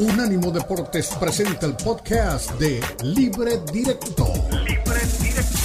Unánimo 0.00 0.50
Deportes 0.50 1.14
presenta 1.20 1.66
el 1.66 1.74
podcast 1.74 2.58
de 2.58 2.80
Libre 3.02 3.60
Directo. 3.70 4.24
Libre 4.64 5.00
Directo. 5.20 5.58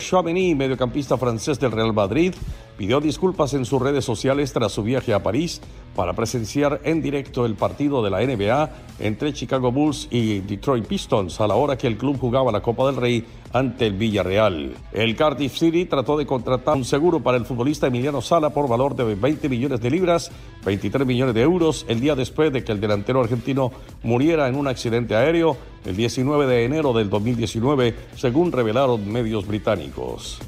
Chouameni, 0.00 0.54
mediocampista 0.54 1.18
francés 1.18 1.60
del 1.60 1.72
Real 1.72 1.92
Madrid, 1.92 2.34
pidió 2.78 3.00
disculpas 3.00 3.54
en 3.54 3.64
sus 3.64 3.82
redes 3.82 4.04
sociales 4.04 4.52
tras 4.52 4.70
su 4.70 4.84
viaje 4.84 5.12
a 5.12 5.22
París 5.22 5.60
para 5.96 6.12
presenciar 6.12 6.80
en 6.84 7.02
directo 7.02 7.44
el 7.44 7.56
partido 7.56 8.04
de 8.04 8.10
la 8.10 8.20
NBA 8.20 8.70
entre 9.00 9.32
Chicago 9.32 9.72
Bulls 9.72 10.06
y 10.12 10.38
Detroit 10.38 10.86
Pistons 10.86 11.40
a 11.40 11.48
la 11.48 11.56
hora 11.56 11.76
que 11.76 11.88
el 11.88 11.98
club 11.98 12.20
jugaba 12.20 12.52
la 12.52 12.62
Copa 12.62 12.86
del 12.86 12.94
Rey 12.94 13.24
ante 13.52 13.88
el 13.88 13.94
Villarreal. 13.94 14.76
El 14.92 15.16
Cardiff 15.16 15.58
City 15.58 15.86
trató 15.86 16.16
de 16.16 16.24
contratar 16.24 16.76
un 16.76 16.84
seguro 16.84 17.20
para 17.20 17.36
el 17.36 17.46
futbolista 17.46 17.88
Emiliano 17.88 18.20
Sala 18.20 18.50
por 18.50 18.68
valor 18.68 18.94
de 18.94 19.16
20 19.16 19.48
millones 19.48 19.80
de 19.80 19.90
libras, 19.90 20.30
23 20.64 21.04
millones 21.04 21.34
de 21.34 21.42
euros, 21.42 21.84
el 21.88 21.98
día 21.98 22.14
después 22.14 22.52
de 22.52 22.62
que 22.62 22.70
el 22.70 22.80
delantero 22.80 23.20
argentino 23.20 23.72
muriera 24.04 24.46
en 24.46 24.54
un 24.54 24.68
accidente 24.68 25.16
aéreo 25.16 25.56
el 25.84 25.96
19 25.96 26.46
de 26.46 26.64
enero 26.64 26.92
del 26.92 27.10
2019, 27.10 27.94
según 28.14 28.52
revelaron 28.52 29.10
medios 29.10 29.48
británicos. 29.48 30.38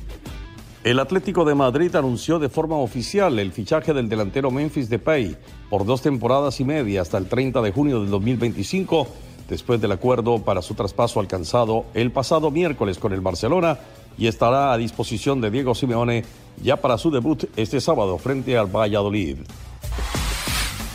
El 0.83 0.99
Atlético 0.99 1.45
de 1.45 1.55
Madrid 1.55 1.95
anunció 1.95 2.39
de 2.39 2.49
forma 2.49 2.77
oficial 2.77 3.39
el 3.39 3.53
fichaje 3.53 3.93
del 3.93 4.09
delantero 4.09 4.51
Memphis 4.51 4.89
Depay 4.89 5.37
por 5.69 5.85
dos 5.85 6.01
temporadas 6.01 6.59
y 6.59 6.65
media 6.65 7.03
hasta 7.03 7.19
el 7.19 7.27
30 7.27 7.61
de 7.61 7.71
junio 7.71 8.01
del 8.01 8.09
2025, 8.09 9.07
después 9.47 9.79
del 9.83 9.93
acuerdo 9.93 10.43
para 10.43 10.63
su 10.63 10.73
traspaso 10.73 11.21
alcanzado 11.21 11.85
el 11.93 12.11
pasado 12.13 12.51
miércoles 12.51 12.99
con 12.99 13.13
el 13.13 13.21
Barcelona 13.21 13.79
y 14.17 14.27
estará 14.27 14.73
a 14.73 14.79
disposición 14.79 15.43
de 15.43 15.51
Diego 15.51 15.75
Simeone 15.75 16.25
ya 16.63 16.79
para 16.79 16.97
su 16.97 17.11
debut 17.11 17.45
este 17.57 17.79
sábado 17.83 18.17
frente 18.17 18.57
al 18.57 18.75
Valladolid. 18.75 19.37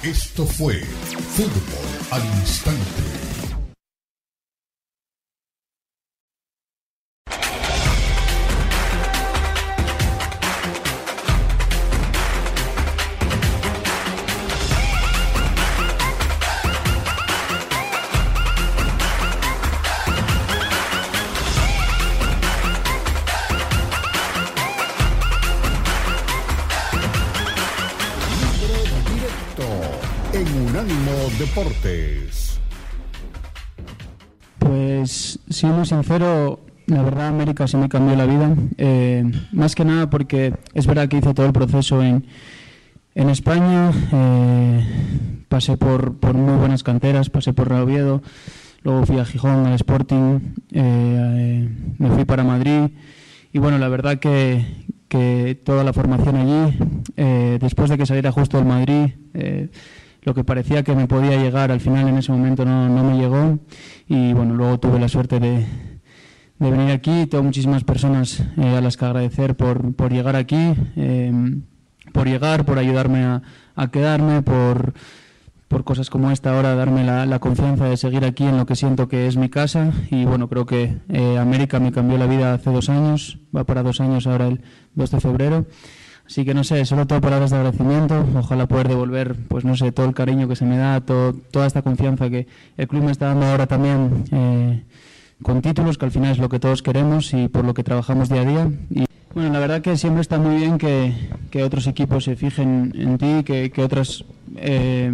Esto 0.02 0.47
fue 0.47 0.80
Fútbol 0.80 2.09
al 2.09 2.25
Instante. 2.39 3.25
Deportes. 31.86 32.59
Pues 34.59 35.39
siendo 35.50 35.86
sincero, 35.86 36.59
la 36.88 37.03
verdad 37.03 37.28
América 37.28 37.67
sí 37.67 37.78
me 37.78 37.89
cambió 37.89 38.16
la 38.16 38.25
vida. 38.25 38.55
Eh, 38.78 39.23
más 39.52 39.75
que 39.75 39.86
nada 39.86 40.09
porque 40.09 40.53
es 40.73 40.88
verdad 40.88 41.08
que 41.08 41.17
hice 41.17 41.33
todo 41.33 41.45
el 41.45 41.53
proceso 41.53 42.02
en, 42.02 42.25
en 43.13 43.30
España. 43.30 43.91
Eh, 44.11 45.44
pasé 45.47 45.78
por, 45.78 46.17
por, 46.17 46.33
muy 46.33 46.58
buenas 46.58 46.83
canteras, 46.83 47.30
pasé 47.30 47.53
por 47.53 47.72
Oviedo, 47.72 48.23
luego 48.81 49.06
fui 49.06 49.19
a 49.19 49.25
Gijón, 49.25 49.67
al 49.67 49.73
Sporting, 49.73 50.39
eh, 50.72 51.69
me 52.00 52.09
fui 52.09 52.25
para 52.25 52.44
Madrid. 52.44 52.89
Y 53.53 53.59
bueno, 53.59 53.78
la 53.78 53.88
verdad 53.88 54.17
que, 54.17 54.66
que 55.08 55.61
toda 55.63 55.83
la 55.83 55.94
formación 55.94 56.36
allí, 56.36 56.78
después 57.59 57.89
de 57.89 57.97
que 57.97 58.06
saliera 58.06 58.33
justo 58.33 58.58
del 58.58 58.66
Madrid, 58.66 59.11
lo 60.26 60.34
que 60.34 60.44
parecía 60.44 60.84
que 60.84 60.95
me 60.95 61.08
podía 61.08 61.38
llegar 61.38 61.72
al 61.72 61.80
final 61.80 62.08
en 62.08 62.18
ese 62.18 62.31
momento 62.31 62.66
no, 62.66 62.90
no 62.90 63.04
me 63.04 63.18
llegó. 63.18 63.59
Y 64.08 64.34
bueno, 64.34 64.56
luego 64.56 64.80
tuve 64.80 65.00
la 65.00 65.08
suerte 65.08 65.40
de, 65.40 65.66
de 66.59 66.72
venir 66.72 66.91
aquí, 66.91 67.28
tengo 67.28 67.44
muchísimas 67.44 67.84
personas 67.84 68.41
eh, 68.58 68.75
a 68.75 68.81
las 68.81 68.97
que 68.97 69.06
agradecer 69.06 69.56
por, 69.56 69.94
por 69.94 70.12
llegar 70.12 70.35
aquí, 70.35 70.74
em, 70.96 71.62
por 72.12 72.28
llegar, 72.28 72.66
por 72.66 72.80
ayudarme 72.80 73.24
a, 73.75 73.91
quedarme, 73.91 74.41
por, 74.41 74.94
por 75.68 75.84
cosas 75.84 76.09
como 76.09 76.31
esta 76.31 76.56
ahora, 76.56 76.74
darme 76.74 77.03
la, 77.03 77.28
la, 77.28 77.38
confianza 77.38 77.85
de 77.85 77.96
seguir 77.96 78.25
aquí 78.25 78.46
en 78.46 78.58
lo 78.58 78.66
que 78.66 78.75
siento 78.75 79.08
que 79.08 79.28
es 79.28 79.38
mi 79.38 79.50
casa. 79.50 79.91
Y 80.09 80.25
bueno, 80.25 80.47
creo 80.47 80.66
que 80.66 80.97
eh, 81.08 81.38
América 81.38 81.80
me 81.80 81.91
cambió 81.91 82.18
la 82.18 82.25
vida 82.25 82.56
hace 82.56 82.72
dos 82.72 82.90
años, 82.90 83.38
va 83.56 83.64
para 83.64 83.84
dos 83.84 84.02
años 84.02 84.25
ahora 84.25 84.47
el 84.47 84.62
2 84.96 85.12
de 85.12 85.19
febrero 85.19 85.66
Así 86.25 86.44
que 86.44 86.53
no 86.53 86.63
sé, 86.63 86.84
solo 86.86 87.06
todo 87.06 87.22
palabras 87.22 87.52
de 87.52 87.58
agradecimiento. 87.58 88.25
Ojalá 88.36 88.68
poder 88.68 88.88
devolver, 88.88 89.36
pues 89.47 89.63
no 89.63 89.75
sé, 89.75 89.91
todo 89.91 90.08
el 90.08 90.16
cariño 90.16 90.47
que 90.47 90.56
se 90.56 90.66
me 90.66 90.78
da, 90.78 91.02
todo, 91.02 91.34
toda 91.34 91.68
esta 91.68 91.81
confianza 91.81 92.30
que 92.30 92.47
el 92.78 92.88
club 92.88 93.03
me 93.03 93.12
está 93.12 93.28
dando 93.28 93.46
ahora 93.46 93.68
también 93.68 94.24
eh, 94.31 94.84
con 95.44 95.62
títulos, 95.62 95.97
que 95.97 96.06
al 96.06 96.12
final 96.12 96.31
es 96.31 96.40
lo 96.40 96.50
que 96.50 96.59
todos 96.59 96.81
queremos 96.81 97.34
y 97.34 97.47
por 97.47 97.64
lo 97.64 97.74
que 97.74 97.84
trabajamos 97.84 98.30
día 98.30 98.41
a 98.41 98.46
día. 98.46 98.72
Y 98.90 99.06
bueno, 99.34 99.52
la 99.52 99.59
verdad 99.59 99.81
que 99.81 99.97
siempre 99.97 100.22
está 100.22 100.40
muy 100.40 100.56
bien 100.56 100.78
que, 100.78 101.14
que 101.52 101.64
otros 101.64 101.85
equipos 101.88 102.24
se 102.24 102.35
fijen 102.35 102.94
en 102.96 103.18
ti, 103.18 103.44
que, 103.44 103.69
que 103.69 103.84
otras 103.84 104.25
eh, 104.56 105.12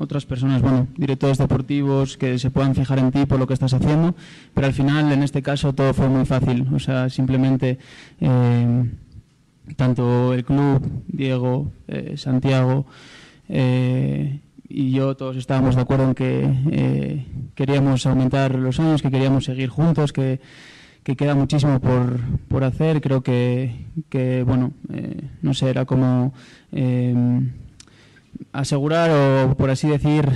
otras 0.00 0.24
personas, 0.24 0.62
bueno, 0.62 0.88
directores 0.96 1.36
deportivos 1.36 2.16
que 2.16 2.38
se 2.38 2.50
puedan 2.50 2.74
fijar 2.74 2.98
en 2.98 3.10
ti 3.10 3.26
por 3.26 3.38
lo 3.38 3.46
que 3.46 3.52
estás 3.52 3.74
haciendo, 3.74 4.14
pero 4.54 4.66
al 4.66 4.72
final 4.72 5.12
en 5.12 5.22
este 5.22 5.42
caso 5.42 5.74
todo 5.74 5.92
fue 5.92 6.08
muy 6.08 6.24
fácil, 6.24 6.66
o 6.72 6.78
sea, 6.78 7.10
simplemente 7.10 7.78
eh, 8.18 8.84
tanto 9.76 10.34
el 10.34 10.44
club, 10.44 10.80
Diego, 11.08 11.72
eh, 11.88 12.14
Santiago 12.16 12.86
eh, 13.48 14.40
y 14.68 14.92
yo 14.92 15.16
todos 15.16 15.36
estábamos 15.36 15.74
de 15.74 15.82
acuerdo 15.82 16.04
en 16.04 16.14
que 16.14 16.48
eh, 16.70 17.26
queríamos 17.54 18.06
aumentar 18.06 18.54
los 18.54 18.78
años, 18.78 19.02
que 19.02 19.10
queríamos 19.10 19.44
seguir 19.44 19.68
juntos, 19.68 20.12
que, 20.12 20.40
que 21.02 21.16
queda 21.16 21.34
muchísimo 21.34 21.80
por, 21.80 22.20
por, 22.46 22.62
hacer. 22.62 23.00
Creo 23.00 23.20
que, 23.22 23.86
que 24.08 24.44
bueno, 24.44 24.72
no 25.42 25.54
sé, 25.54 25.70
era 25.70 25.86
como 25.86 26.32
asegurar 28.52 29.10
o, 29.10 29.56
por 29.56 29.70
así 29.70 29.88
decir, 29.88 30.28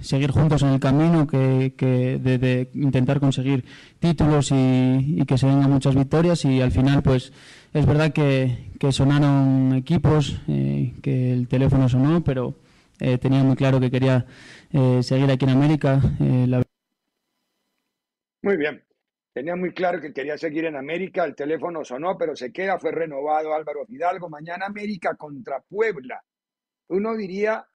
seguir 0.00 0.30
juntos 0.30 0.62
en 0.62 0.68
el 0.70 0.80
camino, 0.80 1.26
que, 1.26 1.74
que 1.76 2.18
de, 2.18 2.70
intentar 2.72 3.20
conseguir 3.20 3.66
títulos 3.98 4.52
y, 4.52 5.18
y, 5.20 5.24
que 5.26 5.36
se 5.36 5.46
vengan 5.46 5.70
muchas 5.70 5.94
victorias 5.94 6.46
y 6.46 6.62
al 6.62 6.72
final, 6.72 7.02
pues 7.02 7.30
es 7.74 7.86
verdad 7.86 8.12
que, 8.12 8.92
sonaron 8.92 9.74
equipos, 9.74 10.40
eh, 10.46 10.94
que 11.02 11.32
el 11.32 11.48
teléfono 11.48 11.88
sonó, 11.88 12.22
pero 12.22 12.54
eh, 13.00 13.18
tenía 13.18 13.42
muy 13.42 13.56
claro 13.56 13.80
que 13.80 13.90
quería 13.90 14.26
eh, 14.70 15.02
seguir 15.02 15.28
aquí 15.30 15.44
en 15.44 15.50
América. 15.50 16.00
Muy 18.42 18.56
bien. 18.56 18.84
Tenía 19.32 19.56
muy 19.56 19.72
claro 19.72 20.00
que 20.00 20.12
quería 20.12 20.38
seguir 20.38 20.66
en 20.66 20.76
América, 20.76 21.24
el 21.24 21.34
teléfono 21.34 21.84
sonó, 21.84 22.16
pero 22.16 22.36
se 22.36 22.52
queda, 22.52 22.78
fue 22.78 22.92
renovado 22.92 23.52
Álvaro 23.52 23.84
Fidalgo. 23.84 24.28
Mañana 24.28 24.66
América 24.66 25.16
contra 25.16 25.60
Puebla. 25.60 26.22
Uno 26.88 27.16
diría 27.16 27.66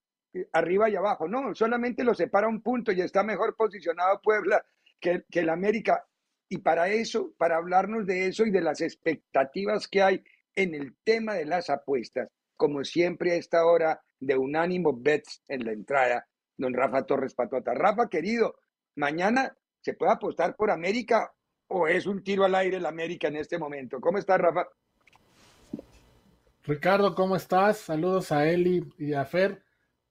arriba 0.54 0.90
y 0.90 0.96
abajo. 0.96 1.28
No, 1.28 1.54
solamente 1.54 2.06
lo 2.06 2.14
separa 2.14 2.48
un 2.48 2.62
punto 2.62 2.94
y 2.94 3.02
está 3.02 3.24
mejor 3.24 3.58
posicionado 3.58 4.22
Puebla 4.22 4.64
que, 5.02 5.26
que 5.30 5.42
el 5.42 5.50
América. 5.50 6.06
Y 6.50 6.58
para 6.58 6.90
eso, 6.90 7.32
para 7.38 7.58
hablarnos 7.58 8.08
de 8.08 8.28
eso 8.28 8.46
y 8.46 8.52
de 8.52 8.62
las 8.62 8.82
expectativas 8.82 9.88
que 9.88 10.02
hay 10.02 10.24
en 10.56 10.74
el 10.74 10.96
tema 11.04 11.36
de 11.36 11.46
las 11.46 11.70
apuestas, 11.70 12.28
como 12.58 12.84
siempre 12.84 13.32
a 13.32 13.36
esta 13.36 13.66
hora 13.66 14.02
de 14.20 14.36
Unánimo 14.36 14.98
Bets 15.00 15.44
en 15.48 15.64
la 15.64 15.72
entrada, 15.72 16.28
don 16.58 16.74
Rafa 16.74 17.06
Torres 17.06 17.36
Patota. 17.36 17.74
Rafa, 17.74 18.10
querido, 18.10 18.56
mañana 18.96 19.56
se 19.82 19.94
puede 19.94 20.12
apostar 20.12 20.56
por 20.56 20.72
América 20.72 21.32
o 21.68 21.88
es 21.88 22.08
un 22.08 22.24
tiro 22.24 22.44
al 22.44 22.56
aire 22.56 22.78
el 22.78 22.86
América 22.86 23.28
en 23.28 23.38
este 23.38 23.60
momento. 23.60 24.02
¿Cómo 24.02 24.18
estás, 24.18 24.40
Rafa? 24.40 24.68
Ricardo, 26.64 27.16
¿cómo 27.16 27.36
estás? 27.36 27.78
Saludos 27.78 28.32
a 28.32 28.48
Eli 28.50 28.84
y 28.98 29.14
a 29.14 29.24
Fer. 29.26 29.64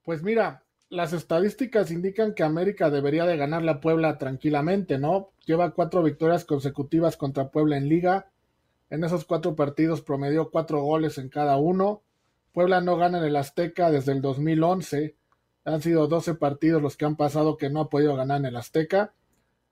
Pues 0.03 0.23
mira, 0.23 0.63
las 0.89 1.13
estadísticas 1.13 1.91
indican 1.91 2.33
que 2.33 2.43
América 2.43 2.89
debería 2.89 3.25
de 3.25 3.37
ganar 3.37 3.63
la 3.63 3.79
Puebla 3.79 4.17
tranquilamente, 4.17 4.97
¿no? 4.97 5.31
Lleva 5.45 5.71
cuatro 5.71 6.01
victorias 6.01 6.45
consecutivas 6.45 7.15
contra 7.15 7.51
Puebla 7.51 7.77
en 7.77 7.87
liga. 7.87 8.31
En 8.89 9.03
esos 9.03 9.23
cuatro 9.23 9.55
partidos 9.55 10.01
promedió 10.01 10.49
cuatro 10.49 10.81
goles 10.81 11.19
en 11.19 11.29
cada 11.29 11.57
uno. 11.57 12.01
Puebla 12.53 12.81
no 12.81 12.97
gana 12.97 13.19
en 13.19 13.25
el 13.25 13.35
Azteca 13.35 13.91
desde 13.91 14.13
el 14.13 14.21
2011. 14.21 15.15
Han 15.65 15.81
sido 15.83 16.07
12 16.07 16.33
partidos 16.35 16.81
los 16.81 16.97
que 16.97 17.05
han 17.05 17.15
pasado 17.15 17.57
que 17.57 17.69
no 17.69 17.81
ha 17.81 17.89
podido 17.89 18.15
ganar 18.15 18.39
en 18.39 18.47
el 18.47 18.55
Azteca. 18.55 19.13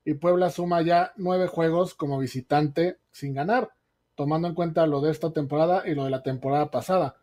Y 0.04 0.14
Puebla 0.14 0.50
suma 0.50 0.82
ya 0.82 1.12
nueve 1.16 1.48
juegos 1.48 1.94
como 1.94 2.20
visitante 2.20 2.98
sin 3.10 3.34
ganar, 3.34 3.70
tomando 4.14 4.46
en 4.46 4.54
cuenta 4.54 4.86
lo 4.86 5.00
de 5.00 5.10
esta 5.10 5.32
temporada 5.32 5.82
y 5.84 5.96
lo 5.96 6.04
de 6.04 6.10
la 6.10 6.22
temporada 6.22 6.70
pasada. 6.70 7.16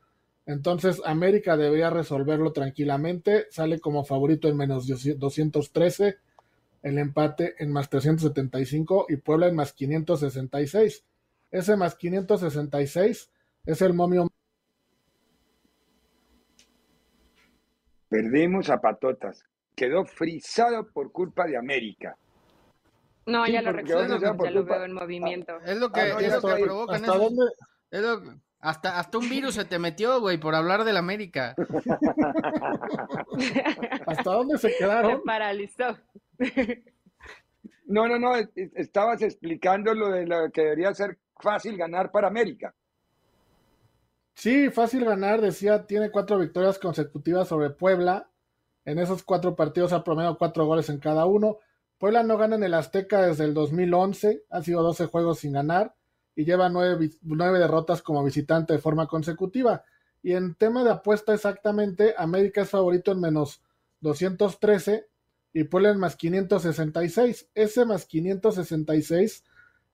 Entonces 0.47 1.01
América 1.05 1.57
debería 1.57 1.89
resolverlo 1.89 2.51
tranquilamente. 2.53 3.47
Sale 3.49 3.79
como 3.79 4.03
favorito 4.05 4.47
en 4.47 4.57
menos 4.57 4.85
213, 4.87 6.17
el 6.83 6.97
empate 6.99 7.55
en 7.57 7.71
más 7.71 7.89
375 7.89 9.07
y 9.09 9.17
Puebla 9.17 9.47
en 9.47 9.55
más 9.55 9.73
566. 9.73 11.03
Ese 11.51 11.75
más 11.77 11.95
566 11.95 13.31
es 13.65 13.81
el 13.81 13.93
momio 13.93 14.27
Perdimos 18.09 18.69
a 18.69 18.79
Patotas. 18.79 19.43
Quedó 19.75 20.05
frisado 20.05 20.87
por 20.91 21.11
culpa 21.11 21.45
de 21.47 21.57
América. 21.57 22.15
No, 23.25 23.45
Sí, 23.45 23.53
ya 23.53 23.61
lo 23.61 23.71
porque 23.71 23.81
recuerdo, 23.81 24.15
ya 24.19 24.21
ya 24.37 24.51
lo 24.51 24.63
veo 24.65 24.85
en 24.85 24.93
movimiento. 24.93 25.59
Es 25.65 25.77
lo 25.79 25.91
que, 25.91 25.99
Ah, 26.01 26.07
no, 26.13 26.19
es 26.19 26.33
lo 26.33 26.41
que 26.41 26.47
estoy- 26.47 26.63
provocan 26.63 26.95
¿Hasta 26.95 27.07
esos- 27.07 27.21
dónde? 27.35 27.51
es 27.91 28.01
lo- 28.01 28.39
hasta, 28.69 28.99
hasta 28.99 29.17
un 29.17 29.29
virus 29.29 29.55
se 29.55 29.65
te 29.65 29.79
metió, 29.79 30.19
güey, 30.19 30.37
por 30.39 30.55
hablar 30.55 30.83
del 30.83 30.97
América. 30.97 31.55
¿Hasta 34.07 34.31
dónde 34.31 34.57
se 34.57 34.69
Se 34.69 34.77
quedaron? 34.77 35.21
paralizó. 35.23 35.97
No, 37.85 38.07
no, 38.07 38.17
no, 38.17 38.35
es- 38.35 38.49
es- 38.55 38.71
estabas 38.75 39.21
explicando 39.21 39.93
lo 39.93 40.09
de 40.09 40.25
lo 40.25 40.49
que 40.51 40.61
debería 40.61 40.93
ser 40.93 41.17
fácil 41.39 41.77
ganar 41.77 42.11
para 42.11 42.27
América. 42.27 42.73
Sí, 44.33 44.69
fácil 44.69 45.05
ganar, 45.05 45.41
decía, 45.41 45.85
tiene 45.85 46.11
cuatro 46.11 46.37
victorias 46.37 46.79
consecutivas 46.79 47.47
sobre 47.47 47.69
Puebla. 47.69 48.29
En 48.83 48.99
esos 48.99 49.23
cuatro 49.23 49.55
partidos 49.55 49.93
ha 49.93 50.03
promediado 50.03 50.37
cuatro 50.37 50.65
goles 50.65 50.89
en 50.89 50.99
cada 50.99 51.25
uno. 51.25 51.59
Puebla 51.97 52.23
no 52.23 52.37
gana 52.37 52.55
en 52.55 52.63
el 52.63 52.73
Azteca 52.73 53.21
desde 53.21 53.45
el 53.45 53.53
2011, 53.53 54.43
ha 54.49 54.61
sido 54.61 54.83
12 54.83 55.05
juegos 55.05 55.39
sin 55.39 55.53
ganar 55.53 55.95
y 56.35 56.45
lleva 56.45 56.69
nueve, 56.69 57.11
nueve 57.21 57.59
derrotas 57.59 58.01
como 58.01 58.23
visitante 58.23 58.73
de 58.73 58.79
forma 58.79 59.07
consecutiva. 59.07 59.83
Y 60.21 60.33
en 60.33 60.55
tema 60.55 60.83
de 60.83 60.91
apuesta 60.91 61.33
exactamente, 61.33 62.13
América 62.17 62.61
es 62.61 62.69
favorito 62.69 63.11
en 63.11 63.21
menos 63.21 63.61
213 64.01 65.07
y 65.53 65.63
Puebla 65.65 65.91
en 65.91 65.99
más 65.99 66.15
566. 66.15 67.49
Ese 67.53 67.85
más 67.85 68.05
566 68.05 69.43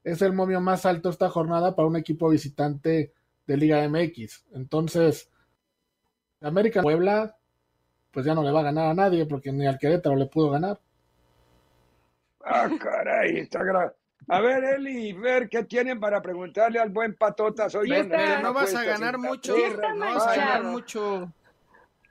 es 0.03 0.21
el 0.21 0.33
momio 0.33 0.61
más 0.61 0.85
alto 0.85 1.09
esta 1.09 1.29
jornada 1.29 1.75
para 1.75 1.88
un 1.88 1.95
equipo 1.95 2.29
visitante 2.29 3.13
de 3.45 3.57
Liga 3.57 3.88
MX. 3.88 4.45
Entonces, 4.53 5.29
América 6.41 6.81
Puebla, 6.81 7.38
pues 8.11 8.25
ya 8.25 8.33
no 8.33 8.43
le 8.43 8.51
va 8.51 8.61
a 8.61 8.63
ganar 8.63 8.88
a 8.88 8.93
nadie 8.95 9.25
porque 9.25 9.51
ni 9.51 9.67
al 9.67 9.77
Querétaro 9.77 10.15
le 10.15 10.25
pudo 10.25 10.49
ganar. 10.49 10.79
Ah, 12.43 12.67
caray, 12.79 13.38
está 13.38 13.59
gra- 13.63 13.93
A 14.27 14.39
ver, 14.39 14.63
Eli, 14.63 15.13
ver 15.13 15.50
qué 15.50 15.63
tienen 15.63 16.00
para 16.00 16.21
preguntarle 16.21 16.79
al 16.79 16.89
buen 16.89 17.15
Patotas 17.15 17.75
hoy. 17.75 17.89
No 17.89 18.53
vas 18.53 18.75
a 18.75 18.83
ganar 18.83 19.18
mucho, 19.18 19.53
no 19.97 20.06
vas 20.15 20.27
a 20.27 20.35
ganar 20.35 20.63
mucho. 20.63 21.33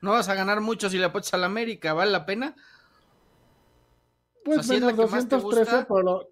No 0.02 0.12
vas 0.12 0.28
a 0.28 0.34
ganar 0.34 0.60
mucho 0.60 0.88
si 0.88 0.98
le 0.98 1.04
apuestas 1.06 1.34
al 1.34 1.44
América, 1.44 1.92
¿vale 1.92 2.10
la 2.10 2.24
pena? 2.26 2.54
Pues 4.44 4.60
O 4.60 4.62
sea, 4.62 4.70
¿sí 4.70 4.74
es 4.76 4.80
la 4.80 4.86
menos 4.92 5.06
que 5.06 5.12
más 5.12 5.28
te 5.28 5.36
213, 5.36 5.70
gusta? 5.76 5.86
pero 5.88 6.02
lo- 6.02 6.28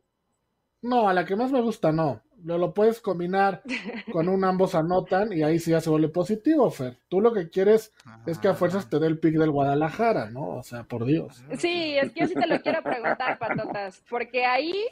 no, 0.82 1.08
a 1.08 1.12
la 1.12 1.24
que 1.24 1.36
más 1.36 1.50
me 1.52 1.60
gusta 1.60 1.92
no. 1.92 2.22
Lo, 2.44 2.56
lo 2.56 2.72
puedes 2.72 3.00
combinar 3.00 3.62
con 4.12 4.28
un 4.28 4.44
ambos 4.44 4.74
anotan 4.74 5.32
y 5.32 5.42
ahí 5.42 5.58
sí 5.58 5.72
ya 5.72 5.80
se 5.80 5.90
vuelve 5.90 6.08
positivo, 6.08 6.70
Fer. 6.70 6.98
Tú 7.08 7.20
lo 7.20 7.32
que 7.32 7.50
quieres 7.50 7.92
es 8.26 8.38
que 8.38 8.48
a 8.48 8.54
fuerzas 8.54 8.88
te 8.88 8.98
dé 8.98 9.06
el 9.06 9.18
pick 9.18 9.34
del 9.36 9.50
Guadalajara, 9.50 10.30
¿no? 10.30 10.56
O 10.58 10.62
sea, 10.62 10.84
por 10.84 11.04
Dios. 11.04 11.42
Sí, 11.58 11.96
es 11.98 12.12
que 12.12 12.20
yo 12.20 12.26
sí 12.28 12.34
te 12.34 12.46
lo 12.46 12.60
quiero 12.62 12.82
preguntar, 12.82 13.38
Patotas, 13.38 14.02
porque 14.08 14.46
ahí 14.46 14.84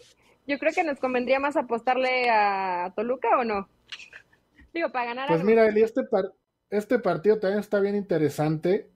yo 0.47 0.59
creo 0.59 0.73
que 0.73 0.85
nos 0.85 0.99
convendría 0.99 1.41
más 1.41 1.57
apostarle 1.57 2.29
a 2.31 2.93
Toluca 2.97 3.29
o 3.39 3.45
no. 3.45 3.69
Digo, 4.75 4.91
para 4.93 5.07
ganar 5.07 5.29
Pues 5.29 5.41
algo. 5.41 5.51
mira, 5.51 5.67
Eli, 5.67 5.83
este, 5.83 6.05
par- 6.05 6.33
este 6.71 6.99
partido 6.99 7.39
también 7.39 7.61
está 7.61 7.81
bien 7.81 7.97
interesante. 7.97 8.91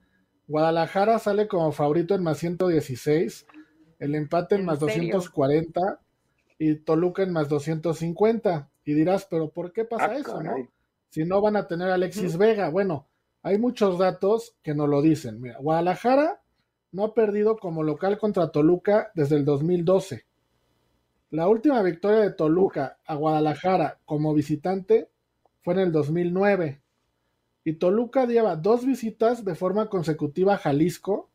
Guadalajara 0.47 1.17
sale 1.19 1.47
como 1.47 1.71
favorito 1.71 2.13
en 2.15 2.23
más 2.23 2.37
116, 2.39 3.47
el 3.99 4.15
empate 4.15 4.55
en 4.55 4.61
¿En 4.61 4.65
más 4.67 4.79
serio? 4.79 5.13
240 5.13 5.99
y 6.59 6.75
Toluca 6.75 7.23
en 7.23 7.31
más 7.33 7.47
250. 7.49 8.69
Y 8.83 8.93
dirás, 8.93 9.25
pero 9.29 9.51
¿por 9.51 9.71
qué 9.73 9.85
pasa 9.85 10.05
Ah, 10.11 10.15
eso, 10.15 10.41
no? 10.41 10.53
Si 11.09 11.23
no 11.23 11.41
van 11.41 11.55
a 11.55 11.67
tener 11.67 11.89
a 11.89 11.93
Alexis 11.95 12.37
Vega. 12.37 12.69
Bueno, 12.69 13.07
hay 13.43 13.57
muchos 13.57 13.97
datos 13.99 14.55
que 14.63 14.73
nos 14.73 14.89
lo 14.89 15.01
dicen. 15.01 15.39
Mira, 15.41 15.57
Guadalajara 15.59 16.41
no 16.91 17.05
ha 17.05 17.13
perdido 17.13 17.57
como 17.57 17.83
local 17.83 18.17
contra 18.17 18.51
Toluca 18.51 19.11
desde 19.15 19.35
el 19.37 19.45
2012. 19.45 20.25
La 21.31 21.47
última 21.47 21.81
victoria 21.81 22.19
de 22.19 22.31
Toluca 22.31 22.97
a 23.05 23.15
Guadalajara 23.15 23.99
como 24.03 24.33
visitante 24.33 25.09
fue 25.61 25.75
en 25.75 25.79
el 25.79 25.91
2009. 25.93 26.81
Y 27.63 27.73
Toluca 27.73 28.25
lleva 28.25 28.57
dos 28.57 28.85
visitas 28.85 29.45
de 29.45 29.55
forma 29.55 29.87
consecutiva 29.87 30.55
a 30.55 30.57
Jalisco. 30.57 31.29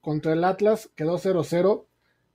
Contra 0.00 0.32
el 0.32 0.42
Atlas 0.42 0.90
quedó 0.96 1.16
0-0 1.16 1.84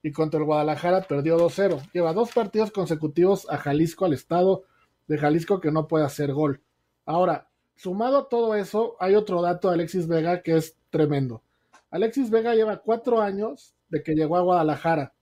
y 0.03 0.13
contra 0.13 0.39
el 0.39 0.45
Guadalajara 0.45 1.01
perdió 1.01 1.37
2-0. 1.37 1.91
Lleva 1.91 2.13
dos 2.13 2.31
partidos 2.31 2.71
consecutivos 2.71 3.45
a 3.49 3.57
Jalisco, 3.57 4.05
al 4.05 4.13
estado 4.13 4.63
de 5.09 5.17
Jalisco 5.17 5.59
que 5.59 5.71
no 5.71 5.89
puede 5.89 6.05
hacer 6.05 6.31
gol. 6.31 6.61
Ahora, 7.05 7.49
sumado 7.75 8.19
a 8.19 8.29
todo 8.29 8.55
eso, 8.55 8.95
hay 9.01 9.15
otro 9.15 9.41
dato 9.41 9.67
de 9.67 9.73
Alexis 9.73 10.07
Vega 10.07 10.43
que 10.43 10.55
es 10.55 10.77
tremendo. 10.89 11.43
Alexis 11.89 12.29
Vega 12.29 12.55
lleva 12.55 12.77
cuatro 12.77 13.19
años 13.21 13.75
de 13.89 14.01
que 14.01 14.13
llegó 14.13 14.37
a 14.37 14.43
Guadalajara. 14.43 15.13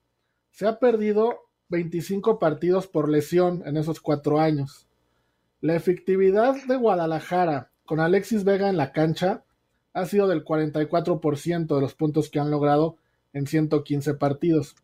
Se 0.51 0.67
ha 0.67 0.77
perdido 0.77 1.48
25 1.69 2.39
partidos 2.39 2.87
por 2.87 3.09
lesión 3.09 3.63
en 3.65 3.77
esos 3.77 3.99
cuatro 4.01 4.39
años. 4.39 4.87
La 5.61 5.75
efectividad 5.75 6.55
de 6.67 6.75
Guadalajara 6.77 7.71
con 7.85 7.99
Alexis 7.99 8.43
Vega 8.43 8.69
en 8.69 8.77
la 8.77 8.91
cancha 8.91 9.43
ha 9.93 10.05
sido 10.05 10.27
del 10.27 10.43
44% 10.45 11.75
de 11.75 11.81
los 11.81 11.95
puntos 11.95 12.29
que 12.29 12.39
han 12.39 12.51
logrado 12.51 12.97
en 13.33 13.45
115 13.47 14.13
partidos. 14.15 14.75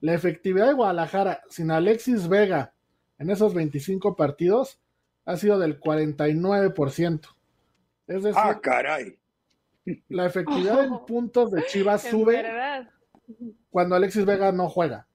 La 0.00 0.14
efectividad 0.14 0.66
de 0.68 0.72
Guadalajara 0.74 1.42
sin 1.48 1.70
Alexis 1.70 2.28
Vega 2.28 2.74
en 3.18 3.30
esos 3.30 3.54
25 3.54 4.16
partidos 4.16 4.78
ha 5.24 5.36
sido 5.36 5.58
del 5.58 5.80
49%. 5.80 7.20
Es 8.06 8.22
decir, 8.22 8.40
Ah, 8.42 8.60
caray. 8.60 9.18
la 10.08 10.26
efectividad 10.26 10.84
en 10.84 10.98
puntos 11.06 11.50
de 11.50 11.64
Chivas 11.66 12.02
sube 12.02 12.42
verdad. 12.42 12.90
cuando 13.70 13.94
Alexis 13.96 14.24
Vega 14.24 14.52
no 14.52 14.68
juega. 14.68 15.06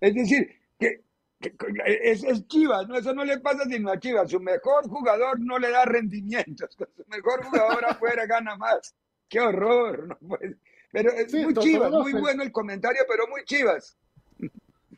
Es 0.00 0.14
decir, 0.14 0.48
que, 0.78 1.02
que- 1.40 1.54
es, 2.02 2.24
es 2.24 2.46
Chivas, 2.48 2.88
¿no? 2.88 2.96
Eso 2.96 3.12
no 3.14 3.24
le 3.24 3.38
pasa 3.40 3.64
sino 3.68 3.90
a 3.90 3.98
Chivas. 3.98 4.30
Su 4.30 4.40
mejor 4.40 4.88
jugador 4.88 5.38
no 5.40 5.58
le 5.58 5.70
da 5.70 5.84
rendimientos. 5.84 6.70
Su 6.96 7.04
mejor 7.08 7.44
jugador 7.44 7.84
afuera 7.88 8.26
gana 8.26 8.56
más. 8.56 8.94
¡Qué 9.28 9.40
horror! 9.40 10.08
No 10.08 10.16
puede- 10.28 10.56
Pero 10.92 11.10
es 11.12 11.30
Sí, 11.30 11.44
muy 11.44 11.54
Chivas, 11.54 11.90
muy 11.92 12.12
en- 12.12 12.20
bueno 12.20 12.42
el 12.42 12.52
comentario, 12.52 13.02
pero 13.08 13.26
muy 13.28 13.44
Chivas. 13.44 13.96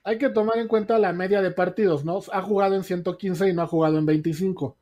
Hay 0.05 0.17
que 0.19 0.29
tomar 0.31 0.57
en 0.59 0.69
cuenta 0.69 0.99
la 0.99 1.13
media 1.13 1.43
de 1.43 1.51
partidos, 1.51 2.05
¿no? 2.05 2.21
Ha 2.33 2.41
jugado 2.41 2.75
en 2.77 2.85
115 2.85 3.49
y 3.49 3.53
no 3.53 3.63
ha 3.63 3.67
jugado 3.67 3.99
en 3.99 4.07
25. 4.07 4.77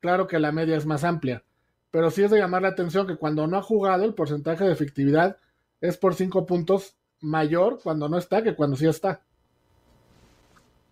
Claro 0.00 0.26
que 0.26 0.38
la 0.38 0.50
media 0.52 0.76
es 0.76 0.86
más 0.86 1.04
amplia, 1.04 1.42
pero 1.90 2.10
sí 2.10 2.22
es 2.22 2.30
de 2.30 2.38
llamar 2.38 2.62
la 2.62 2.68
atención 2.68 3.06
que 3.06 3.16
cuando 3.16 3.46
no 3.46 3.56
ha 3.58 3.62
jugado 3.62 4.04
el 4.04 4.14
porcentaje 4.14 4.64
de 4.64 4.72
efectividad 4.72 5.36
es 5.80 5.96
por 5.98 6.14
5 6.14 6.46
puntos 6.46 6.96
mayor 7.20 7.80
cuando 7.82 8.08
no 8.08 8.16
está 8.18 8.42
que 8.42 8.54
cuando 8.54 8.76
sí 8.76 8.86
está. 8.86 9.22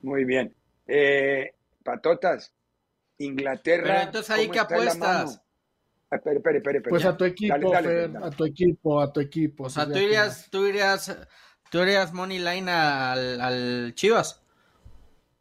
Muy 0.02 0.24
bien. 0.24 0.54
Eh, 0.86 1.54
patotas, 1.84 2.52
Inglaterra. 3.18 3.84
Pero 3.86 4.00
entonces 4.00 4.30
ahí 4.30 4.46
¿cómo 4.46 4.52
que 4.54 4.58
apuestas. 4.60 4.98
mano? 4.98 5.30
Ah, 6.10 6.16
Espere, 6.16 6.36
espere, 6.38 6.56
espere, 6.58 6.78
espere. 6.78 6.90
Pues 6.90 7.04
a 7.04 7.16
tu 7.16 7.24
equipo, 7.24 7.54
Dale, 7.54 7.70
dale, 7.70 7.88
Fer, 7.88 8.12
dale. 8.12 8.26
a 8.26 8.30
tu 8.30 8.44
equipo, 8.44 9.00
a 9.00 9.12
tu 9.12 9.20
equipo. 9.20 9.64
O 9.64 9.70
sea, 9.70 9.84
Sí, 9.86 9.92
tú 9.92 9.98
irías, 9.98 10.50
tú 10.50 10.66
irías, 10.66 11.18
tú 11.70 11.78
irías 11.78 12.12
money 12.12 12.38
line 12.38 12.68
al, 12.70 13.40
al 13.40 13.94
Chivas. 13.94 14.42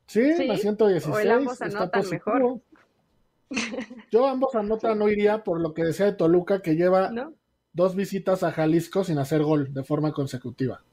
Sí, 0.05 0.33
Sí, 0.35 0.45
la 0.45 0.57
116. 0.57 1.15
o 1.15 1.19
el 1.19 1.31
ambos 1.31 1.53
está 1.61 1.65
anotan 1.65 2.09
mejor. 2.09 2.61
Yo 4.11 4.27
ambos 4.27 4.53
anotan 4.55 4.99
no 4.99 5.09
iría 5.09 5.43
por 5.43 5.59
lo 5.59 5.73
que 5.73 5.83
decía 5.83 6.05
de 6.05 6.13
Toluca, 6.13 6.61
que 6.61 6.75
lleva 6.75 7.09
¿No? 7.09 7.33
dos 7.73 7.95
visitas 7.95 8.43
a 8.43 8.51
Jalisco 8.51 9.03
sin 9.03 9.17
hacer 9.17 9.41
gol 9.41 9.73
de 9.73 9.83
forma 9.83 10.11
consecutiva. 10.13 10.83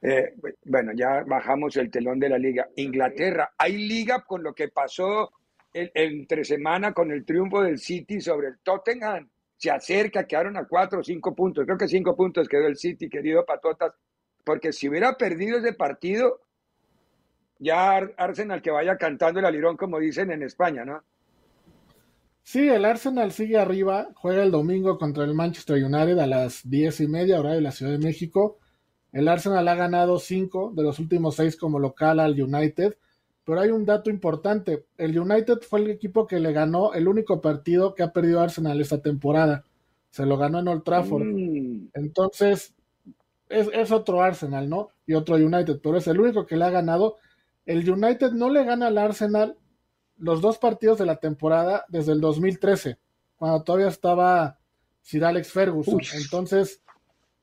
Eh, 0.00 0.34
bueno, 0.64 0.92
ya 0.94 1.24
bajamos 1.26 1.76
el 1.76 1.90
telón 1.90 2.20
de 2.20 2.28
la 2.28 2.38
liga. 2.38 2.68
Inglaterra, 2.76 3.52
hay 3.58 3.76
liga 3.88 4.24
con 4.24 4.42
lo 4.42 4.54
que 4.54 4.68
pasó 4.68 5.30
el- 5.72 5.90
entre 5.94 6.44
semana 6.44 6.92
con 6.92 7.10
el 7.10 7.24
triunfo 7.24 7.62
del 7.62 7.78
City 7.78 8.20
sobre 8.20 8.48
el 8.48 8.58
Tottenham. 8.62 9.28
Se 9.56 9.70
acerca, 9.70 10.24
quedaron 10.24 10.56
a 10.56 10.66
cuatro 10.66 11.00
o 11.00 11.02
cinco 11.02 11.34
puntos. 11.34 11.64
Creo 11.64 11.76
que 11.76 11.88
cinco 11.88 12.14
puntos 12.14 12.48
quedó 12.48 12.66
el 12.66 12.76
City, 12.76 13.08
querido 13.08 13.44
Patotas. 13.44 13.92
Porque 14.44 14.72
si 14.72 14.88
hubiera 14.88 15.14
perdido 15.16 15.58
ese 15.58 15.72
partido, 15.72 16.40
ya 17.58 17.90
Ar- 17.96 18.14
Arsenal 18.16 18.62
que 18.62 18.70
vaya 18.70 18.96
cantando 18.96 19.40
el 19.40 19.46
alirón, 19.46 19.76
como 19.76 19.98
dicen 19.98 20.30
en 20.30 20.42
España, 20.44 20.84
¿no? 20.84 21.02
Sí, 22.44 22.68
el 22.68 22.84
Arsenal 22.84 23.32
sigue 23.32 23.58
arriba, 23.58 24.08
juega 24.14 24.42
el 24.42 24.50
domingo 24.50 24.96
contra 24.96 25.24
el 25.24 25.34
Manchester 25.34 25.84
United 25.84 26.18
a 26.18 26.26
las 26.26 26.62
diez 26.70 27.00
y 27.00 27.08
media, 27.08 27.40
hora 27.40 27.52
de 27.52 27.60
la 27.60 27.72
Ciudad 27.72 27.92
de 27.92 27.98
México. 27.98 28.58
El 29.12 29.28
Arsenal 29.28 29.66
ha 29.68 29.74
ganado 29.74 30.18
cinco 30.18 30.72
de 30.74 30.82
los 30.82 30.98
últimos 30.98 31.36
seis 31.36 31.56
como 31.56 31.78
local 31.78 32.20
al 32.20 32.40
United, 32.40 32.96
pero 33.44 33.60
hay 33.60 33.70
un 33.70 33.84
dato 33.86 34.10
importante. 34.10 34.84
El 34.98 35.18
United 35.18 35.58
fue 35.68 35.80
el 35.80 35.90
equipo 35.90 36.26
que 36.26 36.38
le 36.38 36.52
ganó 36.52 36.92
el 36.92 37.08
único 37.08 37.40
partido 37.40 37.94
que 37.94 38.02
ha 38.02 38.12
perdido 38.12 38.40
Arsenal 38.40 38.80
esta 38.80 39.00
temporada. 39.00 39.64
Se 40.10 40.26
lo 40.26 40.36
ganó 40.36 40.58
en 40.58 40.68
Old 40.68 40.84
Trafford. 40.84 41.24
Mm, 41.24 41.88
Entonces, 41.94 42.74
es, 43.48 43.68
es 43.72 43.90
otro 43.90 44.20
Arsenal, 44.22 44.68
¿no? 44.68 44.90
Y 45.06 45.14
otro 45.14 45.36
United, 45.36 45.80
pero 45.82 45.96
es 45.96 46.06
el 46.06 46.20
único 46.20 46.44
que 46.44 46.56
le 46.56 46.64
ha 46.64 46.70
ganado. 46.70 47.16
El 47.64 47.88
United 47.88 48.32
no 48.32 48.50
le 48.50 48.64
gana 48.64 48.88
al 48.88 48.98
Arsenal 48.98 49.56
los 50.18 50.40
dos 50.40 50.58
partidos 50.58 50.98
de 50.98 51.06
la 51.06 51.16
temporada 51.16 51.84
desde 51.88 52.12
el 52.12 52.20
2013. 52.20 52.98
cuando 53.36 53.62
todavía 53.62 53.88
estaba 53.88 54.58
Sir 55.00 55.24
Alex 55.24 55.52
Ferguson. 55.52 56.00
Entonces, 56.14 56.82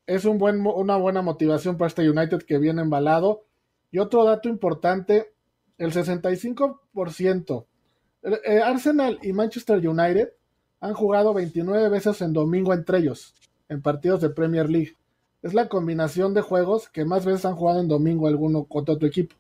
es 0.08 0.26
un 0.26 0.38
buen, 0.38 0.66
una 0.66 0.98
buena 0.98 1.22
motivación 1.22 1.78
para 1.78 1.88
este 1.88 2.10
United 2.10 2.44
que 2.44 2.58
viene 2.58 2.82
embalado. 2.82 3.44
Y 3.92 4.00
otro 4.00 4.24
dato 4.24 4.50
importante, 4.50 5.34
el 5.78 5.92
65%. 5.92 7.66
Eh, 8.24 8.62
Arsenal 8.62 9.20
y 9.22 9.34
Manchester 9.34 9.88
United 9.88 10.30
han 10.80 10.94
jugado 10.94 11.34
29 11.34 11.90
veces 11.90 12.22
en 12.22 12.34
domingo 12.34 12.74
entre 12.74 13.00
ellos, 13.00 13.34
en 13.70 13.82
partidos 13.82 14.22
de 14.22 14.30
Premier 14.30 14.70
League. 14.70 14.98
Es 15.42 15.54
la 15.54 15.70
combinación 15.70 16.34
de 16.34 16.42
juegos 16.42 16.90
que 16.90 17.06
más 17.06 17.26
veces 17.26 17.46
han 17.46 17.56
jugado 17.56 17.80
en 17.80 17.88
domingo 17.88 18.28
alguno 18.28 18.66
contra 18.66 18.96
otro 18.96 19.08
equipo. 19.08 19.36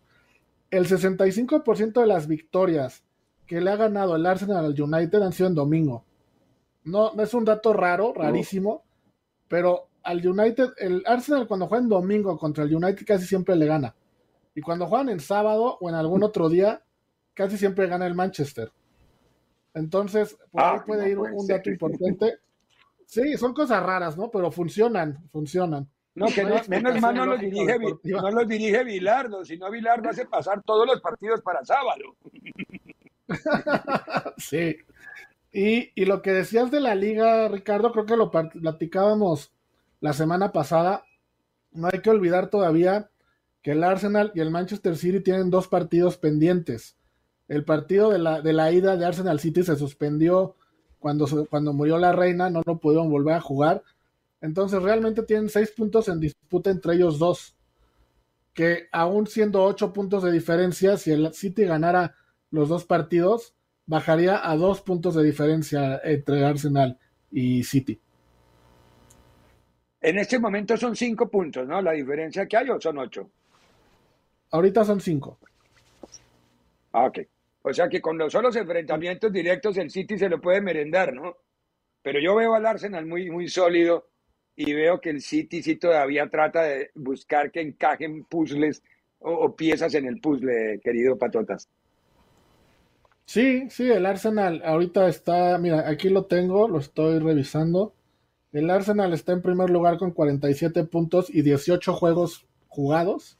El 0.69 0.87
65% 0.87 2.01
de 2.01 2.07
las 2.07 2.27
victorias 2.27 3.03
que 3.47 3.61
le 3.61 3.71
ha 3.71 3.75
ganado 3.75 4.15
el 4.15 4.25
Arsenal 4.25 4.65
al 4.65 4.79
United 4.79 5.21
han 5.21 5.33
sido 5.33 5.49
en 5.49 5.55
domingo. 5.55 6.03
No, 6.83 7.19
es 7.19 7.33
un 7.33 7.45
dato 7.45 7.73
raro, 7.73 8.13
rarísimo, 8.13 8.83
pero 9.47 9.87
al 10.05 10.25
United, 10.25 10.69
el 10.77 11.03
Arsenal 11.05 11.47
cuando 11.47 11.67
juega 11.67 11.83
en 11.83 11.89
domingo 11.89 12.37
contra 12.37 12.63
el 12.63 12.73
United 12.73 13.05
casi 13.05 13.25
siempre 13.25 13.55
le 13.55 13.65
gana. 13.65 13.95
Y 14.53 14.61
cuando 14.61 14.85
juegan 14.85 15.09
en 15.09 15.19
sábado 15.19 15.77
o 15.81 15.89
en 15.89 15.95
algún 15.95 16.23
otro 16.23 16.47
día, 16.47 16.81
casi 17.33 17.57
siempre 17.57 17.87
gana 17.87 18.05
el 18.05 18.15
Manchester. 18.15 18.71
Entonces, 19.73 20.37
por 20.51 20.63
ahí 20.63 20.77
ah, 20.77 20.83
puede 20.85 21.09
ir 21.09 21.19
un 21.19 21.47
dato 21.47 21.69
importante. 21.69 22.39
Sí, 23.07 23.37
son 23.37 23.53
cosas 23.53 23.83
raras, 23.83 24.17
¿no? 24.17 24.31
Pero 24.31 24.49
funcionan, 24.49 25.29
funcionan. 25.31 25.87
No, 26.15 26.25
que 26.25 26.43
no, 26.43 26.55
menos 26.67 26.99
mal 26.99 27.13
no 27.13 27.27
los, 27.27 27.39
dirige, 27.39 27.77
no 28.03 28.31
los 28.31 28.47
dirige 28.47 28.83
Vilardo, 28.83 29.45
sino 29.45 29.69
Vilardo 29.69 30.09
hace 30.09 30.25
pasar 30.25 30.63
todos 30.63 30.87
los 30.87 30.99
partidos 31.01 31.39
para 31.41 31.63
sábado. 31.63 32.15
sí. 34.37 34.75
Y, 35.51 35.91
y, 35.93 36.05
lo 36.05 36.23
que 36.23 36.33
decías 36.33 36.71
de 36.71 36.79
la 36.79 36.95
liga, 36.95 37.47
Ricardo, 37.47 37.91
creo 37.91 38.07
que 38.07 38.17
lo 38.17 38.31
platicábamos 38.31 39.53
la 39.99 40.13
semana 40.13 40.51
pasada. 40.51 41.05
No 41.71 41.89
hay 41.91 41.99
que 41.99 42.09
olvidar 42.09 42.49
todavía 42.49 43.09
que 43.61 43.71
el 43.71 43.83
Arsenal 43.83 44.31
y 44.35 44.41
el 44.41 44.51
Manchester 44.51 44.95
City 44.95 45.21
tienen 45.21 45.49
dos 45.49 45.67
partidos 45.67 46.17
pendientes. 46.17 46.97
El 47.47 47.65
partido 47.65 48.09
de 48.09 48.19
la, 48.19 48.41
de 48.41 48.53
la 48.53 48.71
ida 48.71 48.95
de 48.95 49.05
Arsenal 49.05 49.39
City 49.39 49.63
se 49.63 49.75
suspendió 49.75 50.55
cuando, 50.99 51.27
cuando 51.49 51.73
murió 51.73 51.97
la 51.97 52.11
reina, 52.11 52.49
no 52.49 52.61
lo 52.65 52.79
pudieron 52.79 53.09
volver 53.09 53.35
a 53.35 53.41
jugar. 53.41 53.83
Entonces 54.41 54.81
realmente 54.81 55.23
tienen 55.23 55.49
seis 55.49 55.71
puntos 55.71 56.07
en 56.07 56.19
disputa 56.19 56.69
entre 56.69 56.95
ellos 56.95 57.19
dos. 57.19 57.55
Que 58.53 58.87
aún 58.91 59.27
siendo 59.27 59.63
ocho 59.63 59.93
puntos 59.93 60.23
de 60.23 60.31
diferencia, 60.31 60.97
si 60.97 61.11
el 61.11 61.33
City 61.33 61.65
ganara 61.65 62.15
los 62.51 62.69
dos 62.69 62.85
partidos, 62.85 63.53
bajaría 63.85 64.49
a 64.49 64.55
dos 64.55 64.81
puntos 64.81 65.15
de 65.15 65.23
diferencia 65.23 65.99
entre 66.03 66.45
Arsenal 66.45 66.99
y 67.31 67.63
City. 67.63 68.01
En 70.05 70.19
este 70.19 70.37
momento 70.37 70.77
son 70.77 70.95
cinco 70.95 71.27
puntos, 71.27 71.67
¿no? 71.67 71.81
La 71.81 71.93
diferencia 71.93 72.45
que 72.45 72.55
hay 72.55 72.69
o 72.69 72.79
son 72.79 72.99
ocho. 72.99 73.27
Ahorita 74.51 74.85
son 74.85 75.01
cinco. 75.01 75.39
Ah, 76.91 77.05
ok. 77.05 77.21
O 77.63 77.73
sea 77.73 77.89
que 77.89 77.99
con 77.99 78.15
los 78.15 78.31
solos 78.31 78.55
enfrentamientos 78.55 79.33
directos 79.33 79.75
el 79.77 79.89
City 79.89 80.19
se 80.19 80.29
lo 80.29 80.39
puede 80.39 80.61
merendar, 80.61 81.11
¿no? 81.11 81.37
Pero 82.03 82.19
yo 82.19 82.35
veo 82.35 82.53
al 82.53 82.67
Arsenal 82.67 83.07
muy, 83.07 83.31
muy 83.31 83.47
sólido 83.47 84.05
y 84.55 84.75
veo 84.75 85.01
que 85.01 85.09
el 85.09 85.21
City 85.23 85.63
sí 85.63 85.77
todavía 85.77 86.29
trata 86.29 86.61
de 86.61 86.91
buscar 86.93 87.49
que 87.49 87.61
encajen 87.61 88.25
puzzles 88.25 88.83
o, 89.17 89.55
piezas 89.55 89.95
en 89.95 90.05
el 90.05 90.21
puzzle, 90.21 90.79
querido 90.83 91.17
Patotas. 91.17 91.67
Sí, 93.25 93.67
sí, 93.71 93.89
el 93.89 94.05
Arsenal 94.05 94.61
ahorita 94.63 95.07
está, 95.07 95.57
mira, 95.57 95.89
aquí 95.89 96.09
lo 96.09 96.25
tengo, 96.25 96.67
lo 96.67 96.77
estoy 96.77 97.17
revisando. 97.17 97.95
El 98.55 98.69
Arsenal 98.69 99.11
está 99.11 99.33
en 99.33 99.41
primer 99.41 99.69
lugar 99.69 99.97
con 99.97 100.11
47 100.11 100.85
puntos 100.85 101.29
y 101.29 101.41
18 101.41 101.91
juegos 101.91 102.45
jugados 102.69 103.37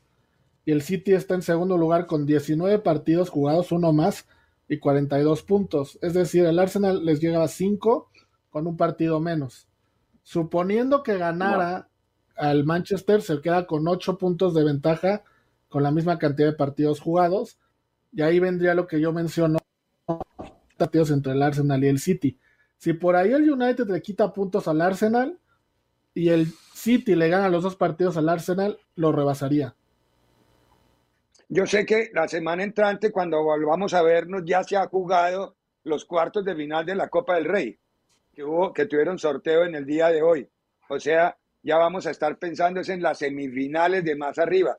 y 0.65 0.74
el 0.74 0.81
City 0.81 1.13
está 1.13 1.36
en 1.36 1.41
segundo 1.41 1.77
lugar 1.77 2.05
con 2.05 2.25
19 2.25 2.79
partidos 2.79 3.29
jugados, 3.29 3.72
uno 3.72 3.93
más 3.93 4.27
y 4.67 4.77
42 4.77 5.41
puntos. 5.43 5.98
Es 6.01 6.15
decir, 6.15 6.43
el 6.45 6.60
Arsenal 6.60 7.05
les 7.05 7.22
llega 7.22 7.41
a 7.41 7.48
5 7.48 8.12
con 8.50 8.67
un 8.67 8.75
partido 8.75 9.22
menos. 9.22 9.69
Suponiendo 10.22 11.01
que 11.01 11.17
ganara 11.17 11.88
al 12.36 12.65
Manchester, 12.65 13.22
se 13.22 13.39
queda 13.39 13.67
con 13.67 13.88
8 13.88 14.17
puntos 14.17 14.53
de 14.53 14.65
ventaja 14.65 15.24
con 15.69 15.81
la 15.81 15.91
misma 15.91 16.19
cantidad 16.19 16.50
de 16.50 16.57
partidos 16.57 17.00
jugados. 17.00 17.57
Y 18.12 18.22
ahí 18.22 18.41
vendría 18.41 18.75
lo 18.75 18.86
que 18.86 19.00
yo 19.00 19.13
menciono, 19.13 19.60
partidos 20.75 21.10
entre 21.12 21.31
el 21.31 21.41
Arsenal 21.41 21.86
y 21.86 21.88
el 21.88 22.00
City. 22.00 22.38
Si 22.77 22.94
por 22.94 23.15
ahí 23.15 23.32
el 23.32 23.50
United 23.50 23.88
le 23.88 24.01
quita 24.01 24.34
puntos 24.34 24.67
al 24.67 24.82
Arsenal 24.82 25.39
y 26.13 26.29
el 26.29 26.48
City 26.74 27.15
le 27.15 27.29
gana 27.29 27.50
los 27.50 27.63
dos 27.63 27.75
partidos 27.75 28.17
al 28.17 28.29
Arsenal, 28.29 28.77
lo 28.96 29.12
rebasaría. 29.12 29.75
Yo 31.48 31.65
sé 31.67 31.86
que 31.86 32.10
la 32.13 32.27
semana 32.27 32.63
entrante, 32.63 33.12
cuando 33.12 33.44
volvamos 33.44 33.94
a 33.94 34.01
vernos, 34.01 34.44
ya 34.46 34.63
se 34.63 34.77
ha 34.77 34.88
jugado 34.88 35.55
los 35.84 36.05
cuartos 36.05 36.44
de 36.44 36.55
final 36.55 36.86
de 36.86 36.96
la 36.96 37.10
Copa 37.10 37.36
del 37.36 37.46
Rey, 37.46 37.77
que, 38.34 38.86
tuvieron 38.86 39.20
sorteo 39.20 39.65
en 39.65 39.75
el 39.75 39.86
día 39.86 40.10
de 40.10 40.24
hoy. 40.24 40.50
O 40.89 41.00
sea, 41.00 41.38
ya 41.62 41.77
vamos 41.77 42.08
a 42.08 42.12
estar 42.12 42.38
pensando 42.38 42.82
en 42.86 43.01
las 43.01 43.20
semifinales 43.20 44.03
de 44.03 44.15
más 44.15 44.39
arriba. 44.39 44.77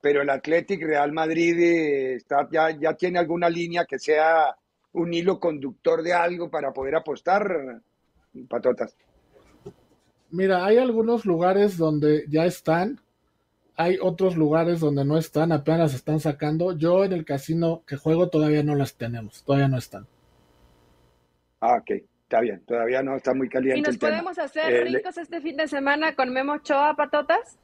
Pero 0.00 0.22
el 0.22 0.30
Athletic 0.30 0.82
Real 0.82 1.12
Madrid 1.12 1.58
eh, 1.58 2.14
está, 2.14 2.48
ya 2.50 2.94
tiene 2.94 3.18
alguna 3.18 3.48
línea 3.48 3.84
que 3.84 3.98
sea 3.98 4.56
un 4.96 5.12
hilo 5.12 5.38
conductor 5.38 6.02
de 6.02 6.14
algo 6.14 6.50
para 6.50 6.72
poder 6.72 6.96
apostar, 6.96 7.82
patotas. 8.48 8.96
Mira, 10.30 10.64
hay 10.64 10.78
algunos 10.78 11.26
lugares 11.26 11.76
donde 11.76 12.24
ya 12.28 12.46
están, 12.46 12.98
hay 13.76 13.98
otros 14.00 14.36
lugares 14.36 14.80
donde 14.80 15.04
no 15.04 15.18
están, 15.18 15.52
apenas 15.52 15.94
están 15.94 16.18
sacando. 16.18 16.76
Yo 16.76 17.04
en 17.04 17.12
el 17.12 17.24
casino 17.24 17.82
que 17.86 17.96
juego 17.96 18.28
todavía 18.28 18.62
no 18.62 18.74
las 18.74 18.96
tenemos, 18.96 19.44
todavía 19.44 19.68
no 19.68 19.76
están. 19.76 20.06
Ah, 21.60 21.76
ok, 21.76 21.90
está 22.22 22.40
bien, 22.40 22.62
todavía 22.66 23.02
no 23.02 23.16
está 23.16 23.34
muy 23.34 23.50
caliente. 23.50 23.78
¿Y 23.78 23.82
nos 23.82 23.98
podemos 23.98 24.38
hacer 24.38 24.72
eh, 24.72 24.84
ricos 24.84 25.18
este 25.18 25.42
fin 25.42 25.58
de 25.58 25.68
semana 25.68 26.14
con 26.14 26.32
Memo 26.32 26.58
Choa, 26.58 26.96
patotas? 26.96 27.58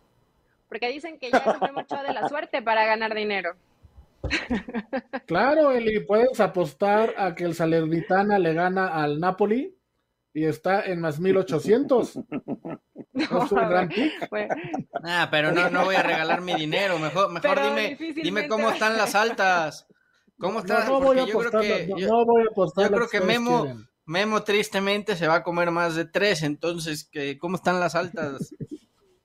Porque 0.68 0.88
dicen 0.88 1.18
que 1.18 1.30
ya 1.30 1.38
es 1.38 1.60
Memo 1.62 1.82
Choa 1.82 2.02
de 2.02 2.12
la 2.12 2.28
suerte 2.28 2.60
para 2.60 2.84
ganar 2.84 3.14
dinero. 3.14 3.54
Claro, 5.26 5.72
Eli, 5.72 6.00
puedes 6.00 6.40
apostar 6.40 7.14
a 7.16 7.34
que 7.34 7.44
el 7.44 7.54
Salernitana 7.54 8.38
le 8.38 8.54
gana 8.54 8.88
al 8.88 9.20
Napoli 9.20 9.76
y 10.34 10.44
está 10.44 10.84
en 10.84 11.00
más 11.00 11.20
1800. 11.20 12.16
No, 12.16 12.22
es 13.44 13.52
un 13.52 13.68
gran 13.68 13.90
Ah, 15.04 15.28
pero 15.30 15.52
no, 15.52 15.70
no 15.70 15.84
voy 15.84 15.96
a 15.96 16.02
regalar 16.02 16.40
mi 16.40 16.54
dinero. 16.54 16.98
Mejor, 16.98 17.30
mejor 17.30 17.62
dime, 17.62 17.98
dime 18.14 18.48
cómo 18.48 18.70
están 18.70 18.96
las 18.96 19.14
altas. 19.14 19.86
¿Cómo 20.38 20.60
están? 20.60 20.86
No, 20.86 21.00
voy 21.00 21.18
a 21.18 21.26
yo 21.26 21.38
creo 21.38 21.60
que, 21.60 21.92
yo, 21.96 22.24
voy 22.24 22.42
a 22.42 22.50
apostar 22.50 22.90
yo 22.90 22.96
creo 22.96 23.08
que 23.08 23.20
Memo, 23.20 23.76
Memo 24.06 24.42
tristemente 24.42 25.14
se 25.14 25.28
va 25.28 25.36
a 25.36 25.42
comer 25.42 25.70
más 25.70 25.94
de 25.94 26.04
tres. 26.04 26.42
Entonces, 26.42 27.10
¿cómo 27.38 27.56
están 27.56 27.78
las 27.78 27.94
altas? 27.94 28.54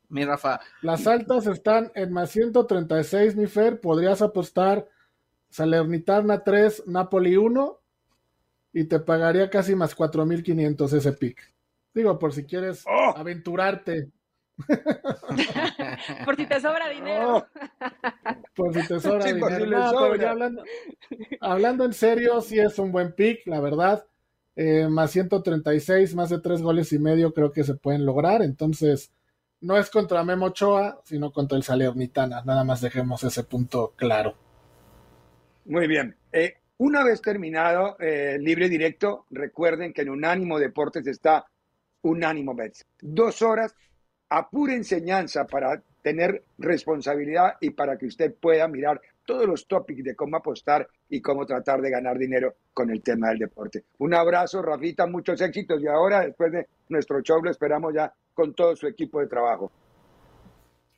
Mi 0.09 0.23
Rafa. 0.23 0.59
Las 0.81 1.05
altas 1.05 1.47
están 1.47 1.91
en 1.95 2.13
más 2.13 2.31
136, 2.31 3.35
mi 3.35 3.47
Fer. 3.47 3.81
Podrías 3.81 4.21
apostar 4.21 4.87
Salernitana 5.49 6.43
3, 6.43 6.83
Napoli 6.87 7.35
1 7.35 7.79
y 8.73 8.83
te 8.85 8.99
pagaría 8.99 9.49
casi 9.49 9.75
más 9.75 9.95
4.500 9.95 10.93
ese 10.93 11.13
pick. 11.13 11.53
Digo, 11.93 12.17
por 12.19 12.33
si 12.33 12.45
quieres 12.45 12.85
¡Oh! 12.87 13.13
aventurarte. 13.17 14.11
por 16.25 16.35
si 16.35 16.45
te 16.45 16.59
sobra 16.59 16.89
dinero. 16.89 17.37
¡Oh! 17.37 17.45
por 18.55 18.73
si 18.73 18.87
te 18.87 18.99
sobra 18.99 19.25
dinero. 19.25 19.85
hablando, 21.41 21.85
en 21.85 21.93
serio, 21.93 22.41
sí 22.41 22.59
es 22.59 22.77
un 22.79 22.91
buen 22.91 23.13
pick, 23.13 23.45
la 23.47 23.59
verdad. 23.59 24.05
Eh, 24.55 24.87
más 24.89 25.11
136, 25.11 26.15
más 26.15 26.29
de 26.29 26.39
tres 26.39 26.61
goles 26.61 26.91
y 26.93 26.99
medio 26.99 27.33
creo 27.33 27.51
que 27.51 27.63
se 27.63 27.75
pueden 27.75 28.05
lograr. 28.05 28.41
Entonces, 28.41 29.11
no 29.61 29.77
es 29.77 29.89
contra 29.89 30.23
Memo 30.23 30.47
Ochoa, 30.47 31.01
sino 31.03 31.31
contra 31.31 31.57
el 31.57 31.63
Salernitana. 31.63 32.43
Nada 32.45 32.63
más 32.63 32.81
dejemos 32.81 33.23
ese 33.23 33.43
punto 33.43 33.93
claro. 33.95 34.35
Muy 35.65 35.87
bien. 35.87 36.15
Eh, 36.31 36.57
una 36.77 37.03
vez 37.03 37.21
terminado 37.21 37.97
eh, 37.99 38.37
libre 38.39 38.69
directo, 38.69 39.25
recuerden 39.31 39.93
que 39.93 40.03
en 40.03 40.09
Unánimo 40.09 40.59
Deportes 40.59 41.07
está 41.07 41.45
Unánimo 42.03 42.53
Bets. 42.53 42.85
Dos 43.01 43.41
horas 43.41 43.75
a 44.29 44.49
pura 44.49 44.73
enseñanza 44.73 45.45
para 45.47 45.81
tener 46.01 46.43
responsabilidad 46.57 47.55
y 47.59 47.71
para 47.71 47.97
que 47.97 48.05
usted 48.05 48.33
pueda 48.35 48.67
mirar 48.67 49.01
todos 49.25 49.45
los 49.45 49.67
topics 49.67 50.03
de 50.03 50.15
cómo 50.15 50.37
apostar 50.37 50.87
y 51.09 51.19
cómo 51.19 51.45
tratar 51.45 51.81
de 51.81 51.89
ganar 51.89 52.17
dinero 52.17 52.55
con 52.73 52.89
el 52.91 53.01
tema 53.01 53.29
del 53.29 53.39
deporte. 53.39 53.83
Un 53.97 54.13
abrazo, 54.13 54.61
Rafita, 54.61 55.05
muchos 55.05 55.41
éxitos 55.41 55.81
y 55.81 55.87
ahora, 55.87 56.21
después 56.21 56.51
de 56.51 56.67
nuestro 56.89 57.21
show, 57.21 57.41
lo 57.43 57.51
esperamos 57.51 57.93
ya 57.93 58.13
con 58.37 58.53
todo 58.53 58.75
su 58.75 58.85
equipo 58.85 59.19
de 59.19 59.25
trabajo. 59.25 59.71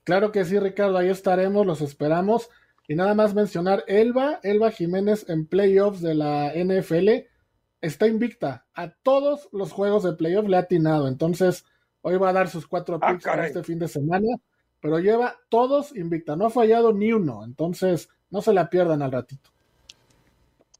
Claro 0.04 0.34
que 0.34 0.44
sí, 0.44 0.60
Ricardo, 0.60 0.98
ahí 0.98 1.08
estaremos, 1.08 1.66
los 1.66 1.80
esperamos. 1.80 2.50
Y 2.86 2.96
nada 2.96 3.14
más 3.14 3.34
mencionar 3.34 3.86
Elba, 3.88 4.42
Elba 4.44 4.72
Jiménez 4.72 5.30
en 5.30 5.46
playoffs 5.46 6.02
de 6.02 6.16
la 6.16 6.52
NFL, 6.54 7.30
está 7.80 8.08
invicta. 8.08 8.66
A 8.74 8.90
todos 8.90 9.48
los 9.54 9.72
juegos 9.72 10.04
de 10.04 10.14
playoff 10.14 10.50
le 10.50 10.58
ha 10.58 10.62
atinado. 10.62 11.08
Entonces, 11.08 11.64
hoy 12.02 12.18
va 12.18 12.30
a 12.30 12.34
dar 12.34 12.50
sus 12.50 12.68
cuatro 12.68 13.00
ah, 13.02 13.12
picks 13.12 13.24
para 13.24 13.48
este 13.48 13.64
fin 13.64 13.80
de 13.80 13.88
semana. 13.88 14.28
Pero 14.82 15.00
lleva 15.00 15.38
todos 15.48 15.96
invicta. 15.96 16.36
No 16.36 16.48
ha 16.48 16.50
fallado 16.50 16.92
ni 16.92 17.14
uno. 17.14 17.46
Entonces, 17.46 18.10
no 18.32 18.42
se 18.42 18.52
la 18.52 18.70
pierdan 18.70 19.02
al 19.02 19.14
ratito. 19.14 19.50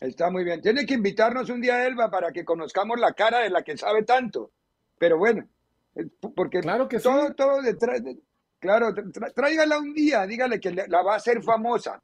Está 0.02 0.30
muy 0.30 0.44
bien. 0.44 0.62
Tiene 0.62 0.86
que 0.86 0.96
invitarnos 0.96 1.50
un 1.50 1.62
día, 1.62 1.88
Elba, 1.88 2.12
para 2.12 2.34
que 2.34 2.44
conozcamos 2.44 3.00
la 3.00 3.14
cara 3.14 3.40
de 3.40 3.50
la 3.50 3.64
que 3.64 3.78
sabe 3.78 4.04
tanto. 4.04 4.52
Pero 4.98 5.18
bueno, 5.18 5.48
porque 6.36 6.60
claro 6.62 6.88
que 6.88 7.00
todo, 7.00 7.34
todo 7.34 7.62
detrás. 7.62 8.04
De, 8.04 8.18
claro, 8.60 8.94
tráigala 9.36 9.80
un 9.80 9.94
día, 9.94 10.26
dígale 10.26 10.60
que 10.60 10.72
la 10.72 11.02
va 11.02 11.14
a 11.14 11.18
hacer 11.18 11.42
famosa. 11.44 12.02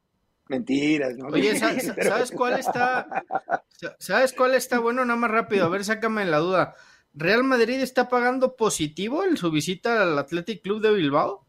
Mentiras, 0.48 1.16
¿no? 1.16 1.28
Oye, 1.28 1.56
¿sabes 1.58 2.30
cuál 2.30 2.58
está? 2.58 3.24
¿Sabes 3.98 4.32
cuál 4.32 4.54
está 4.54 4.78
bueno? 4.78 5.04
Nada 5.04 5.18
más 5.18 5.30
rápido, 5.30 5.66
a 5.66 5.68
ver, 5.68 5.84
sácame 5.84 6.24
la 6.24 6.38
duda. 6.38 6.74
¿Real 7.14 7.44
Madrid 7.44 7.80
está 7.80 8.08
pagando 8.08 8.56
positivo 8.56 9.24
en 9.24 9.36
su 9.36 9.50
visita 9.50 10.02
al 10.02 10.18
Athletic 10.18 10.62
Club 10.62 10.82
de 10.82 10.92
Bilbao? 10.92 11.46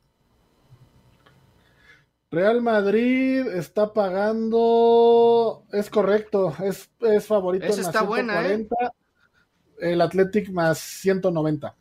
Real 2.31 2.61
Madrid 2.61 3.47
está 3.47 3.93
pagando, 3.93 5.63
es 5.71 5.89
correcto, 5.89 6.53
es, 6.61 6.89
es 6.99 7.25
favorito 7.25 7.65
Esa 7.65 7.81
está 7.81 8.01
buena, 8.01 8.45
¿eh? 8.47 8.67
el 9.79 10.01
Athletic 10.01 10.49
más 10.49 10.79
190. 10.79 11.75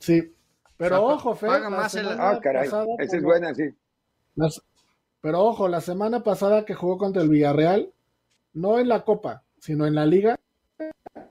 Sí, 0.00 0.34
pero 0.76 1.04
ojo, 1.04 1.34
Fer, 1.34 1.50
paga 1.50 1.70
más 1.70 1.94
el... 1.94 2.08
Ah, 2.08 2.40
caray, 2.42 2.66
esa 2.66 2.86
es 2.98 3.22
buena, 3.22 3.54
sí. 3.54 3.64
Pero 5.20 5.44
ojo, 5.44 5.68
la 5.68 5.82
semana 5.82 6.22
pasada 6.22 6.64
que 6.64 6.74
jugó 6.74 6.96
contra 6.96 7.22
el 7.22 7.28
Villarreal, 7.28 7.92
no 8.54 8.78
en 8.78 8.88
la 8.88 9.04
Copa, 9.04 9.42
sino 9.58 9.86
en 9.86 9.94
la 9.94 10.06
Liga, 10.06 10.40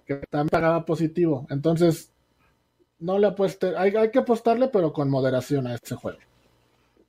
que 0.06 0.18
también 0.30 0.50
pagaba 0.50 0.86
positivo. 0.86 1.48
Entonces, 1.50 2.12
no 3.00 3.18
le 3.18 3.26
apueste, 3.26 3.76
hay, 3.76 3.96
hay 3.96 4.12
que 4.12 4.20
apostarle, 4.20 4.68
pero 4.68 4.94
con 4.94 5.10
moderación 5.10 5.66
a 5.66 5.74
este 5.74 5.96
juego. 5.96 6.20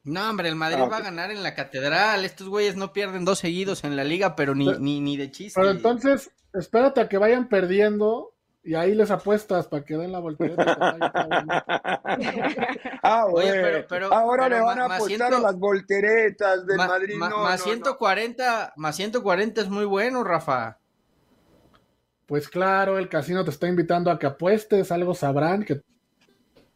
No, 0.02 0.30
hombre, 0.30 0.48
el 0.48 0.56
Madrid 0.56 0.80
ah, 0.82 0.88
va 0.88 0.96
a 0.96 1.02
ganar 1.02 1.30
en 1.30 1.42
la 1.42 1.54
catedral. 1.54 2.24
Estos 2.24 2.48
güeyes 2.48 2.74
no 2.74 2.94
pierden 2.94 3.26
dos 3.26 3.40
seguidos 3.40 3.84
en 3.84 3.96
la 3.96 4.04
liga, 4.04 4.34
pero 4.34 4.54
ni, 4.54 4.66
ni, 4.78 5.00
ni 5.00 5.18
de 5.18 5.30
chiste. 5.30 5.60
Pero 5.60 5.70
entonces, 5.70 6.30
espérate 6.54 7.02
a 7.02 7.08
que 7.10 7.18
vayan 7.18 7.50
perdiendo 7.50 8.29
y 8.62 8.74
ahí 8.74 8.94
les 8.94 9.10
apuestas 9.10 9.66
para 9.66 9.84
que 9.84 9.96
den 9.96 10.12
la 10.12 10.18
voltereta. 10.18 10.64
ah, 13.02 13.26
Oye, 13.26 13.86
pero, 13.88 14.12
ahora 14.12 14.48
le 14.48 14.60
van 14.60 14.80
a 14.80 14.96
apostar 14.96 15.32
a 15.32 15.40
las 15.40 15.58
volteretas 15.58 16.66
del 16.66 16.76
Madrid. 16.76 17.16
más 17.16 17.62
140, 17.62 18.74
más 18.76 18.96
140 18.96 19.62
es 19.62 19.68
muy 19.68 19.86
bueno, 19.86 20.24
Rafa. 20.24 20.78
Pues 22.26 22.48
claro, 22.48 22.98
el 22.98 23.08
casino 23.08 23.44
te 23.44 23.50
está 23.50 23.66
invitando 23.66 24.10
a 24.10 24.18
que 24.18 24.26
apuestes, 24.26 24.92
algo 24.92 25.14
sabrán 25.14 25.64
que 25.64 25.80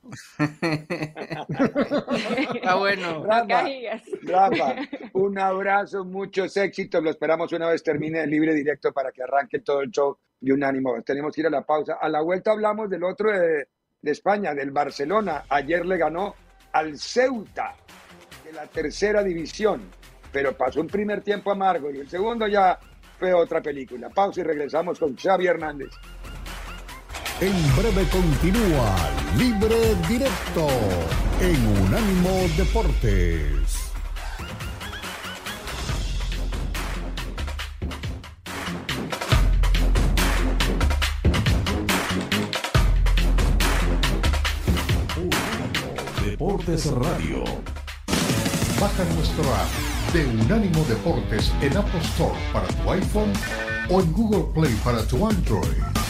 ah, 2.64 2.74
bueno. 2.76 3.24
Rafa, 4.22 4.76
un 5.14 5.38
abrazo, 5.38 6.04
muchos 6.04 6.56
éxitos. 6.56 7.02
Lo 7.02 7.10
esperamos 7.10 7.52
una 7.52 7.68
vez 7.68 7.82
termine 7.82 8.22
el 8.22 8.30
libre 8.30 8.54
directo 8.54 8.92
para 8.92 9.12
que 9.12 9.22
arranque 9.22 9.60
todo 9.60 9.80
el 9.80 9.90
show 9.90 10.18
de 10.44 10.52
un 10.52 10.62
ánimo. 10.62 11.00
Tenemos 11.02 11.34
que 11.34 11.40
ir 11.40 11.46
a 11.46 11.50
la 11.50 11.62
pausa. 11.62 11.94
A 12.00 12.08
la 12.08 12.20
vuelta 12.20 12.52
hablamos 12.52 12.90
del 12.90 13.02
otro 13.04 13.32
de, 13.32 13.68
de 14.00 14.10
España, 14.10 14.54
del 14.54 14.70
Barcelona. 14.70 15.44
Ayer 15.48 15.84
le 15.86 15.96
ganó 15.96 16.34
al 16.72 16.98
Ceuta 16.98 17.74
de 18.44 18.52
la 18.52 18.66
tercera 18.66 19.22
división, 19.22 19.82
pero 20.30 20.56
pasó 20.56 20.80
un 20.80 20.88
primer 20.88 21.22
tiempo 21.22 21.50
amargo 21.50 21.90
y 21.90 21.98
el 21.98 22.08
segundo 22.08 22.46
ya 22.46 22.78
fue 23.18 23.32
otra 23.32 23.62
película. 23.62 24.10
Pausa 24.10 24.40
y 24.40 24.44
regresamos 24.44 24.98
con 24.98 25.16
Xavi 25.16 25.46
Hernández. 25.46 25.90
En 27.40 27.76
breve 27.76 28.06
continúa 28.10 28.94
Libre 29.36 29.94
Directo 30.08 30.68
en 31.40 31.82
Unánimo 31.82 32.30
Deportes. 32.56 33.63
Radio. 46.66 47.44
Baja 48.80 49.04
nuestro 49.16 49.44
app 49.54 50.14
de 50.14 50.24
Unánimo 50.24 50.82
Deportes 50.88 51.52
en 51.60 51.76
Apple 51.76 52.00
Store 52.00 52.34
para 52.54 52.66
tu 52.68 52.90
iPhone 52.90 53.32
o 53.90 54.00
en 54.00 54.12
Google 54.14 54.46
Play 54.54 54.74
para 54.82 55.06
tu 55.06 55.26
Android. 55.26 56.03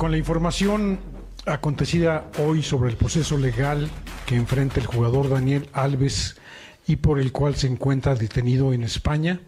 Con 0.00 0.12
la 0.12 0.16
información 0.16 0.98
acontecida 1.44 2.24
hoy 2.38 2.62
sobre 2.62 2.88
el 2.88 2.96
proceso 2.96 3.36
legal 3.36 3.90
que 4.24 4.34
enfrenta 4.34 4.80
el 4.80 4.86
jugador 4.86 5.28
Daniel 5.28 5.68
Alves 5.74 6.38
y 6.86 6.96
por 6.96 7.20
el 7.20 7.32
cual 7.32 7.54
se 7.54 7.66
encuentra 7.66 8.14
detenido 8.14 8.72
en 8.72 8.82
España, 8.82 9.40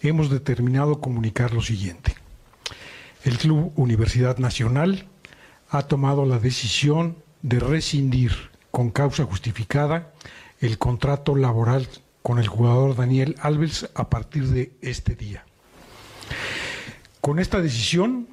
hemos 0.00 0.30
determinado 0.30 1.00
comunicar 1.00 1.52
lo 1.52 1.62
siguiente. 1.62 2.14
El 3.24 3.38
Club 3.38 3.72
Universidad 3.74 4.38
Nacional 4.38 5.08
ha 5.68 5.82
tomado 5.82 6.26
la 6.26 6.38
decisión 6.38 7.16
de 7.42 7.58
rescindir 7.58 8.30
con 8.70 8.92
causa 8.92 9.24
justificada 9.24 10.12
el 10.60 10.78
contrato 10.78 11.34
laboral 11.34 11.88
con 12.22 12.38
el 12.38 12.46
jugador 12.46 12.94
Daniel 12.94 13.34
Alves 13.40 13.90
a 13.96 14.08
partir 14.08 14.46
de 14.46 14.74
este 14.80 15.16
día. 15.16 15.44
Con 17.20 17.40
esta 17.40 17.60
decisión 17.60 18.28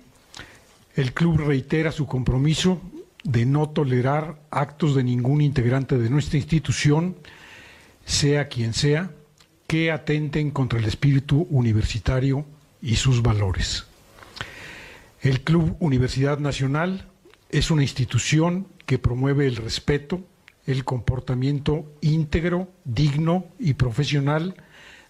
el 0.99 1.13
club 1.13 1.38
reitera 1.38 1.93
su 1.93 2.05
compromiso 2.05 2.81
de 3.23 3.45
no 3.45 3.69
tolerar 3.69 4.38
actos 4.51 4.95
de 4.95 5.03
ningún 5.03 5.39
integrante 5.41 5.97
de 5.97 6.09
nuestra 6.09 6.38
institución, 6.38 7.15
sea 8.05 8.49
quien 8.49 8.73
sea, 8.73 9.12
que 9.65 9.91
atenten 9.91 10.51
contra 10.51 10.77
el 10.77 10.85
espíritu 10.85 11.47
universitario 11.51 12.45
y 12.81 12.97
sus 12.97 13.21
valores. 13.21 13.85
El 15.21 15.41
Club 15.41 15.77
Universidad 15.79 16.39
Nacional 16.39 17.07
es 17.49 17.71
una 17.71 17.83
institución 17.83 18.67
que 18.85 18.99
promueve 18.99 19.47
el 19.47 19.55
respeto, 19.55 20.21
el 20.65 20.83
comportamiento 20.83 21.85
íntegro, 22.01 22.67
digno 22.83 23.45
y 23.57 23.75
profesional 23.75 24.55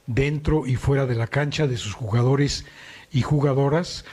dentro 0.06 0.68
y 0.68 0.76
fuera 0.76 1.08
de 1.08 1.16
la 1.16 1.28
cancha 1.28 1.66
de 1.66 1.78
sus 1.78 1.94
jugadores 1.94 2.66
y 3.12 3.22
jugadoras, 3.22 4.06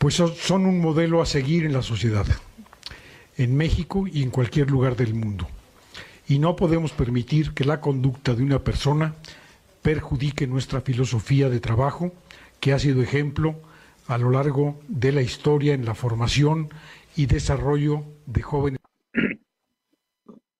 pues 0.00 0.14
son 0.14 0.64
un 0.64 0.80
modelo 0.80 1.20
a 1.20 1.26
seguir 1.26 1.66
en 1.66 1.74
la 1.74 1.82
sociedad, 1.82 2.24
en 3.36 3.54
México 3.54 4.06
y 4.10 4.22
en 4.22 4.30
cualquier 4.30 4.70
lugar 4.70 4.96
del 4.96 5.12
mundo. 5.12 5.46
Y 6.26 6.38
no 6.38 6.56
podemos 6.56 6.92
permitir 6.92 7.52
que 7.52 7.66
la 7.66 7.82
conducta 7.82 8.34
de 8.34 8.42
una 8.42 8.64
persona 8.64 9.14
perjudique 9.82 10.46
nuestra 10.46 10.80
filosofía 10.80 11.50
de 11.50 11.60
trabajo, 11.60 12.14
que 12.60 12.72
ha 12.72 12.78
sido 12.78 13.02
ejemplo 13.02 13.56
a 14.06 14.16
lo 14.16 14.30
largo 14.30 14.80
de 14.88 15.12
la 15.12 15.20
historia 15.20 15.74
en 15.74 15.84
la 15.84 15.94
formación 15.94 16.70
y 17.14 17.26
desarrollo 17.26 18.02
de 18.24 18.40
jóvenes. 18.40 18.80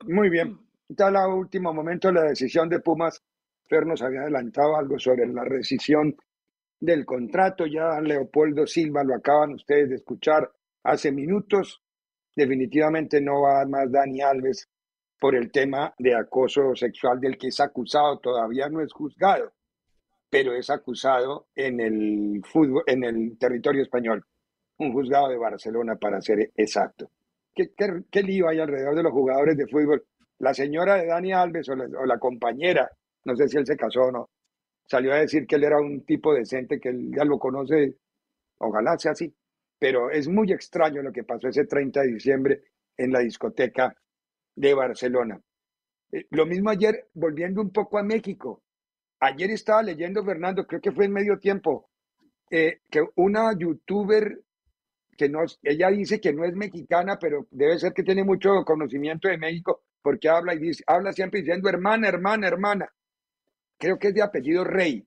Muy 0.06 0.28
bien. 0.28 0.58
Está 0.86 1.08
el 1.08 1.16
último 1.32 1.72
momento 1.72 2.12
la 2.12 2.24
decisión 2.24 2.68
de 2.68 2.80
Pumas. 2.80 3.22
Fer 3.70 3.86
nos 3.86 4.02
había 4.02 4.20
adelantado 4.20 4.76
algo 4.76 4.98
sobre 4.98 5.26
la 5.26 5.44
rescisión 5.44 6.14
del 6.80 7.04
contrato. 7.04 7.66
Ya 7.66 8.00
Leopoldo 8.00 8.66
Silva 8.66 9.04
lo 9.04 9.14
acaban 9.14 9.52
ustedes 9.52 9.90
de 9.90 9.96
escuchar 9.96 10.50
hace 10.82 11.12
minutos. 11.12 11.82
Definitivamente 12.34 13.20
no 13.20 13.42
va 13.42 13.64
más 13.66 13.90
Dani 13.92 14.22
Alves 14.22 14.68
por 15.20 15.36
el 15.36 15.52
tema 15.52 15.94
de 15.98 16.14
acoso 16.14 16.74
sexual 16.74 17.20
del 17.20 17.36
que 17.36 17.48
es 17.48 17.60
acusado. 17.60 18.18
Todavía 18.18 18.68
no 18.68 18.80
es 18.80 18.92
juzgado, 18.92 19.52
pero 20.30 20.54
es 20.54 20.70
acusado 20.70 21.48
en 21.54 21.80
el 21.80 22.42
fútbol, 22.44 22.82
en 22.86 23.04
el 23.04 23.38
territorio 23.38 23.82
español. 23.82 24.24
Un 24.78 24.92
juzgado 24.92 25.28
de 25.28 25.36
Barcelona 25.36 25.96
para 25.96 26.22
ser 26.22 26.50
exacto. 26.56 27.10
qué, 27.54 27.70
qué, 28.10 28.22
lío 28.22 28.48
hay 28.48 28.60
alrededor 28.60 28.94
de 28.96 29.02
los 29.02 29.12
jugadores 29.12 29.56
de 29.56 29.66
fútbol. 29.66 30.02
La 30.38 30.54
señora 30.54 30.96
de 30.96 31.06
Dani 31.06 31.34
Alves 31.34 31.68
o 31.68 31.74
la, 31.76 32.18
compañera, 32.18 32.90
no 33.26 33.36
sé 33.36 33.46
si 33.46 33.58
él 33.58 33.66
se 33.66 33.76
casó 33.76 34.04
o 34.04 34.10
no, 34.10 34.30
salió 34.90 35.12
a 35.12 35.20
decir 35.20 35.46
que 35.46 35.54
él 35.54 35.64
era 35.64 35.78
un 35.78 36.04
tipo 36.04 36.34
decente, 36.34 36.80
que 36.80 36.88
él 36.88 37.12
ya 37.16 37.24
lo 37.24 37.38
conoce, 37.38 37.94
ojalá 38.58 38.98
sea 38.98 39.12
así. 39.12 39.32
Pero 39.78 40.10
es 40.10 40.26
muy 40.26 40.50
extraño 40.52 41.00
lo 41.00 41.12
que 41.12 41.22
pasó 41.22 41.46
ese 41.46 41.64
30 41.64 42.00
de 42.02 42.08
diciembre 42.08 42.62
en 42.96 43.12
la 43.12 43.20
discoteca 43.20 43.94
de 44.56 44.74
Barcelona. 44.74 45.40
Eh, 46.10 46.26
lo 46.30 46.44
mismo 46.44 46.70
ayer, 46.70 47.06
volviendo 47.14 47.62
un 47.62 47.70
poco 47.70 47.98
a 47.98 48.02
México. 48.02 48.64
Ayer 49.20 49.50
estaba 49.52 49.82
leyendo, 49.84 50.24
Fernando, 50.24 50.66
creo 50.66 50.80
que 50.80 50.92
fue 50.92 51.04
en 51.04 51.12
medio 51.12 51.38
tiempo, 51.38 51.88
eh, 52.50 52.80
que 52.90 53.04
una 53.14 53.56
youtuber 53.56 54.40
que 55.16 55.28
no, 55.28 55.40
ella 55.62 55.90
dice 55.90 56.20
que 56.20 56.32
no 56.32 56.44
es 56.44 56.54
mexicana, 56.56 57.16
pero 57.20 57.46
debe 57.52 57.78
ser 57.78 57.92
que 57.92 58.02
tiene 58.02 58.24
mucho 58.24 58.64
conocimiento 58.64 59.28
de 59.28 59.38
México, 59.38 59.82
porque 60.02 60.28
habla 60.28 60.54
y 60.54 60.58
dice, 60.58 60.82
habla 60.86 61.12
siempre 61.12 61.40
diciendo 61.40 61.68
hermana, 61.68 62.08
hermana, 62.08 62.48
hermana. 62.48 62.92
Creo 63.80 63.98
que 63.98 64.08
es 64.08 64.14
de 64.14 64.22
apellido 64.22 64.62
Rey. 64.62 65.06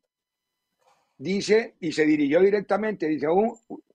Dice, 1.15 1.75
y 1.79 1.91
se 1.91 2.05
dirigió 2.05 2.41
directamente, 2.41 3.07
dice, 3.07 3.27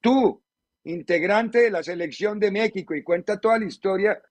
tú, 0.01 0.41
integrante 0.85 1.59
de 1.59 1.71
la 1.71 1.83
selección 1.83 2.39
de 2.39 2.53
México, 2.53 2.95
y 2.95 3.03
cuenta 3.03 3.41
toda 3.41 3.59
la 3.59 3.67
historia 3.67 4.23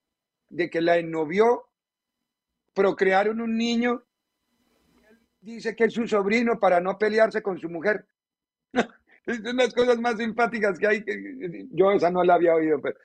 de 0.47 0.69
que 0.69 0.79
la 0.79 0.97
ennovió, 0.97 1.67
procrearon 2.73 3.41
un 3.41 3.57
niño, 3.57 4.03
dice 5.41 5.75
que 5.75 5.83
es 5.83 5.93
su 5.93 6.07
sobrino 6.07 6.57
para 6.61 6.79
no 6.79 6.97
pelearse 6.97 7.41
con 7.41 7.59
su 7.59 7.69
mujer. 7.69 8.07
es 9.25 9.39
una 9.41 9.51
de 9.51 9.53
las 9.65 9.73
cosas 9.73 9.99
más 9.99 10.15
simpáticas 10.15 10.79
que 10.79 10.87
hay. 10.87 11.05
Yo 11.71 11.91
esa 11.91 12.09
no 12.09 12.23
la 12.23 12.35
había 12.35 12.55
oído. 12.55 12.79
Pero, 12.79 12.97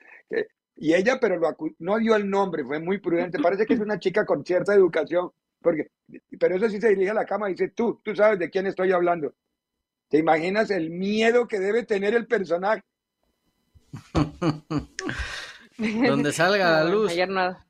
y 0.76 0.94
ella, 0.94 1.18
pero 1.20 1.40
no 1.81 1.98
dio 1.98 2.14
el 2.14 2.31
nombre, 2.31 2.64
fue 2.64 2.78
muy 2.78 2.98
prudente. 2.98 3.40
Parece 3.40 3.66
que 3.66 3.74
es 3.74 3.81
una 3.81 3.98
chica 3.98 4.24
con 4.24 4.44
cierta 4.44 4.74
educación, 4.74 5.33
porque, 5.62 5.90
pero 6.38 6.57
eso 6.57 6.68
sí 6.68 6.81
se 6.81 6.90
dirige 6.90 7.11
a 7.11 7.14
la 7.14 7.27
cama 7.27 7.48
y 7.48 7.53
dice, 7.53 7.68
tú, 7.68 8.01
tú 8.05 8.14
sabes 8.14 8.38
de 8.38 8.51
quién 8.51 8.66
estoy 8.66 8.92
hablando. 8.92 9.35
¿Te 10.09 10.18
imaginas 10.18 10.70
el 10.70 10.90
miedo 10.90 11.48
que 11.48 11.59
debe 11.59 11.85
tener 11.85 12.14
el 12.14 12.27
personaje? 12.27 12.83
Donde 15.79 16.33
salga 16.33 16.85
la 16.85 16.85
luz. 16.85 17.12
Ayer 17.12 17.29
nada. 17.29 17.66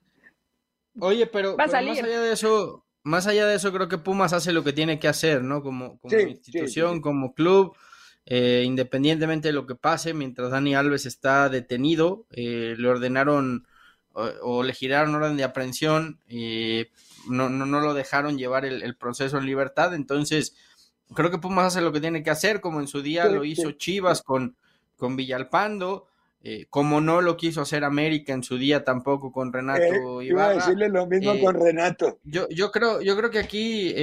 Oye, 0.98 1.26
pero, 1.26 1.56
más 1.56 1.72
allá 1.72 1.94
de 1.94 2.32
eso, 2.32 2.84
más 3.02 3.26
allá 3.26 3.46
de 3.46 3.54
eso, 3.56 3.72
creo 3.72 3.88
que 3.88 3.98
Pumas 3.98 4.32
hace 4.32 4.52
lo 4.52 4.64
que 4.64 4.72
tiene 4.72 4.98
que 4.98 5.08
hacer, 5.08 5.42
¿no? 5.42 5.62
Como, 5.62 5.98
como 6.00 6.18
institución, 6.18 7.00
como 7.00 7.34
club. 7.34 7.76
Eh, 8.24 8.62
independientemente 8.64 9.48
de 9.48 9.54
lo 9.54 9.66
que 9.66 9.74
pase, 9.74 10.14
mientras 10.14 10.50
Dani 10.50 10.76
Alves 10.76 11.06
está 11.06 11.48
detenido, 11.48 12.26
eh, 12.30 12.76
le 12.78 12.88
ordenaron 12.88 13.66
o, 14.14 14.62
le 14.62 14.74
giraron 14.74 15.14
orden 15.14 15.36
de 15.36 15.44
aprehensión, 15.44 16.20
eh, 16.28 16.90
no, 17.28 17.48
no, 17.48 17.66
no, 17.66 17.80
lo 17.80 17.94
dejaron 17.94 18.38
llevar 18.38 18.64
el, 18.64 18.96
proceso 18.96 19.38
en 19.38 19.46
libertad, 19.46 19.94
entonces 19.94 20.56
creo 21.14 21.30
que 21.30 21.38
Pumas 21.38 21.66
hace 21.66 21.80
lo 21.80 21.92
que 21.92 22.00
tiene 22.00 22.22
que 22.22 22.30
hacer, 22.30 22.60
como 22.60 22.80
en 22.80 22.88
su 22.88 23.02
día 23.02 23.26
lo 23.26 23.44
hizo 23.44 23.72
Chivas 23.72 24.22
con, 24.22 24.56
con 24.96 25.16
Villalpando, 25.16 26.08
como 26.70 27.00
no 27.00 27.20
lo 27.20 27.36
quiso 27.36 27.60
hacer 27.60 27.84
América 27.84 28.32
en 28.32 28.42
su 28.42 28.58
día 28.58 28.82
tampoco 28.82 29.30
con 29.30 29.52
Renato 29.52 30.22
Iba 30.22 30.46
a 30.46 30.54
decirle 30.54 30.88
lo 30.88 31.06
mismo 31.06 31.38
con 31.38 31.54
Renato. 31.54 32.18
Yo, 32.24 32.48
yo, 32.48 32.72
creo, 32.72 33.00
yo 33.00 33.16
creo 33.16 33.30
que 33.30 33.38
aquí 33.38 33.94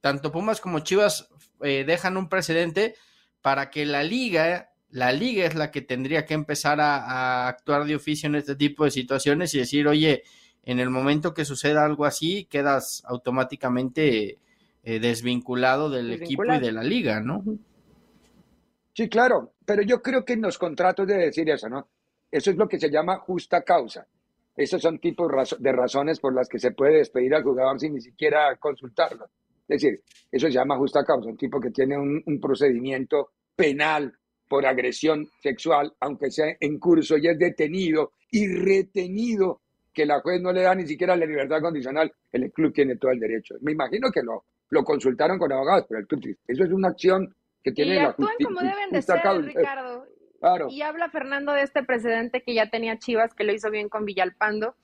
tanto 0.00 0.32
Pumas 0.32 0.60
como 0.60 0.80
Chivas 0.80 1.28
dejan 1.60 2.16
un 2.16 2.28
precedente 2.28 2.94
para 3.42 3.70
que 3.70 3.86
la 3.86 4.02
liga, 4.02 4.72
la 4.90 5.12
liga 5.12 5.46
es 5.46 5.54
la 5.54 5.70
que 5.70 5.80
tendría 5.80 6.26
que 6.26 6.34
empezar 6.34 6.80
a, 6.80 7.48
actuar 7.48 7.84
de 7.84 7.96
oficio 7.96 8.26
en 8.26 8.34
este 8.34 8.56
tipo 8.56 8.84
de 8.84 8.90
situaciones 8.90 9.54
y 9.54 9.58
decir, 9.58 9.86
oye, 9.88 10.22
en 10.64 10.80
el 10.80 10.90
momento 10.90 11.34
que 11.34 11.44
suceda 11.44 11.84
algo 11.84 12.04
así, 12.04 12.44
quedas 12.44 13.02
automáticamente 13.06 14.38
eh, 14.82 15.00
desvinculado 15.00 15.90
del 15.90 16.12
equipo 16.12 16.44
y 16.44 16.58
de 16.58 16.72
la 16.72 16.82
liga, 16.82 17.20
¿no? 17.20 17.42
Sí, 18.94 19.08
claro, 19.08 19.52
pero 19.64 19.82
yo 19.82 20.02
creo 20.02 20.24
que 20.24 20.32
en 20.32 20.42
los 20.42 20.58
contratos 20.58 21.06
debe 21.06 21.26
decir 21.26 21.48
eso, 21.50 21.68
¿no? 21.68 21.88
Eso 22.30 22.50
es 22.50 22.56
lo 22.56 22.68
que 22.68 22.78
se 22.78 22.90
llama 22.90 23.18
justa 23.18 23.62
causa. 23.62 24.06
Esos 24.56 24.82
son 24.82 24.98
tipos 24.98 25.30
de 25.60 25.72
razones 25.72 26.18
por 26.18 26.34
las 26.34 26.48
que 26.48 26.58
se 26.58 26.72
puede 26.72 26.98
despedir 26.98 27.32
al 27.34 27.44
jugador 27.44 27.78
sin 27.78 27.94
ni 27.94 28.00
siquiera 28.00 28.56
consultarlo. 28.56 29.26
Es 29.68 29.82
decir, 29.82 30.02
eso 30.32 30.46
se 30.46 30.52
llama 30.52 30.76
justa 30.76 31.04
causa, 31.04 31.28
un 31.28 31.36
tipo 31.36 31.60
que 31.60 31.70
tiene 31.70 31.96
un, 31.96 32.40
procedimiento 32.40 33.30
penal 33.54 34.12
por 34.48 34.66
agresión 34.66 35.28
sexual, 35.42 35.94
aunque 36.00 36.30
sea 36.30 36.56
en 36.58 36.78
curso 36.78 37.16
y 37.18 37.28
es 37.28 37.38
detenido 37.38 38.12
y 38.30 38.48
retenido, 38.48 39.60
que 39.98 40.06
la 40.06 40.20
juez 40.20 40.40
no 40.40 40.52
le 40.52 40.62
da 40.62 40.76
ni 40.76 40.86
siquiera 40.86 41.16
la 41.16 41.26
libertad 41.26 41.60
condicional, 41.60 42.12
el 42.30 42.52
club 42.52 42.72
tiene 42.72 42.94
todo 42.94 43.10
el 43.10 43.18
derecho. 43.18 43.56
Me 43.62 43.72
imagino 43.72 44.12
que 44.12 44.22
lo, 44.22 44.44
lo 44.70 44.84
consultaron 44.84 45.40
con 45.40 45.50
abogados, 45.50 45.86
pero 45.88 45.98
el 45.98 46.06
club, 46.06 46.36
eso 46.46 46.62
es 46.62 46.70
una 46.70 46.86
acción 46.86 47.34
que 47.64 47.72
tiene 47.72 47.96
y 47.96 47.96
la 47.96 48.10
actúan 48.10 48.30
como 48.44 48.60
deben 48.60 48.90
de 48.92 49.02
ser, 49.02 49.20
Ricardo. 49.42 50.06
Y 50.68 50.82
habla 50.82 51.10
Fernando 51.10 51.52
de 51.52 51.62
este 51.62 51.82
precedente 51.82 52.44
que 52.44 52.54
ya 52.54 52.70
tenía 52.70 53.00
Chivas, 53.00 53.34
que 53.34 53.42
lo 53.42 53.52
hizo 53.52 53.72
bien 53.72 53.88
con 53.88 54.04
Villalpando. 54.04 54.76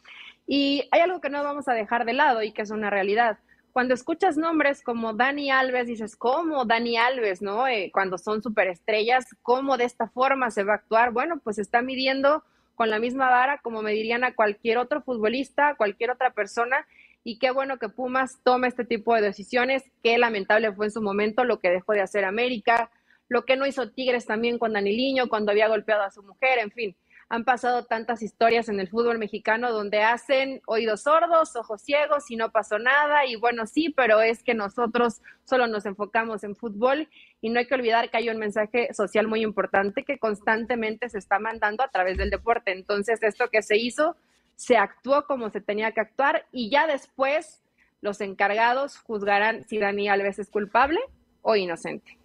Y 0.48 0.88
hay 0.90 1.02
algo 1.02 1.20
que 1.20 1.30
no 1.30 1.44
vamos 1.44 1.68
a 1.68 1.74
dejar 1.74 2.04
de 2.06 2.14
lado 2.14 2.42
y 2.42 2.50
que 2.50 2.62
es 2.62 2.72
una 2.72 2.90
realidad 2.90 3.38
cuando 3.74 3.94
escuchas 3.94 4.36
nombres 4.36 4.82
como 4.82 5.14
Dani 5.14 5.50
Alves, 5.50 5.88
dices, 5.88 6.14
¿cómo 6.14 6.64
Dani 6.64 6.96
Alves, 6.96 7.42
no? 7.42 7.66
Eh, 7.66 7.90
cuando 7.92 8.18
son 8.18 8.40
superestrellas, 8.40 9.26
¿cómo 9.42 9.76
de 9.76 9.82
esta 9.82 10.06
forma 10.06 10.52
se 10.52 10.62
va 10.62 10.74
a 10.74 10.76
actuar? 10.76 11.10
Bueno, 11.10 11.40
pues 11.42 11.58
está 11.58 11.82
midiendo 11.82 12.44
con 12.74 12.90
la 12.90 12.98
misma 12.98 13.28
vara 13.30 13.58
como 13.58 13.82
me 13.82 13.92
dirían 13.92 14.24
a 14.24 14.34
cualquier 14.34 14.78
otro 14.78 15.02
futbolista, 15.02 15.74
cualquier 15.76 16.10
otra 16.10 16.30
persona. 16.30 16.86
Y 17.22 17.38
qué 17.38 17.50
bueno 17.50 17.78
que 17.78 17.88
Pumas 17.88 18.40
tome 18.42 18.68
este 18.68 18.84
tipo 18.84 19.14
de 19.14 19.22
decisiones. 19.22 19.82
Qué 20.02 20.18
lamentable 20.18 20.72
fue 20.72 20.86
en 20.86 20.92
su 20.92 21.00
momento 21.00 21.44
lo 21.44 21.60
que 21.60 21.70
dejó 21.70 21.92
de 21.92 22.02
hacer 22.02 22.24
América, 22.24 22.90
lo 23.28 23.44
que 23.44 23.56
no 23.56 23.66
hizo 23.66 23.90
Tigres 23.90 24.26
también 24.26 24.58
con 24.58 24.74
Daniliño 24.74 25.28
cuando 25.28 25.52
había 25.52 25.68
golpeado 25.68 26.02
a 26.02 26.10
su 26.10 26.22
mujer, 26.22 26.58
en 26.58 26.70
fin 26.70 26.96
han 27.28 27.44
pasado 27.44 27.84
tantas 27.84 28.22
historias 28.22 28.68
en 28.68 28.80
el 28.80 28.88
fútbol 28.88 29.18
mexicano 29.18 29.72
donde 29.72 30.02
hacen 30.02 30.60
oídos 30.66 31.02
sordos, 31.02 31.56
ojos 31.56 31.82
ciegos 31.82 32.30
y 32.30 32.36
no 32.36 32.52
pasó 32.52 32.78
nada. 32.78 33.26
Y 33.26 33.36
bueno, 33.36 33.66
sí, 33.66 33.90
pero 33.90 34.20
es 34.20 34.42
que 34.42 34.54
nosotros 34.54 35.20
solo 35.44 35.66
nos 35.66 35.86
enfocamos 35.86 36.44
en 36.44 36.54
fútbol 36.54 37.08
y 37.44 37.50
no 37.50 37.58
hay 37.58 37.66
que 37.66 37.74
olvidar 37.74 38.08
que 38.08 38.16
hay 38.16 38.30
un 38.30 38.38
mensaje 38.38 38.88
social 38.94 39.28
muy 39.28 39.42
importante 39.42 40.02
que 40.02 40.18
constantemente 40.18 41.10
se 41.10 41.18
está 41.18 41.38
mandando 41.38 41.82
a 41.82 41.88
través 41.88 42.16
del 42.16 42.30
deporte. 42.30 42.72
Entonces, 42.72 43.22
esto 43.22 43.50
que 43.50 43.60
se 43.60 43.76
hizo, 43.76 44.16
se 44.54 44.78
actuó 44.78 45.26
como 45.26 45.50
se 45.50 45.60
tenía 45.60 45.92
que 45.92 46.00
actuar 46.00 46.46
y 46.52 46.70
ya 46.70 46.86
después 46.86 47.62
los 48.00 48.22
encargados 48.22 48.96
juzgarán 48.96 49.62
si 49.64 49.78
Dani 49.78 50.08
Alves 50.08 50.38
es 50.38 50.48
culpable 50.48 50.98
o 51.42 51.54
inocente. 51.54 52.18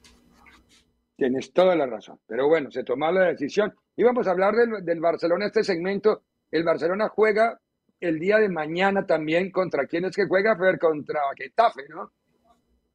Tienes 1.18 1.52
toda 1.52 1.76
la 1.76 1.86
razón. 1.86 2.18
Pero 2.26 2.48
bueno, 2.48 2.72
se 2.72 2.86
tomó 2.86 3.12
la 3.12 3.26
decisión. 3.26 3.76
Íbamos 3.98 4.26
a 4.26 4.32
hablar 4.32 4.56
del, 4.56 4.86
del 4.86 5.02
Barcelona, 5.02 5.48
este 5.48 5.66
segmento. 5.66 6.22
El 6.50 6.64
Barcelona 6.64 7.10
juega 7.10 7.60
el 8.00 8.20
día 8.20 8.38
de 8.38 8.48
mañana 8.48 9.06
también 9.06 9.52
contra 9.52 9.86
quién 9.86 10.06
es 10.06 10.16
que 10.16 10.28
juega, 10.28 10.56
Fer, 10.56 10.80
contra 10.80 11.20
Getafe, 11.36 11.90
¿no? 11.90 12.10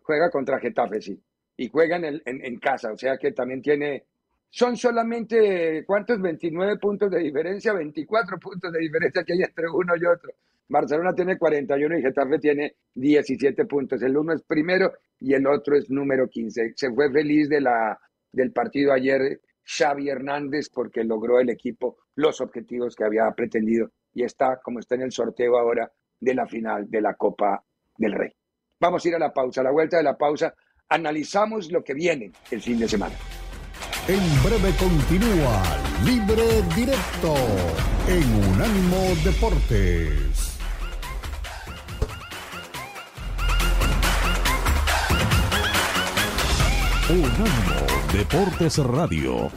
Juega 0.01 0.31
contra 0.31 0.59
Getafe, 0.59 1.03
sí. 1.03 1.23
Y 1.57 1.69
juega 1.69 1.97
en, 1.97 2.05
el, 2.05 2.23
en, 2.27 2.59
casa, 2.59 2.93
o 2.93 2.97
sea 2.97 3.17
que 3.17 3.33
también 3.33 3.63
tiene. 3.63 4.05
Son 4.51 4.77
solamente, 4.77 5.85
¿cuántos? 5.87 6.21
29 6.21 6.79
puntos 6.79 7.11
de 7.11 7.21
diferencia, 7.21 7.73
24 7.73 8.39
puntos 8.39 8.73
de 8.73 8.79
diferencia 8.79 9.25
que 9.25 9.33
hay 9.33 9.43
entre 9.43 9.69
uno 9.69 9.95
y 9.97 10.05
otro. 10.05 10.33
Barcelona 10.69 11.15
tiene 11.15 11.37
41 11.39 11.99
y 11.99 12.03
Getafe 12.03 12.39
tiene 12.39 12.75
17 12.95 13.65
puntos. 13.67 14.03
El 14.03 14.17
uno 14.17 14.33
es 14.33 14.43
primero 14.43 14.93
y 15.21 15.35
el 15.35 15.47
otro 15.47 15.77
es 15.77 15.91
número 15.91 16.29
15. 16.29 16.73
Se 16.75 16.93
fue 16.93 17.11
feliz 17.11 17.49
de 17.49 17.61
la 17.61 17.99
del 18.33 18.53
partido 18.53 18.93
ayer 18.93 19.41
Xavi 19.65 20.09
Hernández 20.09 20.69
porque 20.69 21.05
logró 21.05 21.41
el 21.41 21.51
equipo 21.51 21.97
los 22.17 22.41
objetivos 22.41 22.95
que 22.97 23.05
había 23.05 23.31
pretendido 23.31 23.91
y 24.13 24.25
está 24.25 24.61
como 24.63 24.81
está 24.81 24.95
en 24.97 25.03
el 25.03 25.13
sorteo 25.13 25.57
ahora 25.57 25.91
de 26.21 26.35
la 26.35 26.47
final 26.47 26.91
de 26.91 27.01
la 27.01 27.15
Copa 27.15 27.63
del 27.97 28.13
Rey. 28.13 28.33
Vamos 28.81 29.05
a 29.05 29.09
ir 29.09 29.15
a 29.15 29.19
la 29.19 29.33
pausa, 29.33 29.61
a 29.61 29.65
la 29.65 29.71
vuelta 29.71 29.97
de 29.97 30.03
la 30.03 30.17
pausa 30.17 30.55
analizamos 30.89 31.71
lo 31.71 31.83
que 31.83 31.95
viene 31.95 32.33
el 32.51 32.61
fin 32.61 32.79
de 32.79 32.89
semana. 32.89 33.15
En 34.07 34.43
breve 34.43 34.75
continúa 34.77 35.63
Libre 36.05 36.63
Directo 36.77 37.35
en 38.07 38.51
Unánimo 38.53 39.15
Deportes. 39.25 40.59
Unánimo 47.09 48.13
Deportes 48.13 48.79
Radio. 48.79 49.51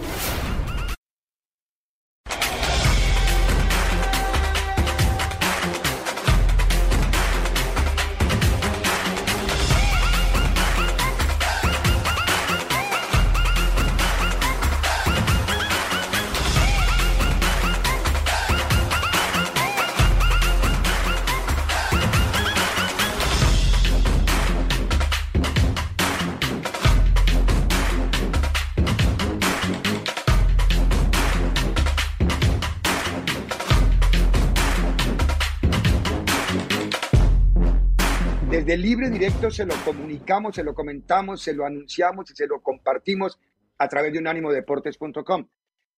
Se 39.38 39.65
lo 39.67 39.76
comunicamos, 39.86 40.56
se 40.56 40.63
lo 40.63 40.73
comentamos, 40.73 41.43
se 41.43 41.54
lo 41.54 41.63
anunciamos 41.63 42.32
y 42.32 42.36
se 42.36 42.47
lo 42.47 42.60
compartimos 42.60 43.39
a 43.78 43.88
través 43.88 44.12
de 44.12 44.17
unánimodeportes.com. 44.17 45.47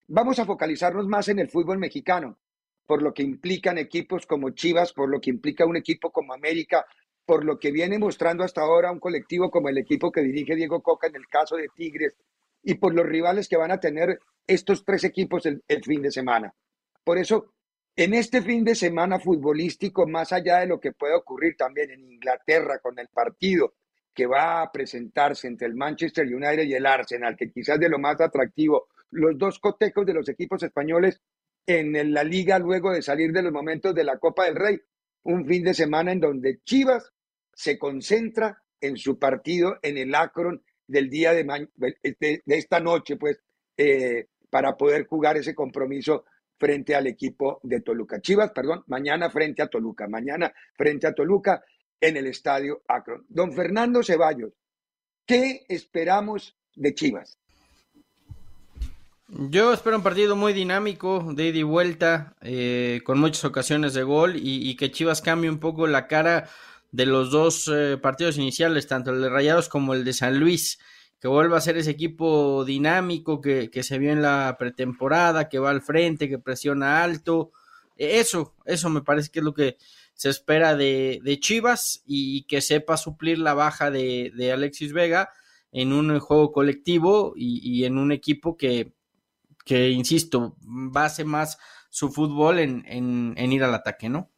Vamos 0.08 0.38
a 0.38 0.44
focalizarnos 0.44 1.06
más 1.06 1.28
en 1.28 1.38
el 1.38 1.48
fútbol 1.48 1.78
mexicano, 1.78 2.38
por 2.86 3.00
lo 3.02 3.14
que 3.14 3.22
implican 3.22 3.78
equipos 3.78 4.26
como 4.26 4.50
Chivas, 4.50 4.92
por 4.92 5.08
lo 5.08 5.22
que 5.22 5.30
implica 5.30 5.64
un 5.64 5.76
equipo 5.76 6.12
como 6.12 6.34
América, 6.34 6.84
por 7.24 7.44
lo 7.46 7.58
que 7.58 7.72
viene 7.72 7.98
mostrando 7.98 8.44
hasta 8.44 8.60
ahora 8.60 8.92
un 8.92 9.00
colectivo 9.00 9.50
como 9.50 9.70
el 9.70 9.78
equipo 9.78 10.12
que 10.12 10.20
dirige 10.20 10.54
Diego 10.54 10.82
Coca 10.82 11.06
en 11.06 11.16
el 11.16 11.26
caso 11.26 11.56
de 11.56 11.68
Tigres 11.74 12.16
y 12.62 12.74
por 12.74 12.94
los 12.94 13.06
rivales 13.06 13.48
que 13.48 13.56
van 13.56 13.70
a 13.70 13.80
tener 13.80 14.18
estos 14.46 14.84
tres 14.84 15.02
equipos 15.04 15.46
el, 15.46 15.62
fin 15.82 16.02
de 16.02 16.10
semana. 16.10 16.52
Por 17.04 17.16
eso, 17.16 17.54
en 18.02 18.14
este 18.14 18.40
fin 18.40 18.64
de 18.64 18.74
semana 18.74 19.20
futbolístico, 19.20 20.06
más 20.06 20.32
allá 20.32 20.60
de 20.60 20.66
lo 20.66 20.80
que 20.80 20.92
puede 20.92 21.14
ocurrir 21.14 21.54
también 21.54 21.90
en 21.90 22.10
Inglaterra 22.10 22.78
con 22.78 22.98
el 22.98 23.08
partido 23.08 23.74
que 24.14 24.24
va 24.24 24.62
a 24.62 24.72
presentarse 24.72 25.46
entre 25.46 25.66
el 25.66 25.74
Manchester 25.74 26.26
United 26.26 26.62
y 26.62 26.72
el 26.72 26.86
Arsenal, 26.86 27.36
que 27.36 27.50
quizás 27.50 27.78
de 27.78 27.90
lo 27.90 27.98
más 27.98 28.18
atractivo, 28.18 28.88
los 29.10 29.36
dos 29.36 29.58
cotecos 29.58 30.06
de 30.06 30.14
los 30.14 30.26
equipos 30.30 30.62
españoles 30.62 31.20
en 31.66 32.14
la 32.14 32.24
liga 32.24 32.58
luego 32.58 32.90
de 32.90 33.02
salir 33.02 33.32
de 33.32 33.42
los 33.42 33.52
momentos 33.52 33.94
de 33.94 34.04
la 34.04 34.16
Copa 34.16 34.46
del 34.46 34.56
Rey. 34.56 34.80
Un 35.24 35.44
fin 35.44 35.62
de 35.62 35.74
semana 35.74 36.10
en 36.10 36.20
donde 36.20 36.60
Chivas 36.64 37.12
se 37.52 37.78
concentra 37.78 38.62
en 38.80 38.96
su 38.96 39.18
partido 39.18 39.76
en 39.82 39.98
el 39.98 40.14
Akron 40.14 40.62
del 40.86 41.10
día 41.10 41.34
de, 41.34 41.44
de, 42.18 42.42
esta 42.46 42.80
noche, 42.80 43.16
pues, 43.16 43.38
eh, 43.76 44.28
para 44.48 44.78
poder 44.78 45.06
jugar 45.06 45.36
ese 45.36 45.54
compromiso 45.54 46.24
frente 46.60 46.94
al 46.94 47.06
equipo 47.06 47.58
de 47.62 47.80
Toluca. 47.80 48.20
Chivas, 48.20 48.52
perdón, 48.52 48.84
mañana 48.86 49.30
frente 49.30 49.62
a 49.62 49.68
Toluca, 49.68 50.06
mañana 50.06 50.52
frente 50.76 51.06
a 51.06 51.14
Toluca 51.14 51.64
en 51.98 52.18
el 52.18 52.26
estadio 52.26 52.82
Akron. 52.86 53.24
Don 53.28 53.52
Fernando 53.52 54.02
Ceballos, 54.02 54.52
¿qué 55.24 55.64
esperamos 55.68 56.56
de 56.76 56.94
Chivas? 56.94 57.38
Yo 59.28 59.72
espero 59.72 59.96
un 59.96 60.02
partido 60.02 60.36
muy 60.36 60.52
dinámico, 60.52 61.32
de 61.34 61.46
ida 61.46 61.58
y 61.58 61.62
vuelta, 61.62 62.34
eh, 62.42 63.00
con 63.04 63.18
muchas 63.18 63.44
ocasiones 63.44 63.94
de 63.94 64.02
gol 64.02 64.34
y, 64.36 64.76
que 64.76 64.90
Chivas 64.90 65.22
cambie 65.22 65.48
un 65.48 65.60
poco 65.60 65.86
la 65.86 66.08
cara 66.08 66.48
de 66.90 67.06
los 67.06 67.30
dos 67.30 67.70
eh, 67.72 67.96
partidos 67.96 68.36
iniciales, 68.36 68.86
tanto 68.86 69.12
el 69.12 69.22
de 69.22 69.30
Rayados 69.30 69.68
como 69.68 69.94
el 69.94 70.04
de 70.04 70.12
San 70.12 70.40
Luis, 70.40 70.80
que 71.20 71.28
vuelva 71.28 71.58
a 71.58 71.60
ser 71.60 71.76
ese 71.76 71.90
equipo 71.90 72.64
dinámico 72.64 73.40
que, 73.40 73.70
se 73.82 73.98
vio 73.98 74.10
en 74.10 74.22
la 74.22 74.56
pretemporada, 74.58 75.48
que 75.48 75.58
va 75.58 75.70
al 75.70 75.82
frente, 75.82 76.28
que 76.28 76.38
presiona 76.38 77.04
alto. 77.04 77.52
E, 77.96 78.20
eso, 78.20 78.54
eso 78.64 78.88
me 78.88 79.02
parece 79.02 79.30
que 79.30 79.40
es 79.40 79.44
lo 79.44 79.52
que 79.52 79.76
se 80.14 80.30
espera 80.30 80.74
de, 80.74 81.38
Chivas 81.40 82.02
y 82.06 82.44
que 82.44 82.62
sepa 82.62 82.96
suplir 82.96 83.38
la 83.38 83.52
baja 83.52 83.90
de, 83.90 84.50
Alexis 84.52 84.94
Vega 84.94 85.30
en 85.72 85.92
un 85.92 86.18
juego 86.20 86.52
colectivo 86.52 87.34
y, 87.36 87.84
en 87.84 87.98
un 87.98 88.12
equipo 88.12 88.56
que, 88.56 88.94
que, 89.64 89.90
insisto, 89.90 90.56
base 90.62 91.24
más 91.24 91.58
su 91.90 92.10
fútbol 92.10 92.60
en, 92.60 92.84
en 92.86 93.52
ir 93.52 93.62
al 93.62 93.74
ataque, 93.74 94.08
¿no? 94.08 94.30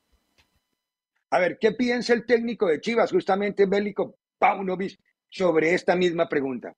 A 1.31 1.39
ver, 1.39 1.59
¿qué 1.59 1.73
piensa 1.73 2.13
el 2.13 2.27
técnico 2.27 2.67
de 2.67 2.81
Chivas, 2.81 3.11
justamente 3.11 3.67
Bélico 3.67 4.19
Paunovic, 4.39 4.99
sobre 5.33 5.75
esta 5.75 5.97
misma 5.97 6.29
pregunta? 6.29 6.77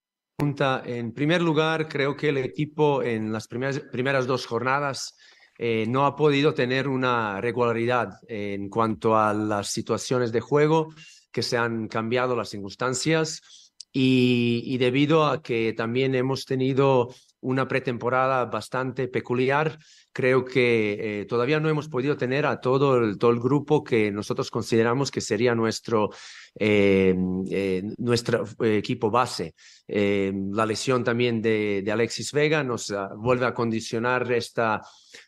En 0.85 1.13
primer 1.13 1.43
lugar, 1.43 1.89
creo 1.89 2.17
que 2.17 2.29
el 2.29 2.39
equipo 2.39 3.03
en 3.03 3.33
las 3.33 3.49
primeras, 3.49 3.81
primeras 3.81 4.27
dos 4.27 4.47
jornadas 4.47 5.17
eh, 5.59 5.87
no 5.89 6.07
ha 6.07 6.17
podido 6.17 6.55
tener 6.55 6.89
una 6.89 7.41
regularidad 7.41 8.19
en 8.29 8.69
cuanto 8.69 9.17
a 9.17 9.33
las 9.33 9.69
situaciones 9.69 10.33
de 10.33 10.41
juego, 10.41 10.95
que 11.33 11.43
se 11.43 11.57
han 11.57 11.89
cambiado 11.89 12.37
las 12.37 12.51
circunstancias 12.51 13.73
y, 13.93 14.63
y 14.67 14.79
debido 14.79 15.27
a 15.27 15.43
que 15.43 15.73
también 15.73 16.15
hemos 16.15 16.45
tenido 16.45 17.15
una 17.41 17.69
pretemporada 17.69 18.45
bastante 18.47 19.09
peculiar. 19.09 19.79
Creo 20.15 20.45
que 20.45 21.23
eh, 21.23 21.25
todavía 21.25 21.59
no 21.59 21.69
hemos 21.69 21.89
podido 21.89 22.17
tener 22.17 22.47
a 22.47 22.61
todo 22.61 22.99
el, 22.99 23.19
todo 23.19 23.33
el 23.33 23.41
grupo 23.41 23.83
que 23.83 24.13
nosotros 24.13 24.49
consideramos 24.49 25.11
que 25.11 25.21
sería 25.21 25.57
nuestro, 25.57 26.11
eh, 26.57 27.17
eh, 27.51 27.83
nuestro 27.99 28.47
equipo 28.61 29.11
base. 29.11 29.57
la 29.89 30.67
lesión 30.67 31.03
también 31.03 31.43
de, 31.43 31.83
de 31.85 31.91
Alexis 31.91 32.31
Vega 32.31 32.63
nos 32.63 32.93
ah, 32.93 33.11
vuelve 33.17 33.47
a 33.47 33.55
condicionar 33.55 34.31
esta, 34.31 34.83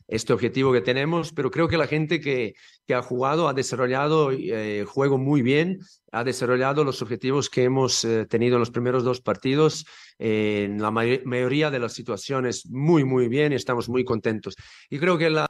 este 0.06 0.32
objetivo 0.32 0.72
que 0.72 0.80
tenemos, 0.80 1.32
pero 1.32 1.50
creo 1.50 1.66
que 1.66 1.76
la 1.76 1.88
gente 1.88 2.20
que, 2.20 2.54
que 2.86 2.94
ha 2.94 3.02
jugado 3.02 3.48
ha 3.48 3.54
desarrollado 3.54 4.30
eh, 4.32 4.84
juego 4.86 5.18
muy 5.18 5.42
bien, 5.42 5.80
ha 6.12 6.22
desarrollado 6.24 6.84
los 6.84 7.02
objetivos 7.02 7.50
que 7.50 7.64
hemos 7.64 8.04
eh, 8.04 8.26
tenido 8.26 8.56
en 8.56 8.60
los 8.60 8.70
primeros 8.70 9.02
dos 9.02 9.20
partidos, 9.20 9.84
en 10.18 10.80
la 10.80 10.90
mayoría 10.90 11.70
de 11.70 11.78
las 11.78 11.92
situaciones 11.92 12.66
muy, 12.70 13.04
muy 13.04 13.28
bien 13.28 13.52
y 13.52 13.56
estamos 13.56 13.88
muy 13.88 14.04
contentos. 14.04 14.56
Y 14.90 14.98
creo 14.98 15.18
que 15.18 15.30
la... 15.30 15.46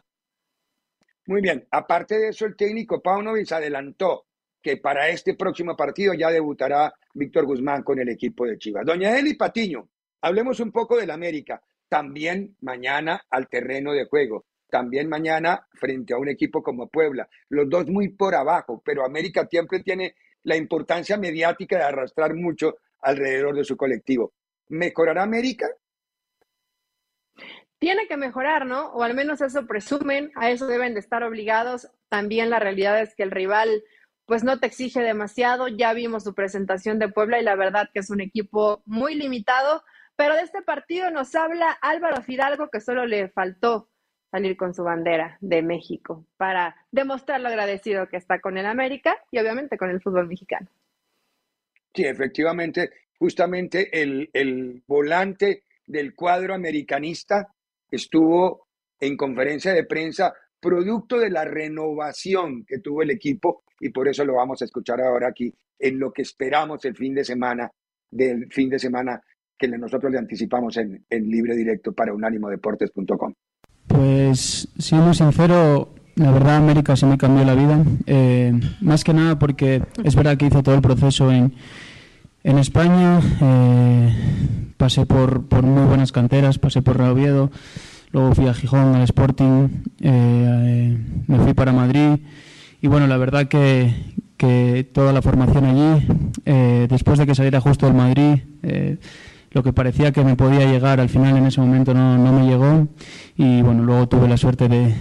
Muy 1.26 1.40
bien, 1.40 1.66
aparte 1.70 2.18
de 2.18 2.28
eso, 2.28 2.46
el 2.46 2.56
técnico 2.56 3.02
Paunovic 3.02 3.50
adelantó 3.52 4.26
que 4.62 4.76
para 4.76 5.08
este 5.08 5.34
próximo 5.34 5.76
partido 5.76 6.14
ya 6.14 6.30
debutará 6.30 6.92
Víctor 7.14 7.46
Guzmán 7.46 7.82
con 7.82 7.98
el 7.98 8.08
equipo 8.08 8.46
de 8.46 8.58
Chivas. 8.58 8.84
Doña 8.84 9.18
Eli 9.18 9.34
Patiño, 9.34 9.88
hablemos 10.20 10.60
un 10.60 10.72
poco 10.72 10.96
del 10.96 11.10
América 11.10 11.62
también 11.88 12.56
mañana 12.60 13.22
al 13.30 13.48
terreno 13.48 13.92
de 13.92 14.06
juego. 14.06 14.46
También 14.68 15.08
mañana 15.08 15.66
frente 15.74 16.14
a 16.14 16.18
un 16.18 16.28
equipo 16.28 16.62
como 16.62 16.88
Puebla. 16.88 17.28
Los 17.48 17.68
dos 17.70 17.86
muy 17.86 18.08
por 18.08 18.34
abajo, 18.34 18.82
pero 18.84 19.04
América 19.04 19.46
siempre 19.48 19.80
tiene 19.82 20.16
la 20.42 20.56
importancia 20.56 21.16
mediática 21.16 21.76
de 21.76 21.84
arrastrar 21.84 22.34
mucho 22.34 22.76
alrededor 23.00 23.54
de 23.54 23.64
su 23.64 23.76
colectivo. 23.76 24.32
¿Mejorará 24.68 25.22
América? 25.22 25.68
Tiene 27.78 28.06
que 28.06 28.16
mejorar, 28.16 28.66
¿no? 28.66 28.86
O 28.92 29.02
al 29.02 29.14
menos 29.14 29.40
eso 29.40 29.66
presumen, 29.66 30.32
a 30.34 30.50
eso 30.50 30.66
deben 30.66 30.94
de 30.94 31.00
estar 31.00 31.22
obligados. 31.22 31.90
También 32.08 32.50
la 32.50 32.58
realidad 32.58 33.00
es 33.00 33.14
que 33.14 33.22
el 33.22 33.30
rival 33.30 33.84
pues 34.24 34.42
no 34.42 34.58
te 34.58 34.66
exige 34.66 35.00
demasiado. 35.00 35.68
Ya 35.68 35.92
vimos 35.92 36.24
su 36.24 36.34
presentación 36.34 36.98
de 36.98 37.08
Puebla 37.08 37.38
y 37.38 37.44
la 37.44 37.54
verdad 37.54 37.90
que 37.92 38.00
es 38.00 38.10
un 38.10 38.20
equipo 38.20 38.82
muy 38.86 39.14
limitado 39.14 39.84
pero 40.16 40.34
de 40.34 40.42
este 40.42 40.62
partido 40.62 41.10
nos 41.10 41.34
habla 41.34 41.78
Álvaro 41.82 42.22
Fidalgo, 42.22 42.68
que 42.70 42.80
solo 42.80 43.06
le 43.06 43.28
faltó 43.28 43.90
salir 44.30 44.56
con 44.56 44.74
su 44.74 44.82
bandera 44.82 45.36
de 45.40 45.62
México 45.62 46.26
para 46.36 46.74
demostrar 46.90 47.40
lo 47.40 47.48
agradecido 47.48 48.08
que 48.08 48.16
está 48.16 48.40
con 48.40 48.58
el 48.58 48.66
América 48.66 49.16
y 49.30 49.38
obviamente 49.38 49.76
con 49.76 49.90
el 49.90 50.00
fútbol 50.00 50.26
mexicano. 50.26 50.68
Sí, 51.94 52.04
efectivamente, 52.04 52.90
justamente 53.18 54.02
el, 54.02 54.30
el 54.32 54.82
volante 54.86 55.64
del 55.86 56.14
cuadro 56.14 56.54
americanista 56.54 57.54
estuvo 57.90 58.66
en 59.01 59.16
conferencia 59.16 59.72
de 59.72 59.85
prensa 59.85 60.35
producto 60.61 61.18
de 61.18 61.31
la 61.31 61.44
renovación 61.44 62.64
que 62.66 62.79
tuvo 62.79 63.03
el 63.03 63.11
equipo 63.11 63.62
y 63.81 63.90
por 63.90 64.09
eso 64.09 64.25
lo 64.25 64.35
vamos 64.35 64.62
a 64.62 64.64
escuchar 64.64 65.01
ahora 65.01 65.29
aquí 65.29 65.53
en 65.79 65.99
lo 65.99 66.12
que 66.12 66.22
esperamos 66.22 66.85
el 66.85 66.96
fin 66.96 67.14
de 67.14 67.25
semana 67.25 67.70
del 68.11 68.51
fin 68.51 68.70
de 68.70 68.79
semana 68.79 69.20
que 69.59 69.68
nosotros 69.68 70.12
le 70.12 70.18
anticipamos 70.18 70.77
en, 70.77 71.05
libre 71.11 71.57
directo 71.57 71.92
para 71.92 72.12
unánimodeportes.com. 72.12 73.33
Pues 73.87 74.68
siendo 74.79 75.14
sincero, 75.14 75.94
la 76.16 76.31
verdad 76.31 76.57
América 76.57 76.96
sí 76.96 77.07
me 77.07 77.16
cambió 77.16 77.44
la 77.44 77.55
vida, 77.55 77.83
eh, 78.07 78.53
más 78.81 79.05
que 79.05 79.14
nada 79.14 79.38
porque 79.38 79.83
es 80.05 80.14
verdad 80.14 80.37
que 80.37 80.46
hice 80.46 80.62
todo 80.62 80.75
el 80.75 80.83
proceso 80.83 81.31
en, 81.31 81.55
en 82.46 82.59
España, 82.59 83.20
eh, 83.40 84.72
pasé 84.76 85.04
por, 85.04 85.46
por 85.48 85.64
muy 85.64 85.85
buenas 85.87 86.12
canteras, 86.12 86.59
pasé 86.59 86.80
por 86.80 86.96
Real 86.96 87.11
Oviedo, 87.11 87.50
luego 88.12 88.35
fui 88.35 88.46
a 88.46 88.54
Gijón, 88.54 88.94
al 88.94 89.02
Sporting, 89.02 89.68
eh, 90.00 90.96
me 91.26 91.38
fui 91.40 91.54
para 91.54 91.72
Madrid. 91.72 92.20
Y 92.80 92.87
bueno, 92.87 93.06
la 93.09 93.16
verdad 93.16 93.48
que, 93.48 93.92
que 94.37 94.88
toda 94.92 95.12
la 95.12 95.22
formación 95.22 95.64
allí, 95.64 96.06
después 96.88 97.18
de 97.18 97.26
que 97.26 97.35
saliera 97.35 97.61
justo 97.61 97.87
del 97.87 97.96
Madrid, 97.96 98.38
lo 99.50 99.62
que 99.62 99.72
parecía 99.72 100.12
que 100.12 100.22
me 100.22 100.37
podía 100.37 100.70
llegar 100.70 101.00
al 101.00 101.09
final 101.09 101.37
en 101.37 101.46
ese 101.46 101.61
momento 101.61 101.94
no, 101.94 102.16
no 102.18 102.32
me 102.32 102.46
llegó. 102.46 102.87
Y 103.37 103.62
bueno, 103.62 103.82
luego 103.82 104.06
tuve 104.06 104.28
la 104.28 104.37
suerte 104.37 104.68
de, 104.68 104.94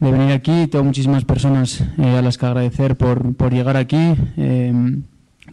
de 0.00 0.12
venir 0.12 0.32
aquí, 0.32 0.66
tengo 0.66 0.84
muchísimas 0.84 1.24
personas 1.24 1.84
eh, 1.98 2.16
a 2.16 2.22
las 2.22 2.38
que 2.38 2.46
agradecer 2.46 2.96
por, 2.96 3.34
por 3.34 3.52
llegar 3.52 3.76
aquí, 3.76 4.14
eh, 4.36 4.72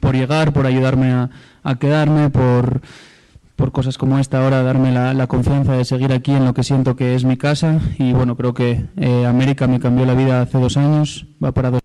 por 0.02 0.16
llegar, 0.16 0.54
por 0.54 0.66
ayudarme 0.66 1.12
a, 1.12 1.30
a, 1.64 1.80
quedarme, 1.80 2.30
por, 2.30 2.82
por 3.56 3.72
cosas 3.72 3.98
como 3.98 4.20
esta 4.20 4.44
ahora, 4.44 4.64
darme 4.64 4.92
la, 4.92 5.14
la, 5.14 5.28
confianza 5.28 5.74
de 5.74 5.86
seguir 5.86 6.12
aquí 6.12 6.32
en 6.32 6.46
lo 6.46 6.54
que 6.54 6.64
siento 6.64 6.96
que 6.96 7.16
es 7.16 7.26
mi 7.26 7.38
casa. 7.38 7.80
Y 7.98 8.14
bueno, 8.14 8.36
creo 8.36 8.54
que 8.54 8.86
eh, 8.98 9.26
América 9.26 9.68
me 9.68 9.80
cambió 9.80 10.06
la 10.06 10.14
vida 10.14 10.42
hace 10.42 10.58
dos 10.60 10.78
años, 10.78 11.28
va 11.44 11.52
para 11.52 11.70
dos 11.70 11.82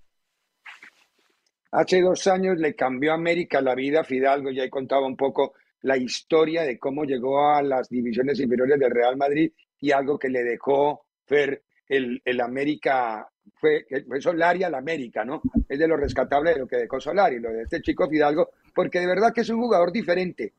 Hace 1.73 2.01
dos 2.01 2.27
años 2.27 2.59
le 2.59 2.75
cambió 2.75 3.12
a 3.12 3.14
América 3.14 3.61
la 3.61 3.77
vida, 3.77 4.03
Fidalgo, 4.03 4.51
ya 4.51 4.64
he 4.64 4.70
contado 4.70 5.07
un 5.07 5.16
poco 5.16 5.55
la 5.83 5.96
historia 5.96 6.62
de 6.62 6.79
cómo 6.79 7.05
llegó 7.05 7.49
a 7.49 7.62
las 7.62 7.88
divisiones 7.88 8.40
inferiores 8.40 8.79
del 8.79 8.90
Real 8.90 9.16
Madrid 9.16 9.53
y 9.81 9.92
algo 9.92 10.18
que 10.18 10.29
le 10.29 10.42
dejó 10.42 11.07
ver 11.29 11.62
el, 11.88 12.20
el 12.25 12.40
América 12.40 13.29
fue, 13.57 13.87
fue 14.07 14.20
Solari 14.20 14.62
al 14.62 14.74
América, 14.74 15.24
¿no? 15.24 15.42
Es 15.68 15.79
de 15.79 15.87
lo 15.87 15.96
rescatable 15.96 16.53
de 16.53 16.61
lo 16.61 16.66
que 16.66 16.76
dejó 16.76 17.00
Solari, 17.00 17.38
lo 17.38 17.50
de 17.50 17.62
este 17.62 17.81
chico 17.83 18.09
Fidalgo, 18.09 18.50
porque 18.74 19.00
de 19.00 19.07
verdad 19.07 19.33
que 19.33 19.42
es 19.42 19.50
un 19.50 19.61
jugador 19.61 19.92
diferente. 19.92 20.53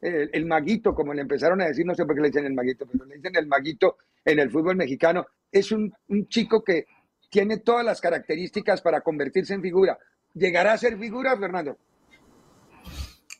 El, 0.00 0.46
maguito, 0.46 0.94
como 0.94 1.14
le 1.14 1.22
empezaron 1.22 1.60
a 1.62 1.66
decir, 1.66 1.84
no 1.84 1.94
sé 1.94 2.04
por 2.04 2.14
qué 2.14 2.20
le 2.20 2.28
dicen 2.28 2.44
el 2.44 2.52
maguito, 2.52 2.86
pero 2.86 3.04
le 3.06 3.16
dicen 3.16 3.34
el 3.34 3.46
maguito 3.46 3.96
en 4.24 4.38
el 4.38 4.50
fútbol 4.50 4.76
mexicano, 4.76 5.26
es 5.50 5.72
un, 5.72 5.92
un 6.08 6.28
chico 6.28 6.62
que 6.62 6.86
tiene 7.30 7.58
todas 7.58 7.84
las 7.84 8.00
características 8.00 8.82
para 8.82 9.00
convertirse 9.00 9.54
en 9.54 9.62
figura. 9.62 9.98
¿Llegará 10.34 10.74
a 10.74 10.78
ser 10.78 10.98
figura, 10.98 11.36
Fernando? 11.36 11.76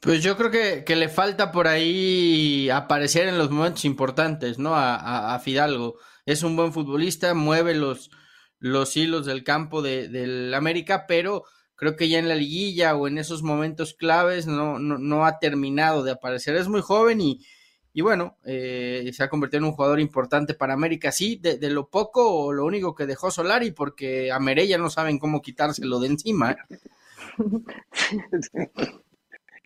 Pues 0.00 0.22
yo 0.22 0.36
creo 0.36 0.50
que, 0.50 0.96
le 0.96 1.08
falta 1.08 1.50
por 1.50 1.66
ahí 1.66 2.70
aparecer 2.70 3.26
en 3.26 3.38
los 3.38 3.50
momentos 3.50 3.84
importantes, 3.84 4.56
¿no? 4.58 4.72
A, 4.74 5.36
Fidalgo. 5.42 5.96
Es 6.24 6.42
un 6.42 6.54
buen 6.54 6.72
futbolista, 6.72 7.34
mueve 7.34 7.74
los, 7.74 8.10
los 8.58 8.96
hilos 8.96 9.26
del 9.26 9.44
campo 9.44 9.82
de, 9.82 10.08
del 10.08 10.52
América, 10.54 11.06
pero 11.06 11.44
creo 11.76 11.94
que 11.94 12.08
ya 12.08 12.18
en 12.18 12.28
la 12.28 12.34
liguilla 12.34 12.96
o 12.96 13.06
en 13.06 13.18
esos 13.18 13.42
momentos 13.42 13.94
claves 13.94 14.46
no, 14.46 14.78
no, 14.78 15.26
ha 15.26 15.38
terminado 15.38 16.02
de 16.02 16.12
aparecer. 16.12 16.56
Es 16.56 16.68
muy 16.68 16.80
joven 16.80 17.20
y, 17.20 17.44
y 17.92 18.00
bueno, 18.00 18.38
eh, 18.44 19.10
se 19.12 19.22
ha 19.22 19.28
convertido 19.28 19.58
en 19.58 19.64
un 19.64 19.72
jugador 19.72 20.00
importante 20.00 20.54
para 20.54 20.74
América. 20.74 21.12
Sí, 21.12 21.36
de, 21.36 21.58
lo 21.70 21.88
poco 21.88 22.28
o 22.30 22.52
lo 22.52 22.64
único 22.64 22.94
que 22.94 23.06
dejó 23.06 23.30
Solari, 23.30 23.70
porque 23.72 24.32
a 24.32 24.38
Merella 24.38 24.78
no 24.78 24.90
saben 24.90 25.18
cómo 25.18 25.42
quitárselo 25.42 26.00
de 26.00 26.08
encima. 26.08 26.52
¿eh? 26.52 26.56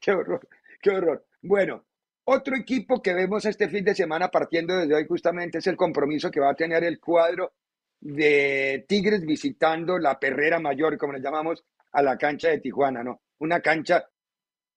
qué 0.00 0.12
horror, 0.12 0.48
qué 0.82 0.90
horror. 0.90 1.24
Bueno, 1.42 1.84
otro 2.24 2.56
equipo 2.56 3.00
que 3.00 3.14
vemos 3.14 3.44
este 3.44 3.68
fin 3.68 3.84
de 3.84 3.94
semana 3.94 4.30
partiendo 4.30 4.76
desde 4.76 4.94
hoy 4.94 5.06
justamente 5.06 5.58
es 5.58 5.66
el 5.68 5.76
compromiso 5.76 6.30
que 6.30 6.40
va 6.40 6.50
a 6.50 6.54
tener 6.54 6.84
el 6.84 7.00
cuadro 7.00 7.52
de 8.00 8.84
Tigres 8.88 9.24
visitando 9.24 9.98
la 9.98 10.18
Perrera 10.18 10.58
Mayor, 10.58 10.96
como 10.96 11.12
le 11.12 11.20
llamamos, 11.20 11.64
a 11.92 12.02
la 12.02 12.16
cancha 12.16 12.48
de 12.48 12.60
Tijuana, 12.60 13.02
¿no? 13.02 13.20
Una 13.38 13.60
cancha 13.60 14.04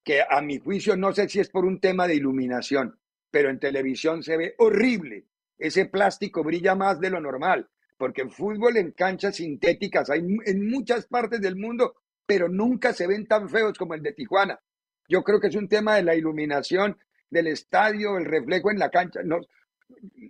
que 0.03 0.21
a 0.27 0.41
mi 0.41 0.59
juicio 0.59 0.97
no 0.97 1.13
sé 1.13 1.29
si 1.29 1.39
es 1.39 1.49
por 1.49 1.65
un 1.65 1.79
tema 1.79 2.07
de 2.07 2.15
iluminación, 2.15 2.99
pero 3.31 3.49
en 3.49 3.59
televisión 3.59 4.23
se 4.23 4.37
ve 4.37 4.55
horrible. 4.57 5.25
Ese 5.57 5.85
plástico 5.85 6.43
brilla 6.43 6.75
más 6.75 6.99
de 6.99 7.09
lo 7.09 7.21
normal, 7.21 7.69
porque 7.97 8.21
en 8.21 8.31
fútbol 8.31 8.77
en 8.77 8.91
canchas 8.91 9.37
sintéticas 9.37 10.09
hay 10.09 10.19
en 10.45 10.69
muchas 10.69 11.05
partes 11.05 11.39
del 11.39 11.55
mundo, 11.55 11.95
pero 12.25 12.49
nunca 12.49 12.93
se 12.93 13.07
ven 13.07 13.25
tan 13.27 13.49
feos 13.49 13.77
como 13.77 13.93
el 13.93 14.03
de 14.03 14.13
Tijuana. 14.13 14.59
Yo 15.07 15.23
creo 15.23 15.39
que 15.39 15.47
es 15.47 15.55
un 15.55 15.69
tema 15.69 15.95
de 15.95 16.03
la 16.03 16.15
iluminación 16.15 16.97
del 17.29 17.47
estadio, 17.47 18.17
el 18.17 18.25
reflejo 18.25 18.71
en 18.71 18.79
la 18.79 18.89
cancha. 18.89 19.21
No, 19.23 19.39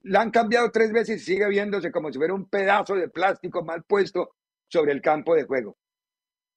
la 0.04 0.22
han 0.22 0.32
cambiado 0.32 0.72
tres 0.72 0.92
veces 0.92 1.22
y 1.22 1.26
sigue 1.26 1.48
viéndose 1.48 1.92
como 1.92 2.12
si 2.12 2.18
fuera 2.18 2.34
un 2.34 2.50
pedazo 2.50 2.96
de 2.96 3.10
plástico 3.10 3.64
mal 3.64 3.84
puesto 3.84 4.36
sobre 4.68 4.92
el 4.92 5.02
campo 5.02 5.36
de 5.36 5.44
juego. 5.44 5.78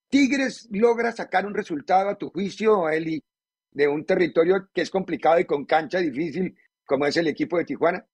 Tigres 0.09 0.69
logra 0.71 1.13
sacar 1.13 1.47
un 1.47 1.55
resultado 1.55 2.09
a 2.09 2.17
tu 2.17 2.31
juicio, 2.31 2.89
Eli, 2.89 3.23
de 3.71 3.89
un 3.89 4.05
territorio 4.05 4.69
que 4.73 4.83
es 4.83 4.91
complicado 4.91 5.39
y 5.41 5.45
con 5.45 5.65
cancha 5.65 5.99
difícil 5.99 6.57
como 6.85 7.07
es 7.07 7.17
el 7.17 7.27
equipo 7.27 7.59
de 7.59 7.65
Tijuana. 7.65 8.07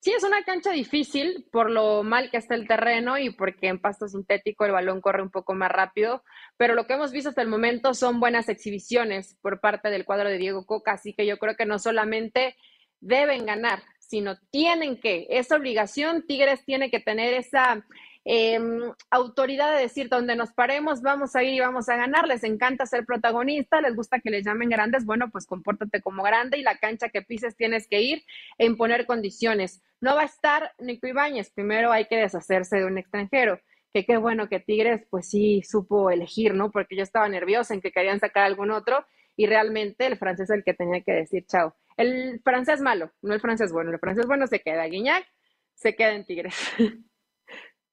Sí, 0.00 0.12
es 0.12 0.24
una 0.24 0.42
cancha 0.44 0.70
difícil 0.70 1.46
por 1.52 1.70
lo 1.70 2.02
mal 2.02 2.30
que 2.30 2.38
está 2.38 2.54
el 2.54 2.66
terreno 2.66 3.18
y 3.18 3.30
porque 3.30 3.68
en 3.68 3.78
pasto 3.78 4.08
sintético 4.08 4.64
el 4.64 4.72
balón 4.72 5.02
corre 5.02 5.22
un 5.22 5.30
poco 5.30 5.54
más 5.54 5.70
rápido, 5.70 6.24
pero 6.56 6.74
lo 6.74 6.86
que 6.86 6.94
hemos 6.94 7.12
visto 7.12 7.28
hasta 7.28 7.42
el 7.42 7.48
momento 7.48 7.92
son 7.92 8.18
buenas 8.18 8.48
exhibiciones 8.48 9.36
por 9.42 9.60
parte 9.60 9.90
del 9.90 10.06
cuadro 10.06 10.30
de 10.30 10.38
Diego 10.38 10.64
Coca, 10.64 10.92
así 10.92 11.12
que 11.12 11.26
yo 11.26 11.38
creo 11.38 11.54
que 11.54 11.66
no 11.66 11.78
solamente 11.78 12.56
deben 13.00 13.46
ganar, 13.46 13.82
sino 13.98 14.38
tienen 14.50 15.00
que, 15.00 15.26
esa 15.30 15.56
obligación, 15.56 16.26
Tigres 16.26 16.64
tiene 16.64 16.90
que 16.90 17.00
tener 17.00 17.34
esa 17.34 17.84
Em, 18.24 18.92
autoridad 19.10 19.74
de 19.74 19.80
decir 19.80 20.10
donde 20.10 20.36
nos 20.36 20.52
paremos, 20.52 21.00
vamos 21.00 21.34
a 21.34 21.42
ir 21.42 21.54
y 21.54 21.60
vamos 21.60 21.88
a 21.88 21.96
ganar. 21.96 22.28
Les 22.28 22.44
encanta 22.44 22.84
ser 22.86 23.06
protagonista, 23.06 23.80
les 23.80 23.96
gusta 23.96 24.20
que 24.20 24.30
les 24.30 24.44
llamen 24.44 24.68
grandes. 24.68 25.06
Bueno, 25.06 25.30
pues 25.30 25.46
compórtate 25.46 26.02
como 26.02 26.22
grande 26.22 26.58
y 26.58 26.62
la 26.62 26.76
cancha 26.76 27.08
que 27.08 27.22
pises 27.22 27.56
tienes 27.56 27.88
que 27.88 28.02
ir 28.02 28.22
e 28.58 28.66
imponer 28.66 29.06
condiciones. 29.06 29.82
No 30.00 30.14
va 30.16 30.22
a 30.22 30.26
estar 30.26 30.72
Nico 30.78 31.06
Ibáñez. 31.06 31.50
Primero 31.50 31.92
hay 31.92 32.06
que 32.06 32.16
deshacerse 32.16 32.76
de 32.76 32.84
un 32.84 32.98
extranjero. 32.98 33.58
Que 33.92 34.04
qué 34.04 34.18
bueno 34.18 34.48
que 34.48 34.60
Tigres, 34.60 35.04
pues 35.10 35.28
sí, 35.28 35.62
supo 35.62 36.10
elegir, 36.10 36.54
¿no? 36.54 36.70
Porque 36.70 36.96
yo 36.96 37.02
estaba 37.02 37.28
nerviosa 37.28 37.74
en 37.74 37.80
que 37.80 37.90
querían 37.90 38.20
sacar 38.20 38.44
algún 38.44 38.70
otro 38.70 39.04
y 39.36 39.46
realmente 39.46 40.06
el 40.06 40.18
francés 40.18 40.50
es 40.50 40.56
el 40.56 40.64
que 40.64 40.74
tenía 40.74 41.00
que 41.00 41.12
decir 41.12 41.46
chao. 41.46 41.74
El 42.00 42.40
francés 42.42 42.80
malo, 42.80 43.12
no 43.20 43.34
el 43.34 43.40
francés 43.42 43.72
bueno. 43.72 43.90
El 43.90 43.98
francés 43.98 44.26
bueno 44.26 44.46
se 44.46 44.60
queda. 44.60 44.86
Guiñac 44.86 45.26
se 45.74 45.94
queda 45.94 46.14
en 46.14 46.24
Tigres. 46.24 46.54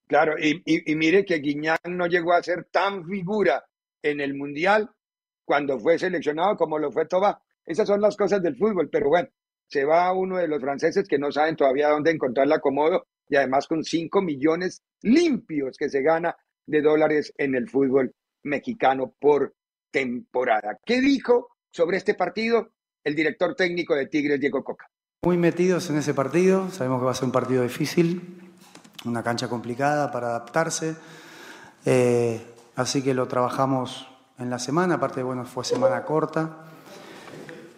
Claro, 0.10 0.36
y, 0.40 0.64
mire 0.96 1.26
que 1.26 1.40
Guiñán 1.40 1.78
no 1.90 2.08
llegó 2.08 2.32
a 2.32 2.42
ser 2.42 2.64
tan 2.72 3.06
figura 3.06 3.66
en 4.02 4.22
el 4.22 4.36
Mundial 4.36 4.90
cuando 5.44 5.78
fue 5.80 6.00
seleccionado 6.00 6.56
como 6.56 6.80
lo 6.80 6.94
fue 6.94 7.08
Toba. 7.08 7.42
Esas 7.66 7.90
son 7.90 8.00
las 8.00 8.16
cosas 8.16 8.42
del 8.42 8.56
fútbol, 8.56 8.90
pero 8.90 9.10
bueno, 9.10 9.28
se 9.68 9.84
va 9.84 10.14
uno 10.14 10.38
de 10.38 10.48
los 10.48 10.62
franceses 10.62 11.10
que 11.10 11.20
no 11.20 11.30
saben 11.30 11.58
todavía 11.58 11.90
dónde 11.90 12.12
encontrar 12.12 12.46
el 12.46 12.54
acomodo 12.54 13.06
y 13.28 13.36
además 13.36 13.68
con 13.68 13.84
5 13.84 14.22
millones 14.22 14.82
limpios 15.02 15.76
que 15.76 15.90
se 15.90 16.02
gana 16.02 16.38
de 16.66 16.82
dólares 16.82 17.34
en 17.38 17.56
el 17.56 17.70
fútbol 17.70 18.16
mexicano 18.44 19.14
por 19.20 19.56
temporada. 19.92 20.80
¿Qué 20.86 21.02
dijo 21.02 21.50
sobre 21.70 21.98
este 21.98 22.14
partido 22.14 22.72
el 23.08 23.16
director 23.16 23.56
técnico 23.56 23.96
de 23.96 24.06
Tigres, 24.08 24.40
Diego 24.40 24.64
Coca? 24.64 24.90
Muy 25.24 25.38
metidos 25.38 25.90
en 25.90 25.98
ese 25.98 26.14
partido, 26.14 26.70
sabemos 26.70 27.00
que 27.00 27.06
va 27.06 27.12
a 27.12 27.16
ser 27.16 27.24
un 27.24 27.32
partido 27.32 27.64
difícil, 27.64 28.52
una 29.06 29.24
cancha 29.24 29.48
complicada 29.48 30.12
para 30.12 30.28
adaptarse. 30.28 30.96
Eh, 31.86 32.46
así 32.76 33.02
que 33.02 33.14
lo 33.14 33.28
trabajamos 33.28 34.08
en 34.38 34.50
la 34.50 34.60
semana, 34.60 34.96
aparte, 34.96 35.24
bueno, 35.24 35.46
fue 35.46 35.64
semana 35.64 36.04
corta. 36.04 36.66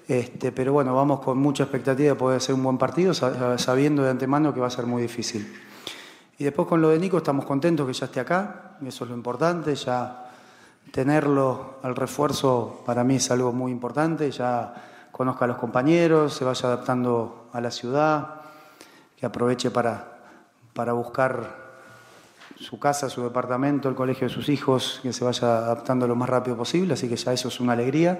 Este, 0.07 0.51
pero 0.51 0.73
bueno, 0.73 0.95
vamos 0.95 1.19
con 1.19 1.37
mucha 1.37 1.63
expectativa 1.63 2.09
de 2.09 2.15
poder 2.15 2.37
hacer 2.37 2.55
un 2.55 2.63
buen 2.63 2.79
partido, 2.79 3.13
sabiendo 3.13 4.03
de 4.03 4.09
antemano 4.09 4.51
que 4.51 4.59
va 4.59 4.67
a 4.67 4.71
ser 4.71 4.87
muy 4.87 5.03
difícil. 5.03 5.47
Y 6.39 6.43
después 6.43 6.67
con 6.67 6.81
lo 6.81 6.89
de 6.89 6.97
Nico 6.97 7.17
estamos 7.17 7.45
contentos 7.45 7.85
que 7.85 7.93
ya 7.93 8.07
esté 8.07 8.19
acá, 8.19 8.77
eso 8.83 9.03
es 9.03 9.09
lo 9.11 9.15
importante, 9.15 9.75
ya 9.75 10.31
tenerlo 10.91 11.75
al 11.83 11.95
refuerzo 11.95 12.81
para 12.83 13.03
mí 13.03 13.17
es 13.17 13.29
algo 13.29 13.51
muy 13.51 13.71
importante, 13.71 14.31
ya 14.31 14.73
conozca 15.19 15.43
a 15.43 15.49
los 15.49 15.57
compañeros, 15.57 16.33
se 16.33 16.45
vaya 16.45 16.69
adaptando 16.69 17.49
a 17.51 17.59
la 17.59 17.71
ciudad, 17.71 18.35
que 19.17 19.25
aproveche 19.25 19.69
para, 19.69 20.17
para 20.73 20.93
buscar 20.93 21.57
su 22.55 22.79
casa, 22.79 23.09
su 23.09 23.21
departamento, 23.23 23.89
el 23.89 23.95
colegio 23.95 24.29
de 24.29 24.33
sus 24.33 24.47
hijos, 24.47 25.01
que 25.03 25.11
se 25.11 25.25
vaya 25.25 25.57
adaptando 25.57 26.07
lo 26.07 26.15
más 26.15 26.29
rápido 26.29 26.55
posible, 26.55 26.93
así 26.93 27.09
que 27.09 27.17
ya 27.17 27.33
eso 27.33 27.49
es 27.49 27.59
una 27.59 27.73
alegría. 27.73 28.17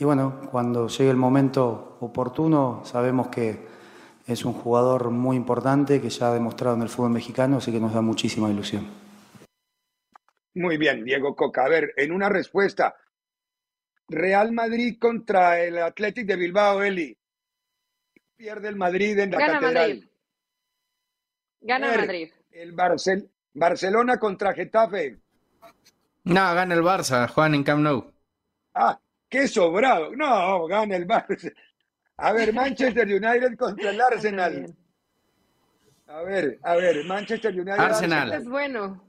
Y 0.00 0.04
bueno, 0.04 0.40
cuando 0.50 0.88
llegue 0.88 1.10
el 1.10 1.16
momento 1.16 1.98
oportuno, 2.00 2.82
sabemos 2.86 3.28
que 3.28 3.60
es 4.26 4.44
un 4.44 4.52
jugador 4.52 5.10
muy 5.10 5.36
importante 5.36 6.00
que 6.00 6.10
ya 6.10 6.30
ha 6.30 6.34
demostrado 6.34 6.74
en 6.74 6.82
el 6.82 6.88
fútbol 6.88 7.12
mexicano, 7.12 7.58
así 7.58 7.70
que 7.70 7.78
nos 7.78 7.94
da 7.94 8.00
muchísima 8.00 8.50
ilusión. 8.50 8.84
Muy 10.56 10.76
bien, 10.76 11.04
Diego 11.04 11.36
Coca. 11.36 11.64
A 11.64 11.68
ver, 11.68 11.94
en 11.96 12.10
una 12.10 12.28
respuesta, 12.28 12.96
Real 14.12 14.52
Madrid 14.52 14.98
contra 14.98 15.60
el 15.60 15.78
Athletic 15.78 16.26
de 16.26 16.36
Bilbao, 16.36 16.82
Eli. 16.82 17.16
Pierde 18.36 18.68
el 18.68 18.76
Madrid 18.76 19.18
en 19.18 19.30
la 19.30 19.38
catedral. 19.38 20.10
Gana 21.60 21.96
Madrid. 21.96 22.30
El 22.50 22.72
Barcel 22.72 23.30
Barcelona 23.54 24.18
contra 24.18 24.54
Getafe. 24.54 25.18
No, 26.24 26.54
gana 26.54 26.74
el 26.74 26.82
Barça, 26.82 27.28
Juan 27.28 27.54
en 27.54 27.64
Camp 27.64 27.82
Nou. 27.82 28.12
Ah, 28.74 28.98
qué 29.28 29.48
sobrado. 29.48 30.14
No, 30.14 30.66
gana 30.66 30.96
el 30.96 31.06
Barça. 31.06 31.52
A 32.16 32.32
ver, 32.32 32.52
Manchester 32.54 33.06
United 33.06 33.56
contra 33.56 33.90
el 33.90 34.00
Arsenal. 34.00 34.76
A 36.06 36.22
ver, 36.22 36.58
a 36.62 36.74
ver, 36.76 37.04
Manchester 37.04 37.52
United. 37.52 37.78
Arsenal. 37.78 38.32
Es 38.32 38.48
bueno. 38.48 39.08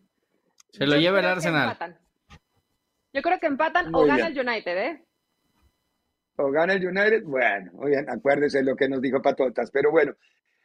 Se 0.72 0.86
lo 0.86 0.96
lleva 0.96 1.20
el 1.20 1.26
Arsenal. 1.26 2.00
Yo 3.14 3.22
creo 3.22 3.40
que 3.40 3.48
empatan 3.48 3.94
o 3.94 4.06
gana 4.06 4.28
el 4.28 4.40
United, 4.40 4.78
¿eh? 4.78 5.06
O 6.38 6.50
gana 6.52 6.74
el 6.74 6.86
United. 6.86 7.24
Bueno, 7.24 7.72
oigan, 7.76 8.10
acuérdese 8.10 8.62
lo 8.64 8.76
que 8.76 8.90
nos 8.90 9.02
dijo 9.02 9.22
Patotas. 9.22 9.70
Pero 9.72 9.92
bueno, 9.92 10.16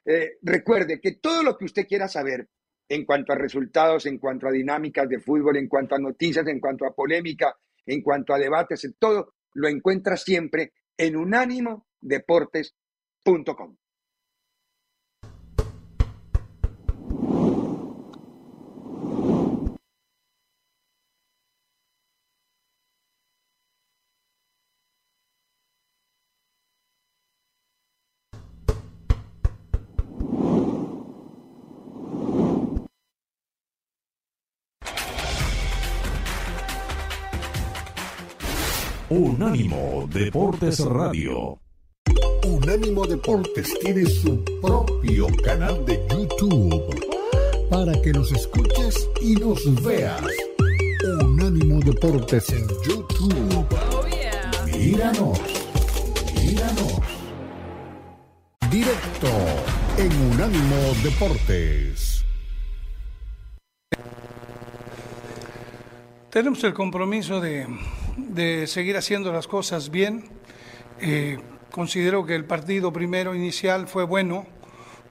eh, 0.07 0.39
recuerde 0.43 0.99
que 0.99 1.17
todo 1.17 1.43
lo 1.43 1.59
que 1.59 1.67
usted 1.67 1.87
quiera 1.87 2.09
saber 2.09 2.49
en 2.89 3.05
cuanto 3.05 3.35
a 3.35 3.37
resultados, 3.37 4.07
en 4.07 4.17
cuanto 4.19 4.49
a 4.49 4.51
dinámicas 4.51 5.07
de 5.11 5.21
fútbol, 5.21 5.59
en 5.59 5.69
cuanto 5.69 5.95
a 5.95 5.99
noticias, 5.99 6.47
en 6.47 6.59
cuanto 6.59 6.87
a 6.87 6.95
polémica, 6.95 7.55
en 7.85 8.01
cuanto 8.01 8.33
a 8.33 8.39
debates, 8.39 8.83
en 8.85 8.95
todo, 8.95 9.35
lo 9.53 9.69
encuentra 9.69 10.17
siempre 10.17 10.73
en 10.97 11.17
unánimodeportes.com. 11.17 13.77
Unánimo 39.19 40.09
Deportes 40.13 40.79
Radio. 40.79 41.59
Unánimo 42.47 43.05
Deportes 43.05 43.77
tiene 43.81 44.07
su 44.07 44.45
propio 44.63 45.27
canal 45.43 45.85
de 45.85 46.01
YouTube 46.09 47.05
para 47.69 48.01
que 48.01 48.13
nos 48.13 48.31
escuches 48.31 49.09
y 49.21 49.35
nos 49.35 49.83
veas. 49.83 50.23
Unánimo 51.25 51.81
Deportes 51.81 52.49
en 52.51 52.69
YouTube. 52.69 53.67
Míranos, 54.67 55.41
míranos. 56.37 57.01
Directo 58.71 59.29
en 59.97 60.13
Unánimo 60.33 60.77
Deportes. 61.03 62.25
Tenemos 66.31 66.63
el 66.63 66.73
compromiso 66.73 67.41
de, 67.41 67.67
seguir 68.67 68.97
haciendo 68.97 69.33
las 69.33 69.47
cosas 69.47 69.91
bien. 69.91 70.25
Eh, 71.01 71.39
considero 71.71 72.25
que 72.27 72.35
el 72.35 72.45
partido 72.45 72.93
primero 72.93 73.35
inicial 73.35 73.87
fue 73.89 74.05
bueno 74.05 74.47